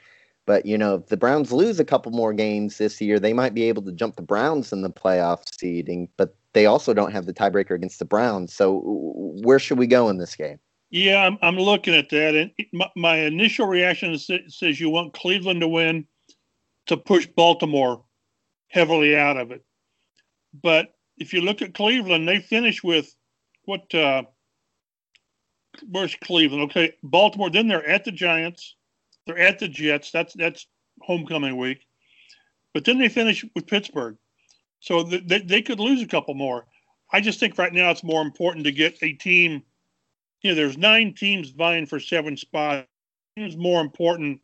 But 0.45 0.65
you 0.65 0.77
know, 0.77 0.95
if 0.95 1.07
the 1.07 1.17
Browns 1.17 1.51
lose 1.51 1.79
a 1.79 1.85
couple 1.85 2.11
more 2.11 2.33
games 2.33 2.77
this 2.77 2.99
year, 3.01 3.19
they 3.19 3.33
might 3.33 3.53
be 3.53 3.63
able 3.63 3.83
to 3.83 3.91
jump 3.91 4.15
the 4.15 4.21
Browns 4.23 4.73
in 4.73 4.81
the 4.81 4.89
playoff 4.89 5.41
seeding. 5.53 6.09
But 6.17 6.35
they 6.53 6.65
also 6.65 6.93
don't 6.93 7.11
have 7.11 7.25
the 7.25 7.33
tiebreaker 7.33 7.75
against 7.75 7.99
the 7.99 8.05
Browns. 8.05 8.53
So 8.53 8.81
where 8.83 9.59
should 9.59 9.77
we 9.77 9.87
go 9.87 10.09
in 10.09 10.17
this 10.17 10.35
game? 10.35 10.59
Yeah, 10.91 11.25
I'm, 11.25 11.37
I'm 11.41 11.57
looking 11.57 11.93
at 11.93 12.09
that, 12.09 12.35
and 12.35 12.51
my, 12.73 12.89
my 12.95 13.15
initial 13.17 13.67
reaction 13.67 14.11
is, 14.11 14.29
says 14.47 14.79
you 14.79 14.89
want 14.89 15.13
Cleveland 15.13 15.61
to 15.61 15.67
win 15.67 16.07
to 16.87 16.97
push 16.97 17.27
Baltimore 17.27 18.03
heavily 18.69 19.15
out 19.15 19.37
of 19.37 19.51
it. 19.51 19.63
But 20.63 20.95
if 21.17 21.31
you 21.33 21.41
look 21.41 21.61
at 21.61 21.75
Cleveland, 21.75 22.27
they 22.27 22.39
finish 22.39 22.83
with 22.83 23.15
what? 23.65 23.93
Uh, 23.93 24.23
where's 25.91 26.15
Cleveland? 26.23 26.63
Okay, 26.63 26.95
Baltimore. 27.03 27.51
Then 27.51 27.67
they're 27.67 27.87
at 27.87 28.03
the 28.03 28.11
Giants. 28.11 28.75
They're 29.27 29.37
at 29.37 29.59
the 29.59 29.67
Jets. 29.67 30.09
That's 30.09 30.33
that's 30.33 30.65
homecoming 31.01 31.57
week. 31.57 31.85
But 32.73 32.85
then 32.85 32.97
they 32.97 33.09
finish 33.09 33.45
with 33.55 33.67
Pittsburgh. 33.67 34.17
So 34.79 35.03
they, 35.03 35.39
they 35.39 35.61
could 35.61 35.79
lose 35.79 36.01
a 36.01 36.07
couple 36.07 36.33
more. 36.33 36.65
I 37.11 37.21
just 37.21 37.39
think 37.39 37.57
right 37.57 37.73
now 37.73 37.91
it's 37.91 38.03
more 38.03 38.21
important 38.21 38.65
to 38.65 38.71
get 38.71 38.97
a 39.03 39.13
team 39.13 39.63
you 40.41 40.51
know, 40.51 40.55
there's 40.55 40.77
nine 40.77 41.13
teams 41.13 41.49
vying 41.49 41.85
for 41.85 41.99
seven 41.99 42.37
spots. 42.37 42.87
It's 43.35 43.55
more 43.55 43.81
important 43.81 44.39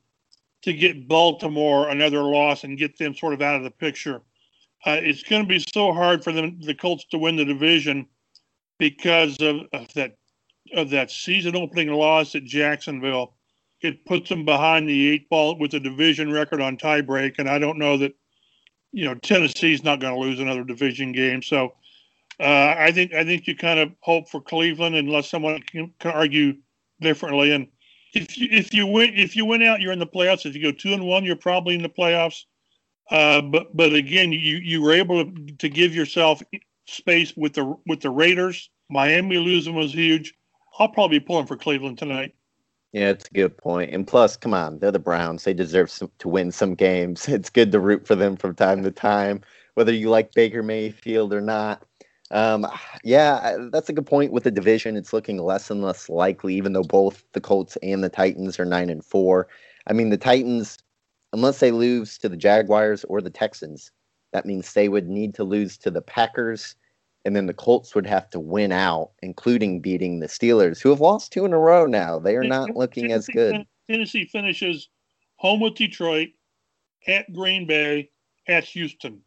to 0.63 0.73
get 0.73 1.07
Baltimore 1.07 1.89
another 1.89 2.23
loss 2.23 2.63
and 2.63 2.77
get 2.77 2.97
them 2.97 3.15
sort 3.15 3.33
of 3.33 3.41
out 3.41 3.55
of 3.55 3.63
the 3.63 3.71
picture. 3.71 4.21
Uh, 4.85 4.99
it's 5.01 5.23
going 5.23 5.41
to 5.41 5.47
be 5.47 5.63
so 5.73 5.93
hard 5.93 6.23
for 6.23 6.31
them, 6.31 6.59
the 6.61 6.73
Colts, 6.73 7.05
to 7.05 7.17
win 7.17 7.35
the 7.35 7.45
division 7.45 8.07
because 8.77 9.37
of, 9.41 9.61
of 9.73 9.91
that 9.93 10.17
of 10.73 10.89
that 10.89 11.11
season 11.11 11.55
opening 11.55 11.91
loss 11.91 12.35
at 12.35 12.43
Jacksonville. 12.43 13.35
It 13.81 14.03
puts 14.05 14.29
them 14.29 14.45
behind 14.45 14.89
the 14.89 15.11
eight 15.11 15.29
ball 15.29 15.57
with 15.59 15.73
a 15.75 15.79
division 15.79 16.31
record 16.31 16.61
on 16.61 16.77
tiebreak, 16.77 17.35
and 17.37 17.49
I 17.49 17.59
don't 17.59 17.77
know 17.77 17.97
that 17.97 18.13
you 18.91 19.05
know 19.05 19.15
Tennessee's 19.15 19.83
not 19.83 19.99
going 19.99 20.13
to 20.13 20.19
lose 20.19 20.39
another 20.39 20.63
division 20.63 21.11
game. 21.11 21.41
So 21.41 21.75
uh, 22.39 22.75
I 22.77 22.91
think 22.91 23.13
I 23.13 23.23
think 23.23 23.47
you 23.47 23.55
kind 23.55 23.79
of 23.79 23.91
hope 24.01 24.29
for 24.29 24.41
Cleveland 24.41 24.95
unless 24.95 25.29
someone 25.29 25.61
can, 25.61 25.93
can, 25.99 26.11
argue 26.11 26.55
differently. 26.99 27.51
And 27.51 27.67
if 28.13 28.37
you 28.37 28.47
if 28.51 28.73
you 28.73 28.85
win 28.85 29.13
if 29.15 29.35
you 29.35 29.45
win 29.45 29.63
out, 29.63 29.79
you're 29.79 29.93
in 29.93 29.99
the 29.99 30.07
playoffs. 30.07 30.45
If 30.45 30.55
you 30.55 30.61
go 30.61 30.71
two 30.71 30.93
and 30.93 31.05
one, 31.05 31.23
you're 31.23 31.35
probably 31.35 31.75
in 31.75 31.81
the 31.81 31.89
playoffs. 31.89 32.43
Uh, 33.09 33.41
but 33.41 33.75
but 33.75 33.93
again, 33.93 34.31
you 34.31 34.57
you 34.57 34.81
were 34.81 34.91
able 34.91 35.31
to, 35.59 35.69
give 35.69 35.95
yourself 35.95 36.41
space 36.87 37.33
with 37.37 37.53
the 37.53 37.75
with 37.85 38.01
the 38.01 38.09
Raiders. 38.09 38.69
Miami 38.89 39.37
losing 39.37 39.75
was 39.75 39.93
huge. 39.93 40.33
I'll 40.77 40.89
probably 40.89 41.19
be 41.19 41.25
pulling 41.25 41.47
for 41.47 41.55
Cleveland 41.55 41.97
tonight. 41.97 42.35
Yeah, 42.91 43.09
it's 43.09 43.27
a 43.29 43.33
good 43.33 43.57
point. 43.57 43.93
And 43.93 44.07
plus, 44.07 44.37
come 44.37 44.53
on, 44.53 44.79
they're 44.79 44.91
the 44.91 44.99
Browns. 44.99 45.43
They 45.43 45.53
deserve 45.53 45.89
some, 45.91 46.11
to 46.19 46.29
win 46.29 46.51
some 46.51 46.75
games. 46.75 47.27
It's 47.29 47.49
good 47.49 47.71
to 47.71 47.79
root 47.79 48.07
for 48.07 48.15
them 48.15 48.35
from 48.35 48.55
time 48.55 48.83
to 48.83 48.91
time, 48.91 49.41
whether 49.73 49.93
you 49.93 50.09
like 50.09 50.33
Baker 50.33 50.63
Mayfield 50.63 51.33
or 51.33 51.41
not. 51.41 51.83
Um, 52.35 52.67
yeah, 53.01 53.55
that's 53.71 53.87
a 53.87 53.93
good 53.93 54.05
point 54.05 54.33
with 54.33 54.43
the 54.43 54.51
division. 54.51 54.97
It's 54.97 55.13
looking 55.13 55.37
less 55.37 55.71
and 55.71 55.81
less 55.81 56.09
likely, 56.09 56.53
even 56.55 56.73
though 56.73 56.83
both 56.83 57.23
the 57.31 57.39
Colts 57.39 57.77
and 57.81 58.03
the 58.03 58.09
Titans 58.09 58.59
are 58.59 58.65
nine 58.65 58.89
and 58.89 59.03
four. 59.05 59.47
I 59.87 59.93
mean, 59.93 60.09
the 60.09 60.17
Titans, 60.17 60.77
unless 61.31 61.61
they 61.61 61.71
lose 61.71 62.17
to 62.17 62.27
the 62.27 62.35
Jaguars 62.35 63.05
or 63.05 63.21
the 63.21 63.29
Texans, 63.29 63.89
that 64.33 64.45
means 64.45 64.73
they 64.73 64.89
would 64.89 65.07
need 65.07 65.33
to 65.35 65.45
lose 65.45 65.77
to 65.77 65.89
the 65.89 66.01
Packers, 66.01 66.75
and 67.23 67.37
then 67.37 67.45
the 67.45 67.53
Colts 67.53 67.95
would 67.95 68.05
have 68.05 68.29
to 68.31 68.39
win 68.41 68.73
out, 68.73 69.11
including 69.21 69.79
beating 69.79 70.19
the 70.19 70.27
Steelers, 70.27 70.81
who 70.81 70.89
have 70.89 70.99
lost 70.99 71.31
two 71.31 71.45
in 71.45 71.53
a 71.53 71.57
row 71.57 71.85
now. 71.85 72.19
They 72.19 72.35
are 72.35 72.43
not 72.43 72.75
looking 72.75 73.13
as 73.13 73.27
good. 73.27 73.65
Tennessee 73.89 74.25
finishes 74.25 74.89
home 75.37 75.61
with 75.61 75.75
Detroit, 75.75 76.31
at 77.07 77.31
Green 77.31 77.65
Bay, 77.65 78.09
at 78.45 78.65
Houston. 78.65 79.21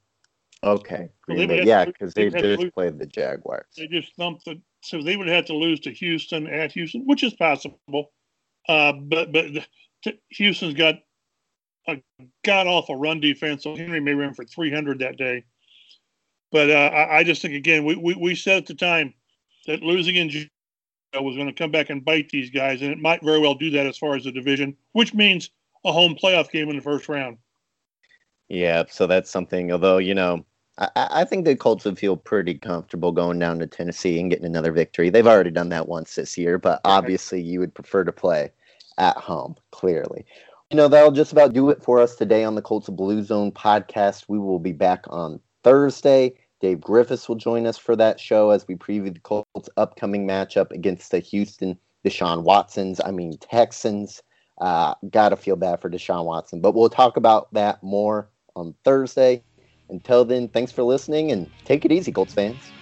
Okay, 0.65 1.09
Green 1.23 1.49
Bay. 1.49 1.65
yeah, 1.65 1.85
because 1.85 2.15
they, 2.15 2.31
just 2.31 2.75
played 2.75 2.99
the 2.99 3.07
Jaguars. 3.07 3.67
They 3.77 3.87
just 3.87 4.15
thumped 4.17 4.45
the, 4.45 4.61
so 4.83 5.01
they 5.01 5.17
would 5.17 5.29
have 5.29 5.45
to 5.47 5.55
lose 5.55 5.79
to 5.81 5.93
Houston 5.93 6.49
at 6.49 6.73
Houston, 6.73 7.03
which 7.07 7.23
is 7.23 7.35
possible. 7.35 8.13
Uh, 8.69 8.93
but 8.93 9.33
but 9.33 9.47
Houston's 10.31 10.75
got 10.75 10.97
a 11.87 12.03
god 12.45 12.67
awful 12.67 12.97
run 12.97 13.21
defense, 13.21 13.63
so 13.63 13.77
Henry 13.77 14.01
may 14.01 14.15
run 14.15 14.35
for 14.35 14.45
300 14.45 14.99
that 14.99 15.17
day. 15.17 15.45
But 16.51 16.71
uh, 16.71 16.75
I, 16.75 17.19
I, 17.19 17.25
just 17.25 17.43
think 17.43 17.55
again, 17.55 17.85
we, 17.85 17.95
we 17.97 18.15
we 18.15 18.35
said 18.35 18.59
at 18.59 18.67
the 18.67 18.75
time 18.75 19.15
that 19.67 19.83
losing 19.83 20.17
in 20.17 20.29
was 21.15 21.37
going 21.37 21.47
to 21.47 21.53
come 21.53 21.71
back 21.71 21.91
and 21.91 22.05
bite 22.05 22.31
these 22.31 22.51
guys, 22.51 22.83
and 22.83 22.91
it 22.91 22.99
might 22.99 23.23
very 23.23 23.39
well 23.39 23.55
do 23.55 23.71
that 23.71 23.87
as 23.87 23.97
far 23.97 24.17
as 24.17 24.25
the 24.25 24.33
division, 24.33 24.77
which 24.93 25.15
means 25.15 25.51
a 25.85 25.93
home 25.93 26.15
playoff 26.15 26.51
game 26.51 26.69
in 26.69 26.77
the 26.77 26.83
first 26.83 27.09
round. 27.09 27.39
Yeah, 28.49 28.85
so 28.91 29.07
that's 29.07 29.31
something. 29.31 29.73
Although 29.73 29.99
you 29.99 30.15
know, 30.15 30.45
I, 30.79 30.91
I 30.95 31.25
think 31.25 31.45
the 31.45 31.57
Colts 31.57 31.85
would 31.85 31.99
feel 31.99 32.17
pretty 32.17 32.55
comfortable 32.55 33.13
going 33.13 33.39
down 33.39 33.59
to 33.59 33.67
Tennessee 33.67 34.21
and 34.21 34.31
getting 34.31 34.47
another 34.47 34.73
victory. 34.73 35.11
They've 35.11 35.27
already 35.27 35.51
done 35.51 35.69
that 35.71 35.89
once 35.89 36.15
this 36.15 36.39
year, 36.39 36.59
but 36.59 36.81
obviously 36.85 37.41
you 37.43 37.61
would 37.61 37.75
prefer 37.75 38.05
to 38.05 38.13
play 38.13 38.51
at 38.97 39.17
home. 39.17 39.57
Clearly. 39.73 40.25
you 40.71 40.77
know, 40.77 40.89
that'll 40.89 41.13
just 41.13 41.33
about 41.33 41.53
do 41.53 41.71
it 41.71 41.83
for 41.83 41.99
us 41.99 42.15
today 42.15 42.45
on 42.45 42.55
the 42.55 42.63
Colts 42.63 42.89
Blue 42.89 43.23
Zone 43.23 43.53
podcast. 43.53 44.25
We 44.29 44.39
will 44.39 44.59
be 44.59 44.73
back 44.73 45.05
on 45.09 45.41
Thursday. 45.65 46.35
Dave 46.61 46.81
Griffiths 46.81 47.29
will 47.29 47.37
join 47.37 47.67
us 47.67 47.79
for 47.79 47.95
that 47.97 48.19
show 48.19 48.51
as 48.51 48.67
we 48.67 48.75
preview 48.75 49.13
the 49.15 49.21
Colts' 49.21 49.71
upcoming 49.77 50.27
matchup 50.27 50.73
against 50.73 51.11
the 51.11 51.21
Houston 51.21 51.79
Deshaun 52.05 52.43
Watsons. 52.43 53.01
I 53.05 53.11
mean, 53.11 53.37
Texans. 53.39 54.23
Uh, 54.61 54.93
gotta 55.11 55.37
feel 55.37 55.55
bad 55.55 55.81
for 55.81 55.89
Deshaun 55.89 56.25
Watson, 56.25 56.61
but 56.61 56.75
we'll 56.75 56.89
talk 56.89 57.17
about 57.17 57.53
that 57.55 57.81
more 57.81 58.29
on 58.57 58.75
Thursday. 58.83 59.41
Until 59.91 60.25
then, 60.25 60.49
thanks 60.49 60.73
for 60.73 60.83
listening 60.83 61.31
and 61.33 61.53
take 61.65 61.85
it 61.85 61.93
easy, 61.93 62.13
Colts 62.13 62.35
fans. 62.35 62.75